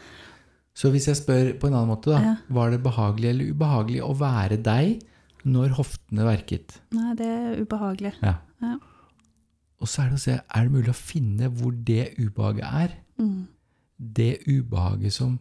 Så 0.82 0.88
hvis 0.94 1.06
jeg 1.10 1.20
spør 1.20 1.50
på 1.60 1.68
en 1.68 1.76
annen 1.76 1.92
måte, 1.92 2.14
da. 2.14 2.20
Ja. 2.24 2.34
Var 2.58 2.72
det 2.72 2.80
behagelig 2.82 3.28
eller 3.34 3.50
ubehagelig 3.52 4.02
å 4.08 4.14
være 4.16 4.58
deg 4.64 5.02
når 5.52 5.76
hoftene 5.78 6.26
verket? 6.26 6.78
Nei, 6.96 7.12
det 7.20 7.28
er 7.28 7.60
ubehagelig. 7.60 8.14
Ja. 8.24 8.38
Ja. 8.64 8.78
Og 9.82 9.90
så 9.92 10.06
er 10.06 10.12
det 10.14 10.20
å 10.22 10.24
se, 10.24 10.38
er 10.40 10.66
det 10.66 10.74
mulig 10.74 10.94
å 10.94 10.98
finne 10.98 11.50
hvor 11.54 11.76
det 11.76 12.14
ubehaget 12.18 12.66
er? 12.66 12.96
Mm. 13.20 13.50
Det 14.18 14.32
ubehaget 14.48 15.14
som 15.14 15.36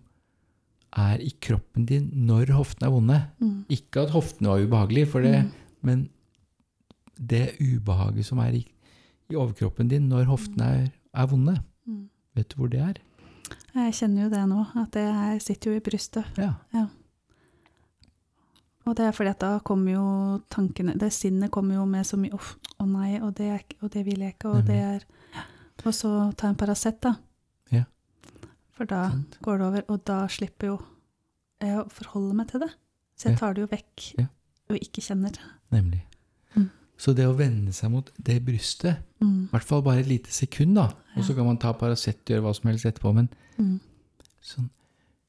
er 0.97 1.21
i 1.23 1.31
kroppen 1.41 1.87
din 1.87 2.09
når 2.27 2.51
hoftene 2.57 2.89
er 2.89 2.95
vonde. 2.95 3.19
Mm. 3.41 3.65
Ikke 3.71 4.03
at 4.07 4.11
hoftene 4.15 4.49
var 4.49 4.65
ubehagelige, 4.65 5.07
for 5.07 5.21
det, 5.23 5.45
Mm. 5.45 5.51
men 5.83 6.09
det 7.21 7.57
ubehaget 7.61 8.27
som 8.27 8.39
er 8.39 8.53
i, 8.59 8.65
i 9.31 9.35
overkroppen 9.37 9.89
din 9.89 10.09
når 10.09 10.25
hoftene 10.25 10.65
er, 10.65 10.89
er 11.15 11.27
vonde. 11.27 11.57
Mm. 11.87 12.09
Vet 12.35 12.49
du 12.49 12.57
hvor 12.57 12.69
det 12.73 12.81
er? 12.81 12.95
Jeg 13.75 13.95
kjenner 13.95 14.25
jo 14.25 14.31
det 14.31 14.49
nå, 14.49 14.65
at 14.83 14.91
det 14.93 15.05
her 15.15 15.39
sitter 15.39 15.71
jo 15.71 15.77
i 15.77 15.81
brystet. 15.85 16.25
Ja. 16.39 16.55
Og 18.89 18.97
det 18.97 19.05
er 19.07 19.13
fordi 19.15 19.31
at 19.31 19.41
da 19.43 19.59
kommer 19.63 19.93
jo 19.93 20.05
tankene 20.51 20.95
Det 20.99 21.13
sinnet 21.13 21.51
kommer 21.53 21.75
jo 21.77 21.85
med 21.87 22.07
så 22.09 22.17
mye 22.19 22.33
å 22.81 22.87
nei, 22.89 23.21
og 23.21 23.35
det, 23.39 23.51
og 23.85 23.91
det 23.93 24.05
vil 24.07 24.19
jeg 24.25 24.35
ikke, 24.35 24.49
og 24.49 24.65
det 24.67 24.79
er 24.81 25.05
Og 25.85 25.93
så 25.95 26.11
ta 26.37 26.49
en 26.49 26.57
Paracet, 26.57 26.99
da. 27.01 27.15
For 28.81 28.89
da 28.89 29.01
Sant. 29.13 29.35
går 29.45 29.59
det 29.61 29.67
over, 29.67 29.83
og 29.93 30.05
da 30.09 30.19
slipper 30.33 30.71
jo 30.71 30.77
jeg 31.61 31.77
å 31.77 31.83
forholde 31.93 32.33
meg 32.39 32.49
til 32.49 32.63
det. 32.65 32.71
Så 33.21 33.29
jeg 33.29 33.37
tar 33.37 33.53
det 33.53 33.61
jo 33.67 33.69
vekk, 33.69 34.05
Ja. 34.19 34.27
og 34.71 34.79
ikke 34.81 35.03
kjenner. 35.05 35.37
Nemlig. 35.71 36.01
Mm. 36.57 36.71
Så 36.97 37.13
det 37.15 37.27
å 37.29 37.35
vende 37.37 37.75
seg 37.77 37.91
mot 37.93 38.09
det 38.17 38.39
brystet, 38.47 39.03
Mm. 39.21 39.45
i 39.45 39.51
hvert 39.53 39.65
fall 39.69 39.83
bare 39.83 40.01
et 40.01 40.07
lite 40.09 40.33
sekund, 40.33 40.75
da, 40.77 40.87
og 41.17 41.23
så 41.25 41.35
kan 41.37 41.45
man 41.45 41.59
ta 41.59 41.73
Paracet 41.75 42.17
og 42.25 42.25
gjøre 42.33 42.43
hva 42.47 42.55
som 42.57 42.71
helst 42.71 42.87
etterpå, 42.89 43.13
men 43.15 43.29
Mm. 43.59 43.81
sånn 44.43 44.71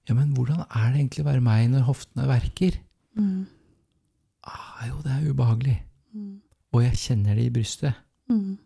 Ja, 0.09 0.15
men 0.15 0.33
hvordan 0.33 0.61
er 0.61 0.91
det 0.93 0.99
egentlig 1.01 1.19
å 1.25 1.29
være 1.31 1.41
meg 1.43 1.69
når 1.69 1.83
hoftene 1.85 2.25
verker? 2.27 2.79
Mm. 3.17 3.45
Ah, 4.43 4.87
jo, 4.87 4.95
det 5.03 5.11
er 5.11 5.31
ubehagelig. 5.33 5.83
Mm. 6.15 6.39
Og 6.73 6.81
jeg 6.83 6.93
kjenner 6.93 7.35
det 7.35 7.45
i 7.45 7.49
brystet. 7.49 7.93
Mm. 8.29 8.57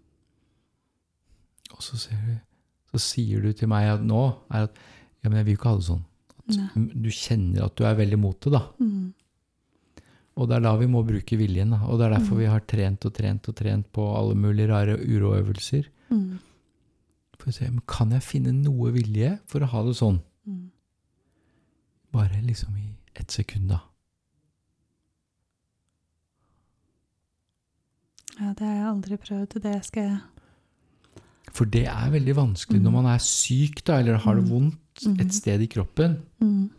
Og 1.71 1.81
så, 1.83 1.97
ser 1.97 2.15
du, 2.25 2.39
så 2.95 3.01
sier 3.03 3.43
du 3.43 3.51
til 3.53 3.67
meg 3.71 3.89
at 3.97 4.03
nå 4.07 4.23
er 4.49 4.69
at 4.69 4.81
Ja, 5.23 5.29
men 5.29 5.39
jeg 5.41 5.45
vil 5.47 5.55
jo 5.55 5.59
ikke 5.59 5.69
ha 5.73 5.77
det 5.79 5.85
sånn. 5.89 6.03
At 6.45 6.97
du 7.03 7.07
kjenner 7.09 7.63
at 7.65 7.75
du 7.75 7.83
er 7.89 7.95
veldig 7.97 8.17
mot 8.21 8.37
det, 8.45 8.51
da. 8.53 8.59
Mm. 8.79 9.13
Og 10.37 10.49
det 10.51 10.55
er 10.57 10.65
da 10.67 10.73
vi 10.77 10.85
må 10.91 11.01
bruke 11.07 11.37
viljen. 11.39 11.71
Da. 11.73 11.79
Og 11.89 11.97
det 11.97 12.05
er 12.05 12.13
derfor 12.19 12.35
Mm. 12.35 12.41
vi 12.43 12.49
har 12.51 12.59
trent 12.69 13.05
og 13.09 13.13
trent 13.17 13.47
og 13.49 13.55
trent 13.55 13.87
på 13.91 14.05
alle 14.19 14.35
mulige 14.35 14.67
rare 14.69 14.97
uroøvelser. 15.01 15.87
Mm. 16.11 16.37
For 17.39 17.49
å 17.49 17.53
se, 17.55 17.69
men 17.71 17.81
kan 17.87 18.11
jeg 18.11 18.21
finne 18.21 18.53
noe 18.53 18.91
vilje 18.93 19.39
for 19.47 19.59
å 19.65 19.71
ha 19.71 19.81
det 19.87 19.95
sånn? 19.97 20.21
Mm. 20.47 20.69
Bare 22.13 22.41
liksom 22.45 22.77
i 22.77 22.85
ett 23.15 23.31
sekund, 23.31 23.69
da. 23.69 23.81
Ja, 28.39 28.53
det 28.53 28.65
har 28.67 28.75
jeg 28.75 28.87
aldri 28.89 29.17
prøvd. 29.17 29.59
Det 29.63 29.75
skal 29.87 30.03
jeg 30.03 30.19
For 31.55 31.65
det 31.71 31.85
er 31.87 32.09
veldig 32.11 32.33
vanskelig 32.35 32.81
når 32.81 32.91
Mm. 32.91 32.97
man 32.99 33.05
er 33.13 33.21
syk, 33.23 33.83
da, 33.87 33.99
eller 34.01 34.17
har 34.17 34.35
det 34.35 34.43
Mm. 34.43 34.49
vondt 34.51 35.05
Mm. 35.05 35.19
et 35.21 35.33
sted 35.33 35.61
i 35.61 35.67
kroppen. 35.67 36.17
mm. 36.41 36.69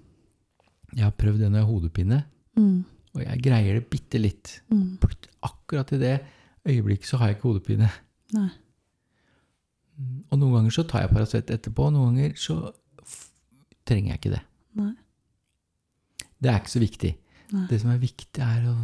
Jeg 0.94 1.04
har 1.04 1.10
prøvd 1.12 1.38
det 1.40 1.50
når 1.50 1.58
jeg 1.58 1.64
har 1.66 1.72
hodepine, 1.72 2.24
Mm. 2.56 2.84
og 3.14 3.20
jeg 3.24 3.42
greier 3.42 3.74
det 3.74 3.90
bitte 3.90 4.18
litt. 4.20 4.60
Mm. 4.70 4.98
Akkurat 5.42 5.92
i 5.92 5.98
det 5.98 6.20
øyeblikket 6.66 7.06
så 7.06 7.16
har 7.18 7.28
jeg 7.28 7.36
ikke 7.36 7.48
hodepine. 7.48 7.90
Nei. 8.32 8.48
Og 10.30 10.38
noen 10.38 10.52
ganger 10.52 10.70
så 10.70 10.86
tar 10.88 11.00
jeg 11.06 11.10
Paracet 11.10 11.46
etterpå, 11.50 11.86
og 11.86 11.92
noen 11.92 12.14
ganger 12.16 12.34
så 12.36 12.72
trenger 13.86 14.12
jeg 14.12 14.20
ikke 14.20 14.30
det. 14.36 14.42
Nei. 14.74 14.92
Det 16.42 16.50
er 16.50 16.58
ikke 16.60 16.74
så 16.76 16.80
viktig. 16.80 17.16
Nei. 17.52 17.66
Det 17.68 17.80
som 17.80 17.90
er 17.90 17.98
viktig, 17.98 18.42
er 18.42 18.62
å 18.68 18.76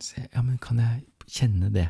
se 0.00 0.28
Ja, 0.34 0.42
men 0.42 0.58
kan 0.58 0.76
jeg 0.78 1.04
kjenne 1.26 1.72
det? 1.72 1.88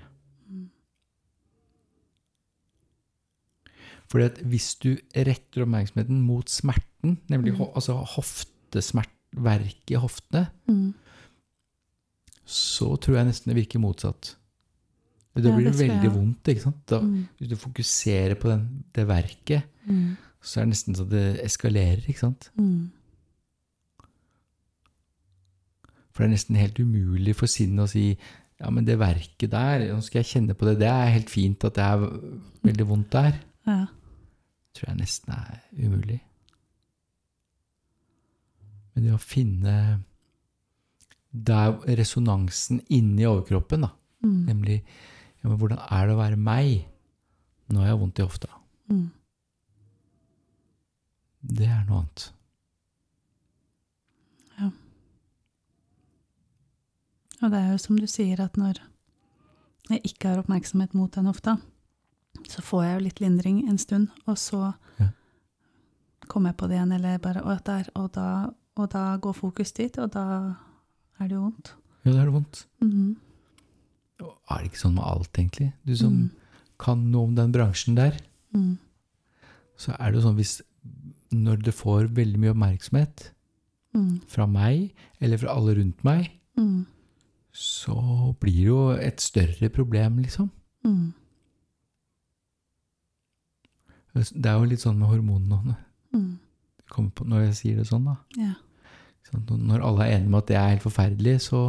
Fordi 4.08 4.24
at 4.24 4.38
hvis 4.48 4.74
du 4.80 4.96
retter 5.16 5.62
oppmerksomheten 5.66 6.20
mot 6.24 6.48
smerten, 6.48 7.18
nemlig 7.28 7.52
Mm. 7.52 7.58
ho 7.58 7.72
altså 7.74 7.92
hoftesmertverk 8.16 9.90
i 9.90 9.94
hoftene, 10.00 10.48
Mm. 10.68 10.94
så 12.46 12.96
tror 12.96 13.16
jeg 13.16 13.26
nesten 13.26 13.52
det 13.54 13.56
virker 13.66 13.78
motsatt. 13.80 14.34
Da 15.36 15.52
blir 15.54 15.70
det 15.70 15.78
veldig 15.78 16.10
vondt. 16.14 16.42
ikke 16.48 16.62
sant? 16.62 16.86
Da, 16.86 17.00
Mm. 17.00 17.28
Hvis 17.38 17.48
du 17.50 17.56
fokuserer 17.56 18.34
på 18.34 18.48
den, 18.48 18.84
det 18.94 19.06
verket, 19.06 19.62
Mm. 19.86 20.16
så 20.42 20.60
er 20.60 20.64
det 20.64 20.70
nesten 20.72 20.94
så 20.96 21.04
det 21.08 21.40
eskalerer. 21.44 22.02
ikke 22.08 22.18
sant? 22.18 22.50
Mm. 22.58 22.90
For 26.12 26.24
det 26.24 26.30
er 26.30 26.34
nesten 26.34 26.56
helt 26.56 26.78
umulig 26.82 27.34
for 27.36 27.46
sinnet 27.46 27.84
å 27.84 27.88
si 27.88 28.18
ja, 28.60 28.70
men 28.74 28.84
det 28.84 28.98
verket 28.98 29.50
der, 29.52 29.84
nå 29.94 30.00
skal 30.02 30.24
jeg 30.24 30.32
kjenne 30.32 30.54
på 30.58 30.66
det, 30.66 30.80
det 30.80 30.88
er 30.88 31.12
helt 31.14 31.30
fint 31.30 31.62
at 31.64 31.74
det 31.74 31.84
er 31.84 31.98
veldig 32.66 32.86
vondt 32.88 33.10
der. 33.14 33.36
Ja. 33.68 33.86
Tror 34.78 34.92
jeg 34.92 35.00
nesten 35.02 35.34
er 35.34 35.60
umulig. 35.76 36.20
Men 38.94 39.06
det 39.06 39.14
å 39.14 39.22
finne 39.22 39.74
der 41.30 41.76
resonansen 41.98 42.80
inni 42.90 43.26
overkroppen, 43.28 43.84
da. 43.86 43.92
Mm. 44.24 44.40
Nemlig 44.48 44.78
ja, 44.80 45.52
hvordan 45.52 45.78
er 45.78 46.08
det 46.08 46.16
å 46.16 46.18
være 46.18 46.40
meg 46.40 46.88
når 47.70 47.84
jeg 47.84 47.92
har 47.92 48.00
vondt 48.00 48.18
i 48.18 48.26
hofta? 48.26 48.50
Mm. 48.90 49.06
Det 51.58 51.68
er 51.70 51.84
noe 51.86 52.00
annet. 52.02 52.26
Ja. 54.58 54.70
Og 57.38 57.52
det 57.54 57.60
er 57.60 57.70
jo 57.70 57.80
som 57.84 58.00
du 58.00 58.08
sier, 58.10 58.42
at 58.42 58.58
når 58.58 58.82
jeg 59.92 60.02
ikke 60.10 60.32
har 60.32 60.42
oppmerksomhet 60.42 60.96
mot 60.98 61.14
den 61.14 61.30
hofta, 61.30 61.58
så 62.48 62.62
får 62.62 62.84
jeg 62.84 62.94
jo 62.98 63.04
litt 63.04 63.20
lindring 63.20 63.68
en 63.68 63.78
stund, 63.78 64.08
og 64.26 64.36
så 64.38 64.74
Ja. 64.98 65.08
kommer 66.28 66.50
jeg 66.50 66.56
på 66.56 66.68
det 66.68 66.76
igjen, 66.78 66.92
eller 66.92 67.18
bare 67.18 67.42
og, 67.42 67.64
der, 67.64 67.88
og, 67.96 68.12
da, 68.12 68.50
og 68.76 68.90
da 68.90 69.16
går 69.16 69.32
fokus 69.34 69.72
dit, 69.72 69.98
og 69.98 70.10
da 70.12 70.56
er 71.20 71.28
det 71.28 71.34
jo 71.36 71.40
vondt. 71.50 71.72
Ja, 72.04 72.12
da 72.12 72.20
er 72.20 72.24
det 72.24 72.34
vondt. 72.34 72.66
Mm 72.80 72.90
-hmm. 72.90 73.16
Er 74.50 74.58
det 74.58 74.64
ikke 74.72 74.78
sånn 74.88 74.94
med 74.94 75.04
alt, 75.04 75.32
egentlig? 75.38 75.72
Du 75.86 75.96
som 75.96 76.12
Mm. 76.12 76.30
kan 76.78 77.10
noe 77.10 77.24
om 77.24 77.34
den 77.34 77.52
bransjen 77.52 77.94
der, 77.94 78.16
Mm. 78.54 78.78
så 79.76 79.92
er 80.00 80.10
det 80.12 80.14
jo 80.22 80.28
sånn 80.28 80.36
hvis 80.36 80.60
når 81.32 81.62
det 81.62 81.74
får 81.74 82.08
veldig 82.08 82.38
mye 82.38 82.50
oppmerksomhet 82.54 83.30
Mm. 83.94 84.20
fra 84.26 84.46
meg, 84.46 84.94
eller 85.20 85.36
fra 85.38 85.48
alle 85.54 85.74
rundt 85.76 86.02
meg, 86.04 86.30
Mm. 86.56 86.86
så 87.52 88.34
blir 88.40 88.52
det 88.52 88.64
jo 88.66 88.88
et 88.90 89.20
større 89.20 89.68
problem, 89.68 90.18
liksom. 90.22 90.50
Mm. 90.84 91.12
Det 94.14 94.48
er 94.48 94.56
jo 94.56 94.68
litt 94.68 94.82
sånn 94.82 94.98
med 94.98 95.10
hormonene. 95.10 95.76
Mm. 96.16 96.38
Når 97.28 97.42
jeg 97.48 97.56
sier 97.58 97.80
det 97.80 97.88
sånn, 97.90 98.08
da. 98.08 98.16
Ja. 98.38 98.54
Når 99.34 99.84
alle 99.84 100.06
er 100.06 100.14
enige 100.16 100.30
om 100.32 100.38
at 100.38 100.48
det 100.48 100.56
er 100.56 100.70
helt 100.72 100.86
forferdelig, 100.86 101.34
så 101.44 101.60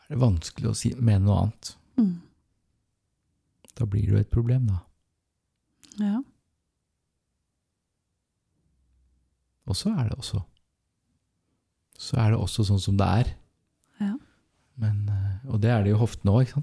er 0.00 0.08
det 0.10 0.18
vanskelig 0.20 0.70
å 0.72 0.74
si, 0.76 0.90
mene 0.98 1.22
noe 1.28 1.44
annet. 1.44 1.70
Mm. 2.00 2.16
Da 3.78 3.86
blir 3.86 4.08
det 4.08 4.16
jo 4.16 4.20
et 4.24 4.32
problem, 4.34 4.66
da. 4.72 4.80
ja. 6.02 6.18
Og 9.70 9.76
så 9.78 9.92
er 9.94 10.08
det 10.08 10.16
også 10.18 10.40
Så 12.00 12.16
er 12.18 12.32
det 12.32 12.38
også 12.40 12.64
sånn 12.66 12.80
som 12.82 12.96
det 12.98 13.06
er. 13.06 13.28
Ja. 14.00 14.14
Men, 14.80 15.02
eh, 15.12 15.50
og 15.52 15.60
det 15.62 15.70
er 15.70 15.84
det 15.84 15.92
jo 15.92 15.98
i 15.98 16.00
hoftene 16.00 16.32
òg. 16.40 16.54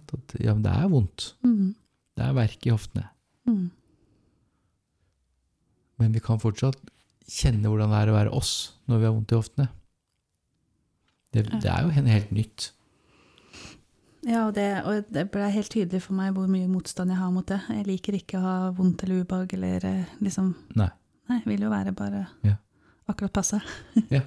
Ja, 0.42 0.56
det 0.58 0.74
er 0.74 0.88
vondt. 0.92 1.28
Mm. 1.46 1.76
Det 2.18 2.26
er 2.26 2.34
verk 2.36 2.66
i 2.66 2.74
hoftene. 2.74 3.06
Mm. 3.46 3.68
Men 5.98 6.14
vi 6.14 6.22
kan 6.24 6.40
fortsatt 6.42 6.78
kjenne 7.28 7.68
hvordan 7.68 7.92
det 7.92 8.00
er 8.04 8.12
å 8.12 8.16
være 8.18 8.34
oss 8.38 8.52
når 8.88 9.02
vi 9.02 9.08
har 9.10 9.16
vondt 9.18 9.34
i 9.34 9.40
hoftene. 9.40 9.68
Det, 11.34 11.44
det 11.62 11.70
er 11.70 11.84
jo 11.84 11.90
helt 11.96 12.32
nytt. 12.32 12.70
Ja, 14.28 14.46
og 14.48 14.54
det, 14.58 14.68
og 14.88 15.08
det 15.14 15.28
ble 15.32 15.48
helt 15.54 15.70
tydelig 15.72 16.02
for 16.04 16.18
meg 16.18 16.34
hvor 16.36 16.48
mye 16.52 16.68
motstand 16.72 17.14
jeg 17.14 17.20
har 17.20 17.32
mot 17.32 17.48
det. 17.48 17.60
Jeg 17.72 17.86
liker 17.88 18.18
ikke 18.18 18.40
å 18.40 18.44
ha 18.46 18.56
vondt 18.76 19.04
eller 19.06 19.24
ubehag 19.24 19.54
eller 19.56 19.86
eh, 19.88 20.16
liksom 20.24 20.54
Nei. 20.80 20.90
Nei, 21.32 21.42
vil 21.48 21.66
jo 21.68 21.72
være 21.72 21.92
bare 21.96 22.26
Ja. 22.48 22.56
akkurat 23.12 23.34
passe. 23.36 23.60
ja. 24.16 24.24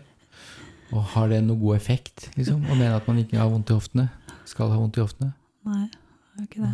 Og 0.90 1.04
har 1.14 1.28
det 1.30 1.40
noe 1.46 1.60
god 1.60 1.76
effekt, 1.78 2.28
liksom? 2.36 2.64
Å 2.66 2.74
mene 2.76 2.96
at 2.98 3.06
man 3.08 3.20
ikke 3.22 3.38
har 3.38 3.50
vondt 3.52 3.70
i 3.70 3.76
hoftene? 3.76 4.08
Skal 4.48 4.72
ha 4.72 4.78
vondt 4.80 4.98
i 4.98 5.04
hoftene? 5.04 5.32
Nei, 5.68 5.84
det 5.86 6.36
er 6.36 6.42
jo 6.44 6.48
ikke 6.48 6.64
det. 6.64 6.72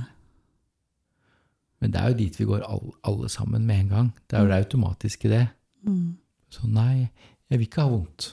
Men 1.87 1.93
det 1.95 2.01
er 2.03 2.11
jo 2.11 2.19
dit 2.19 2.37
vi 2.41 2.45
går 2.49 2.65
all, 2.67 2.89
alle 3.07 3.29
sammen 3.31 3.63
med 3.63 3.77
en 3.79 3.89
gang. 3.93 4.07
Det 4.27 4.35
er 4.35 4.41
jo 4.43 4.49
det 4.51 4.57
automatiske, 4.59 5.29
det. 5.31 5.45
Mm. 5.87 6.17
Så 6.51 6.67
nei, 6.67 7.07
jeg 7.47 7.61
vil 7.61 7.69
ikke 7.69 7.85
ha 7.85 7.93
vondt. 7.93 8.27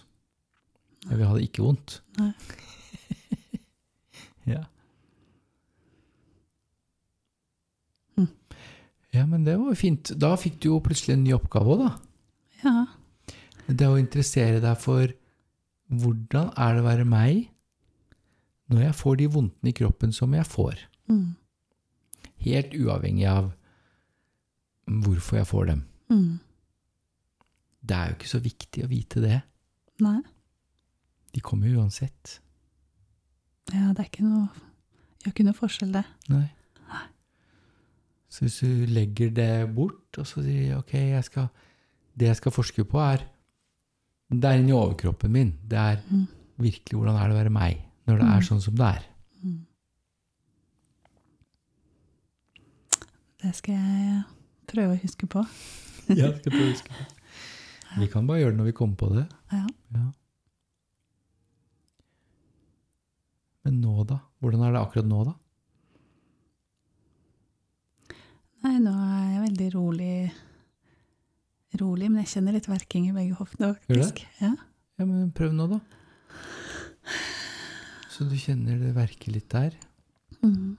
Jeg 1.04 1.20
vil 1.20 1.28
ha 1.30 1.36
det 1.38 1.44
ikke 1.46 1.62
vondt. 1.62 1.94
Nei. 2.18 2.32
ja. 4.54 4.64
Mm. 8.18 8.32
Ja, 9.14 9.28
men 9.30 9.46
det 9.46 9.60
var 9.60 9.70
jo 9.70 9.78
fint. 9.78 10.16
Da 10.18 10.34
fikk 10.42 10.58
du 10.64 10.72
jo 10.72 10.82
plutselig 10.82 11.14
en 11.14 11.28
ny 11.28 11.38
oppgave 11.38 11.78
òg, 11.78 11.86
da. 11.86 11.94
Ja. 12.64 12.76
Det 13.70 13.86
å 13.86 14.02
interessere 14.02 14.66
deg 14.66 14.82
for 14.82 15.14
hvordan 15.94 16.50
er 16.58 16.74
det 16.74 16.82
å 16.82 16.90
være 16.90 17.06
meg 17.06 17.46
når 18.74 18.88
jeg 18.88 18.98
får 18.98 19.22
de 19.22 19.32
vondtene 19.38 19.70
i 19.70 19.78
kroppen 19.78 20.18
som 20.18 20.34
jeg 20.34 20.50
får. 20.50 20.88
Mm. 21.14 21.36
Helt 22.44 22.74
uavhengig 22.76 23.28
av 23.30 23.52
hvorfor 25.04 25.38
jeg 25.40 25.48
får 25.48 25.66
dem. 25.72 25.84
Mm. 26.12 26.40
Det 27.84 27.96
er 27.98 28.10
jo 28.10 28.16
ikke 28.18 28.32
så 28.32 28.40
viktig 28.44 28.84
å 28.86 28.90
vite 28.92 29.22
det. 29.24 29.42
Nei. 30.04 30.20
De 31.34 31.42
kommer 31.44 31.68
jo 31.72 31.80
uansett. 31.82 32.40
Ja, 33.74 33.92
det 33.96 34.00
er 34.04 34.10
ikke 34.12 34.28
noe 34.28 34.50
Gjør 35.24 35.32
ikke 35.32 35.44
noe 35.48 35.56
forskjell, 35.56 35.92
det. 35.96 36.02
Nei. 36.34 36.50
Så 38.28 38.44
hvis 38.44 38.58
du 38.60 38.86
legger 38.92 39.30
det 39.32 39.46
bort, 39.72 40.18
og 40.20 40.26
så 40.28 40.42
sier 40.44 40.74
ok, 40.82 40.92
jeg 41.14 41.24
skal, 41.24 41.46
det 42.20 42.28
jeg 42.28 42.40
skal 42.42 42.52
forske 42.52 42.84
på, 42.84 43.00
er 43.00 43.24
Det 44.34 44.50
er 44.50 44.58
inni 44.60 44.74
overkroppen 44.74 45.32
min. 45.32 45.52
Det 45.64 45.78
er 45.80 46.02
Mm. 46.10 46.28
virkelig 46.60 46.98
hvordan 47.00 47.16
er 47.16 47.28
det 47.30 47.36
å 47.36 47.40
være 47.44 47.52
meg 47.54 47.84
når 48.08 48.18
det 48.18 48.26
Mm. 48.28 48.34
er 48.36 48.42
sånn 48.42 48.62
som 48.62 48.76
det 48.76 48.86
er. 48.98 49.04
Det 53.44 53.52
skal 53.58 53.76
jeg 53.76 54.24
prøve 54.72 54.96
å 54.96 55.02
huske 55.04 55.28
på. 55.30 55.44
Ja, 56.20 56.34
skal 56.36 56.52
prøve 56.52 56.66
å 56.66 56.72
huske 56.74 56.92
på. 56.96 57.06
Vi 58.02 58.08
kan 58.12 58.26
bare 58.28 58.42
gjøre 58.42 58.56
det 58.56 58.60
når 58.60 58.68
vi 58.72 58.76
kommer 58.76 58.98
på 59.00 59.08
det. 59.14 59.24
Ja. 59.54 59.66
Ja. 59.96 60.08
Men 63.64 63.78
nå, 63.80 63.94
da? 64.10 64.18
Hvordan 64.44 64.66
er 64.66 64.74
det 64.76 64.82
akkurat 64.82 65.08
nå, 65.08 65.22
da? 65.30 65.36
Nei, 68.64 68.78
nå 68.84 68.92
er 68.96 69.24
jeg 69.30 69.44
veldig 69.44 69.70
rolig, 69.76 70.16
rolig, 71.80 72.10
men 72.10 72.24
jeg 72.24 72.32
kjenner 72.34 72.56
litt 72.58 72.68
verking 72.72 73.08
i 73.10 73.16
begge 73.16 73.38
hoftene, 73.40 73.74
det? 73.74 73.84
faktisk. 73.88 74.24
Ja. 74.42 74.54
Ja, 75.00 75.08
men 75.08 75.32
prøv 75.36 75.56
nå, 75.56 75.68
da. 75.72 75.80
Så 78.14 78.28
du 78.30 78.36
kjenner 78.40 78.78
det 78.80 78.92
verker 78.96 79.36
litt 79.36 79.50
der. 79.52 79.76
Mm. 80.44 80.76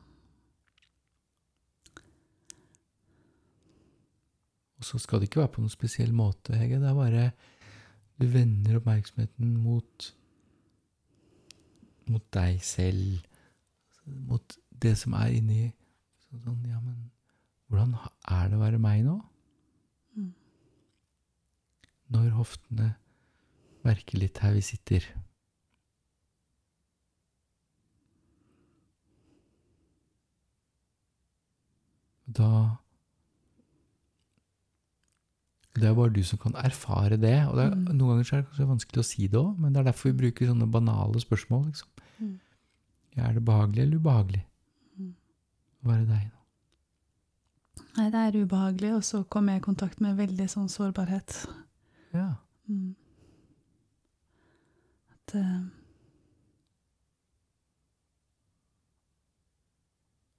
Og 4.84 4.88
så 4.90 4.98
skal 5.00 5.22
det 5.22 5.30
ikke 5.30 5.40
være 5.40 5.54
på 5.54 5.62
noen 5.64 5.72
spesiell 5.72 6.10
måte, 6.12 6.52
Hege. 6.60 6.76
Det 6.76 6.90
er 6.90 6.96
bare 6.98 7.28
du 8.20 8.26
vender 8.28 8.76
oppmerksomheten 8.76 9.56
mot 9.64 10.10
mot 12.12 12.24
deg 12.36 12.58
selv, 12.60 13.22
mot 14.04 14.58
det 14.84 14.92
som 15.00 15.16
er 15.16 15.32
inni 15.38 15.62
sånn, 16.26 16.42
sånn, 16.44 16.66
Ja, 16.68 16.82
men 16.84 17.08
hvordan 17.72 17.96
er 17.96 18.50
det 18.52 18.58
å 18.58 18.60
være 18.60 18.82
meg 18.82 19.06
nå? 19.06 19.16
Mm. 20.12 20.34
Når 22.12 22.28
hoftene 22.36 22.90
verker 23.88 24.20
litt 24.20 24.44
her 24.44 24.52
vi 24.52 24.66
sitter. 24.68 25.08
Da 32.28 32.83
Det 35.74 35.84
er 35.88 35.94
bare 35.94 36.12
du 36.14 36.22
som 36.22 36.38
kan 36.38 36.54
erfare 36.54 37.16
det. 37.18 37.34
Og 37.48 37.56
det 37.58 37.64
er, 37.64 37.74
Mm. 37.74 37.84
noen 37.98 38.10
ganger 38.22 38.32
er 38.32 38.42
det 38.42 38.46
kanskje 38.50 38.66
vanskelig 38.68 39.00
å 39.02 39.04
si 39.04 39.26
det 39.28 39.38
òg, 39.40 39.58
men 39.58 39.72
det 39.72 39.80
er 39.80 39.84
derfor 39.92 40.12
vi 40.12 40.18
bruker 40.20 40.46
sånne 40.46 40.70
banale 40.70 41.20
spørsmål. 41.20 41.64
Liksom. 41.66 41.88
Mm. 42.20 42.40
Er 43.16 43.32
det 43.34 43.44
behagelig 43.44 43.82
eller 43.82 43.98
ubehagelig 43.98 44.44
Mm. 44.98 45.14
å 45.84 45.88
være 45.88 46.06
deg 46.06 46.30
nå? 46.30 46.30
Nei, 47.96 48.10
det 48.10 48.14
er 48.34 48.44
ubehagelig, 48.46 48.94
og 48.94 49.02
så 49.02 49.24
kommer 49.28 49.52
jeg 49.52 49.62
i 49.62 49.64
kontakt 49.64 50.00
med 50.00 50.16
veldig 50.16 50.46
sånn 50.50 50.68
sårbarhet. 50.68 51.46
Ja. 52.14 52.34
Mm. 52.70 52.94
At 55.12 55.34
uh, 55.34 55.60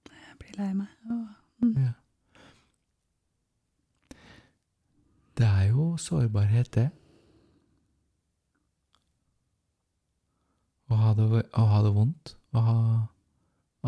Jeg 0.06 0.38
blir 0.38 0.58
lei 0.64 0.72
meg. 0.74 0.88
Og, 1.10 1.26
mm. 1.62 1.76
ja. 1.82 1.92
Det 5.36 5.46
er 5.46 5.68
jo 5.68 5.96
sårbarhet, 6.00 6.74
det. 6.74 6.88
Å 10.88 10.96
ha 11.00 11.14
det, 11.18 11.26
å 11.52 11.64
ha 11.72 11.80
det 11.84 11.92
vondt. 11.92 12.36
Å 12.56 12.62
ha, 12.62 12.76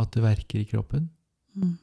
at 0.02 0.12
det 0.12 0.24
verker 0.24 0.60
i 0.60 0.68
kroppen. 0.68 1.08
Mm. 1.56 1.76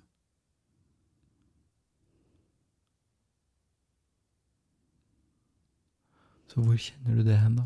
Så 6.52 6.62
hvor 6.62 6.78
kjenner 6.80 7.18
du 7.18 7.26
det 7.28 7.40
hen, 7.42 7.58
da? 7.58 7.66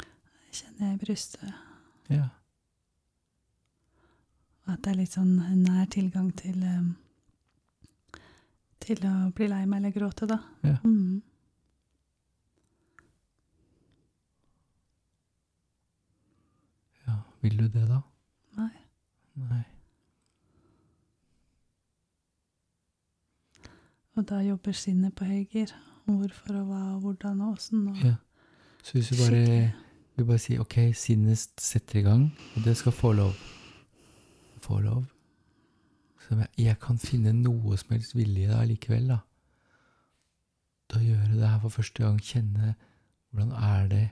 Jeg 0.00 0.62
kjenner 0.62 0.88
jeg 0.88 0.94
i 0.96 1.02
brystet. 1.04 1.64
Ja. 2.10 2.28
Og 4.64 4.72
at 4.72 4.80
det 4.82 4.94
er 4.94 5.02
litt 5.02 5.14
sånn 5.14 5.36
nær 5.60 5.84
tilgang 5.92 6.32
til 6.38 6.64
eh, 6.66 6.88
Til 8.86 9.06
å 9.08 9.14
bli 9.34 9.48
lei 9.50 9.64
meg 9.66 9.82
eller 9.82 9.94
gråte, 9.94 10.28
da. 10.30 10.38
Ja. 10.62 10.76
Mm. 10.84 11.22
Vil 17.46 17.58
du 17.58 17.68
det, 17.68 17.84
da? 17.86 18.00
Nei. 18.58 18.72
Nei. 19.38 19.62
Og 24.16 24.24
da 24.26 24.40
jobber 24.42 24.74
sinnet 24.74 25.14
på 25.14 25.28
høygir. 25.28 25.70
Hvorfor 26.06 26.58
og 26.58 26.64
hva 26.66 26.80
og 26.96 27.00
hvordan 27.04 27.40
og 27.46 27.52
åssen. 27.52 27.88
Og 27.88 28.02
Ja. 28.02 28.14
Så 28.82 28.92
hvis 28.92 29.08
du 29.08 29.16
bare 29.22 29.72
du 30.18 30.24
bare 30.24 30.38
sier 30.38 30.60
ok, 30.60 30.74
sinnet 30.94 31.38
setter 31.60 31.98
i 31.98 32.02
gang, 32.02 32.32
og 32.56 32.64
det 32.64 32.76
skal 32.76 32.92
få 32.92 33.12
lov. 33.12 33.34
Få 34.60 34.80
lov. 34.80 35.04
Så 36.26 36.34
jeg, 36.34 36.48
jeg 36.58 36.78
kan 36.82 36.98
finne 36.98 37.30
noe 37.36 37.76
som 37.78 37.92
helst 37.94 38.16
vilje 38.16 38.50
da 38.50 38.64
likevel, 38.66 39.12
da. 39.12 39.20
Til 40.90 40.98
å 40.98 41.08
gjøre 41.12 41.36
det 41.38 41.50
her 41.52 41.60
for 41.62 41.74
første 41.78 42.02
gang. 42.02 42.18
Kjenne 42.22 42.74
hvordan 43.30 43.52
er 43.52 43.90
det 43.92 44.06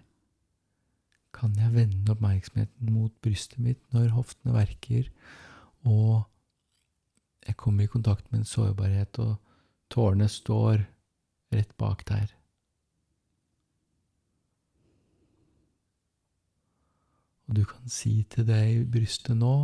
Kan 1.34 1.56
jeg 1.58 1.74
vende 1.74 2.12
oppmerksomheten 2.12 2.92
mot 2.94 3.10
brystet 3.24 3.58
mitt 3.58 3.80
når 3.90 4.12
hoftene 4.14 4.52
verker, 4.54 5.08
og 5.82 6.22
jeg 7.42 7.56
kommer 7.58 7.82
i 7.84 7.90
kontakt 7.90 8.30
med 8.30 8.44
en 8.44 8.46
sårbarhet, 8.46 9.18
og 9.18 9.34
tårene 9.90 10.28
står 10.30 10.84
rett 11.50 11.74
bak 11.76 12.04
der. 12.06 12.30
Og 17.48 17.58
du 17.58 17.64
kan 17.66 17.90
si 17.90 18.22
til 18.30 18.46
deg 18.46 18.70
i 18.76 18.86
brystet 18.94 19.34
nå 19.36 19.56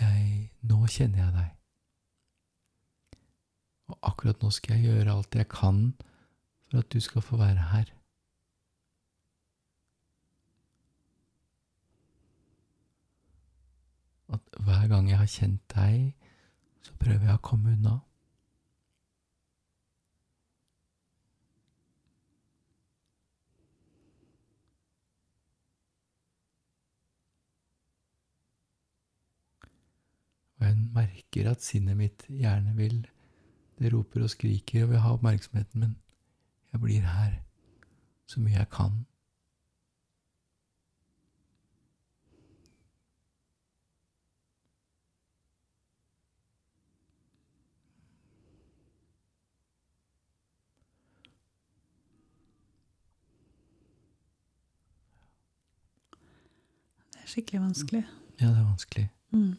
jeg, 0.00 0.52
Nå 0.62 0.86
kjenner 0.86 1.18
jeg 1.24 1.32
deg. 1.34 1.50
Og 3.90 3.98
akkurat 4.08 4.42
nå 4.42 4.50
skal 4.54 4.78
jeg 4.78 4.88
gjøre 4.92 5.16
alt 5.16 5.34
jeg 5.36 5.48
kan 5.50 5.80
for 6.70 6.78
at 6.78 6.92
du 6.92 7.00
skal 7.00 7.22
få 7.22 7.36
være 7.36 7.66
her. 7.72 7.90
At 14.32 14.40
hver 14.64 14.86
gang 14.88 15.10
jeg 15.10 15.18
har 15.18 15.28
kjent 15.28 15.74
deg, 15.74 16.14
så 16.82 16.94
prøver 16.96 17.26
jeg 17.28 17.36
å 17.36 17.44
komme 17.44 17.74
unna. 17.74 17.98
Og 30.62 30.68
jeg 30.68 30.76
merker 30.94 31.48
at 31.50 31.62
sinnet 31.62 31.96
mitt 31.98 32.20
gjerne 32.30 32.76
vil 32.76 33.06
Det 33.78 33.90
roper 33.90 34.22
og 34.22 34.30
skriker 34.30 34.84
og 34.84 34.90
vil 34.90 35.00
ha 35.02 35.12
oppmerksomheten, 35.16 35.80
men 35.80 35.96
jeg 36.72 36.80
blir 36.80 37.00
her 37.00 37.32
så 38.30 38.40
mye 38.40 38.54
jeg 38.54 38.68
kan. 38.70 39.00
det 57.12 57.26
er 57.26 57.26
skikkelig 57.26 57.60
vanskelig. 57.60 58.04
Ja, 58.40 58.46
det 58.46 58.58
er 58.58 58.64
vanskelig. 58.64 59.10
Mm. 59.30 59.56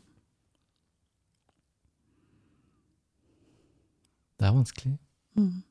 Det 4.43 4.49
er 4.49 4.55
vanskelig. 4.57 4.97
Mm. 5.39 5.63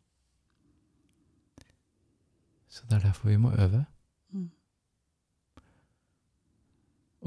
Så 2.72 2.86
det 2.88 2.96
er 2.96 3.02
derfor 3.04 3.28
vi 3.28 3.36
må 3.36 3.50
øve. 3.52 3.84
Mm. 4.32 4.46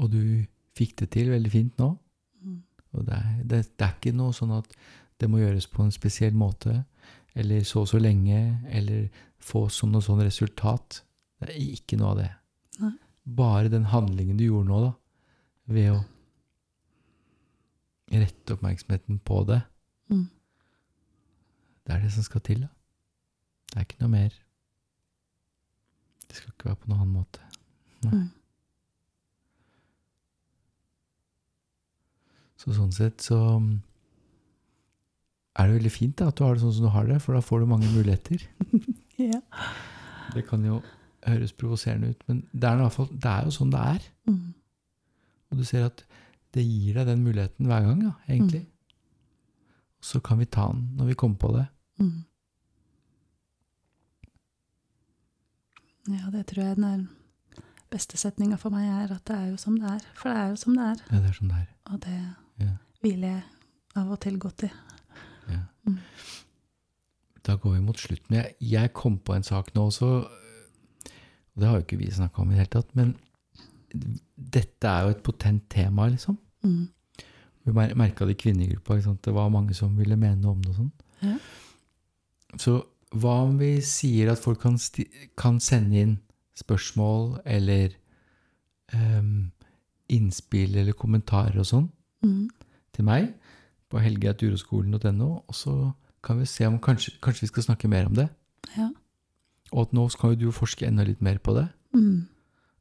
Og 0.02 0.10
du 0.10 0.22
fikk 0.74 0.96
det 0.98 1.10
til 1.14 1.30
veldig 1.30 1.52
fint 1.52 1.78
nå. 1.78 1.92
Mm. 2.42 2.56
Og 2.98 3.06
det 3.06 3.14
er, 3.14 3.28
det, 3.44 3.60
det 3.78 3.86
er 3.86 3.94
ikke 3.94 4.16
noe 4.18 4.34
sånn 4.34 4.56
at 4.58 4.74
det 5.22 5.30
må 5.30 5.38
gjøres 5.38 5.70
på 5.70 5.86
en 5.86 5.94
spesiell 5.94 6.34
måte, 6.34 6.80
eller 7.38 7.62
så 7.62 7.84
og 7.84 7.88
så 7.92 8.02
lenge, 8.02 8.40
eller 8.66 9.06
få 9.38 9.68
sånn 9.70 9.94
og 9.94 10.02
sånn 10.02 10.26
resultat. 10.26 11.04
Det 11.38 11.52
er 11.54 11.62
ikke 11.62 12.00
noe 12.00 12.10
av 12.16 12.20
det. 12.24 12.30
Nei. 12.82 12.94
Bare 13.38 13.70
den 13.70 13.86
handlingen 13.94 14.42
du 14.42 14.48
gjorde 14.48 14.72
nå, 14.72 14.82
da, 14.88 14.92
ved 15.78 15.92
å 15.94 16.02
rette 18.18 18.58
oppmerksomheten 18.58 19.22
på 19.22 19.44
det, 19.46 19.62
Mm. 20.06 20.26
Det 21.86 21.94
er 21.94 22.02
det 22.02 22.12
som 22.12 22.26
skal 22.26 22.42
til. 22.46 22.64
da. 22.66 22.72
Det 23.70 23.78
er 23.80 23.86
ikke 23.86 24.02
noe 24.02 24.12
mer. 24.14 24.34
Det 26.26 26.38
skal 26.38 26.52
ikke 26.52 26.70
være 26.70 26.80
på 26.82 26.90
noen 26.90 27.04
annen 27.04 27.18
måte. 27.20 27.42
Mm. 28.06 28.26
Så 32.56 32.74
sånn 32.74 32.94
sett 32.94 33.22
så 33.22 33.38
mm, 33.62 33.74
er 35.56 35.68
det 35.68 35.76
veldig 35.78 35.92
fint 35.92 36.16
da, 36.18 36.30
at 36.30 36.38
du 36.38 36.44
har 36.44 36.56
det 36.56 36.64
sånn 36.64 36.74
som 36.78 36.88
du 36.88 36.92
har 36.92 37.06
det, 37.08 37.20
for 37.22 37.36
da 37.36 37.44
får 37.44 37.62
du 37.62 37.72
mange 37.74 37.92
muligheter. 37.94 38.46
Ja. 39.16 39.38
Det 40.34 40.42
kan 40.44 40.60
jo 40.60 40.82
høres 41.24 41.54
provoserende 41.56 42.10
ut, 42.12 42.18
men 42.28 42.42
det 42.52 42.68
er, 42.68 42.82
fall, 42.92 43.06
det 43.08 43.30
er 43.30 43.46
jo 43.46 43.52
sånn 43.54 43.70
det 43.72 43.80
er. 43.80 44.02
Mm. 44.28 44.50
Og 45.48 45.62
du 45.62 45.62
ser 45.64 45.86
at 45.86 46.02
det 46.52 46.66
gir 46.66 46.98
deg 46.98 47.08
den 47.08 47.22
muligheten 47.24 47.64
hver 47.64 47.86
gang, 47.86 48.02
da, 48.02 48.10
egentlig. 48.28 48.60
Så 50.04 50.20
kan 50.20 50.36
vi 50.36 50.50
ta 50.52 50.66
den 50.68 50.84
når 50.98 51.08
vi 51.08 51.16
kommer 51.16 51.40
på 51.40 51.54
det. 51.54 51.64
Mm. 51.98 52.24
Ja, 56.08 56.30
det 56.30 56.44
tror 56.50 56.62
jeg 56.62 56.76
den 56.78 56.84
er 56.86 57.04
beste 57.90 58.18
setninga 58.18 58.58
for 58.60 58.74
meg 58.74 58.86
er 58.90 59.14
at 59.16 59.24
det 59.28 59.36
er 59.36 59.46
jo 59.52 59.58
som 59.60 59.76
det 59.80 59.88
er. 59.90 60.04
For 60.18 60.30
det 60.30 60.38
er 60.42 60.48
jo 60.52 60.58
som 60.60 60.76
det 60.76 60.84
er, 60.92 61.00
Ja, 61.10 61.20
det 61.22 61.30
er 61.30 61.36
som 61.38 61.48
det 61.50 61.56
er. 61.60 61.66
og 61.92 62.00
det 62.04 62.16
Ja, 62.60 62.72
hviler 63.02 63.28
jeg 63.28 63.42
av 63.96 64.10
og 64.10 64.20
til 64.20 64.38
godt 64.38 64.62
i. 64.66 64.70
ja. 65.50 65.60
Mm. 65.86 65.98
Da 67.46 67.54
går 67.56 67.72
vi 67.76 67.80
mot 67.80 67.98
slutten. 67.98 68.34
Jeg, 68.34 68.54
jeg 68.60 68.92
kom 68.92 69.18
på 69.18 69.34
en 69.36 69.42
sak 69.46 69.68
nå 69.74 69.84
også, 69.86 70.06
og 70.06 71.60
det 71.60 71.68
har 71.68 71.76
jo 71.76 71.84
ikke 71.84 71.98
vi 71.98 72.10
snakka 72.10 72.42
om 72.42 72.50
i 72.50 72.54
det 72.54 72.58
hele 72.58 72.72
tatt, 72.74 72.96
men 72.96 73.16
dette 74.36 74.88
er 74.88 75.02
jo 75.06 75.08
et 75.14 75.22
potent 75.22 75.62
tema, 75.70 76.08
liksom. 76.10 76.38
Mm. 76.64 76.88
Vi 77.64 77.72
merka 77.72 78.26
det 78.26 78.34
i 78.36 78.40
kvinnegruppa. 78.42 78.96
Det 79.24 79.34
var 79.34 79.48
mange 79.48 79.74
som 79.74 79.94
ville 79.96 80.16
mene 80.16 80.40
noe 80.42 80.52
om 80.52 80.60
det. 80.62 80.70
og 80.70 80.76
sånn. 80.76 80.92
Ja. 81.22 81.36
Så 82.58 82.78
hva 83.16 83.36
om 83.46 83.58
vi 83.60 83.76
sier 83.84 84.32
at 84.32 84.40
folk 84.42 84.60
kan, 84.64 84.78
kan 85.38 85.60
sende 85.62 86.00
inn 86.00 86.14
spørsmål 86.56 87.42
eller 87.44 87.94
um, 88.94 89.50
innspill 90.12 90.76
eller 90.80 90.96
kommentarer 90.96 91.58
og 91.62 91.68
sånn 91.68 91.90
Mm. 92.24 92.48
til 92.96 93.04
meg 93.04 93.26
på 93.92 94.00
helge.uroskolen.no, 94.02 95.26
og 95.46 95.54
så 95.54 95.92
kan 96.24 96.40
vi 96.40 96.46
se 96.48 96.64
om 96.66 96.78
kanskje, 96.82 97.12
kanskje 97.22 97.44
vi 97.44 97.50
skal 97.52 97.62
snakke 97.68 97.88
mer 97.92 98.06
om 98.08 98.14
det. 98.16 98.24
Ja. 98.76 98.88
Og 99.70 99.82
at 99.86 99.92
nå 99.94 100.08
skal 100.10 100.32
jo 100.34 100.46
du 100.48 100.52
forske 100.56 100.86
enda 100.88 101.04
litt 101.06 101.20
mer 101.22 101.38
på 101.38 101.54
det. 101.54 101.68
Mm. 101.94 102.24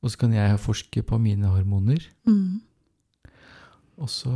Og 0.01 0.09
så 0.09 0.17
kan 0.23 0.33
jeg 0.33 0.59
forske 0.63 1.03
på 1.03 1.19
mine 1.21 1.51
hormoner. 1.51 1.99
Mm. 2.25 2.61
Og 3.97 4.09
så 4.09 4.33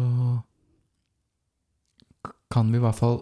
kan 2.51 2.69
vi 2.71 2.77
i 2.77 2.83
hvert 2.83 2.97
fall 2.99 3.21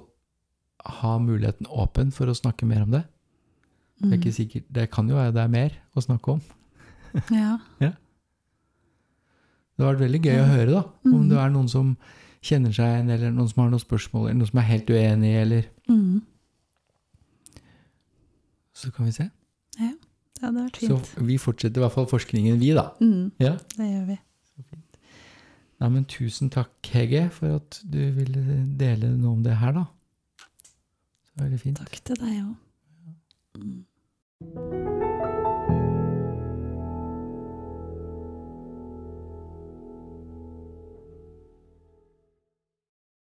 ha 1.01 1.13
muligheten 1.21 1.69
åpen 1.69 2.11
for 2.15 2.29
å 2.29 2.35
snakke 2.37 2.67
mer 2.69 2.85
om 2.85 2.93
det. 2.95 3.03
Det 3.97 4.11
er 4.11 4.19
ikke 4.19 4.35
sikkert, 4.35 4.65
det 4.69 4.89
kan 4.93 5.07
jo 5.09 5.17
være 5.17 5.33
det 5.33 5.41
er 5.41 5.53
mer 5.53 5.77
å 5.97 6.03
snakke 6.05 6.37
om. 6.37 6.45
Ja. 7.33 7.57
Det 9.77 9.85
har 9.85 9.93
vært 9.93 10.03
veldig 10.03 10.19
gøy 10.25 10.39
å 10.41 10.49
høre, 10.49 10.71
da. 10.71 10.81
Om 11.05 11.13
mm. 11.13 11.27
det 11.29 11.37
er 11.37 11.51
noen 11.53 11.67
som 11.69 11.91
kjenner 12.45 12.73
seg 12.73 12.91
igjen, 12.91 13.11
eller 13.13 13.33
noen 13.33 13.49
som 13.49 13.61
har 13.61 13.71
noen 13.71 13.81
spørsmål, 13.81 14.27
eller 14.27 14.39
noen 14.39 14.49
som 14.49 14.61
er 14.61 14.67
helt 14.71 14.89
uenig, 14.93 15.33
eller 15.41 15.67
Mm. 15.87 16.21
Så 18.77 18.91
kan 18.91 19.05
vi 19.05 19.11
se. 19.15 19.29
ja, 19.79 19.93
det 20.35 20.43
hadde 20.43 20.63
vært 20.65 20.77
fint. 20.77 20.91
Så 20.91 21.23
vi 21.25 21.37
fortsetter 21.41 21.79
i 21.79 21.85
hvert 21.85 21.95
fall 21.95 22.09
forskningen, 22.11 22.59
vi, 22.59 22.73
da. 22.77 22.89
Mm. 23.01 23.31
Ja. 23.41 23.55
Det 23.77 23.87
gjør 23.87 24.03
vi. 24.11 24.17
Nei, 25.77 25.89
men 25.93 26.05
tusen 26.09 26.49
takk, 26.53 26.73
Hege, 26.89 27.27
for 27.33 27.59
at 27.59 27.79
du 27.85 27.99
ville 28.17 28.59
dele 28.77 29.13
noe 29.15 29.37
om 29.37 29.43
det 29.45 29.55
her, 29.61 29.73
da. 29.77 29.85
Veldig 31.37 31.59
fint. 31.61 31.77
Takk 31.77 31.99
til 32.05 32.15
deg 32.23 32.33
òg. 32.45 32.55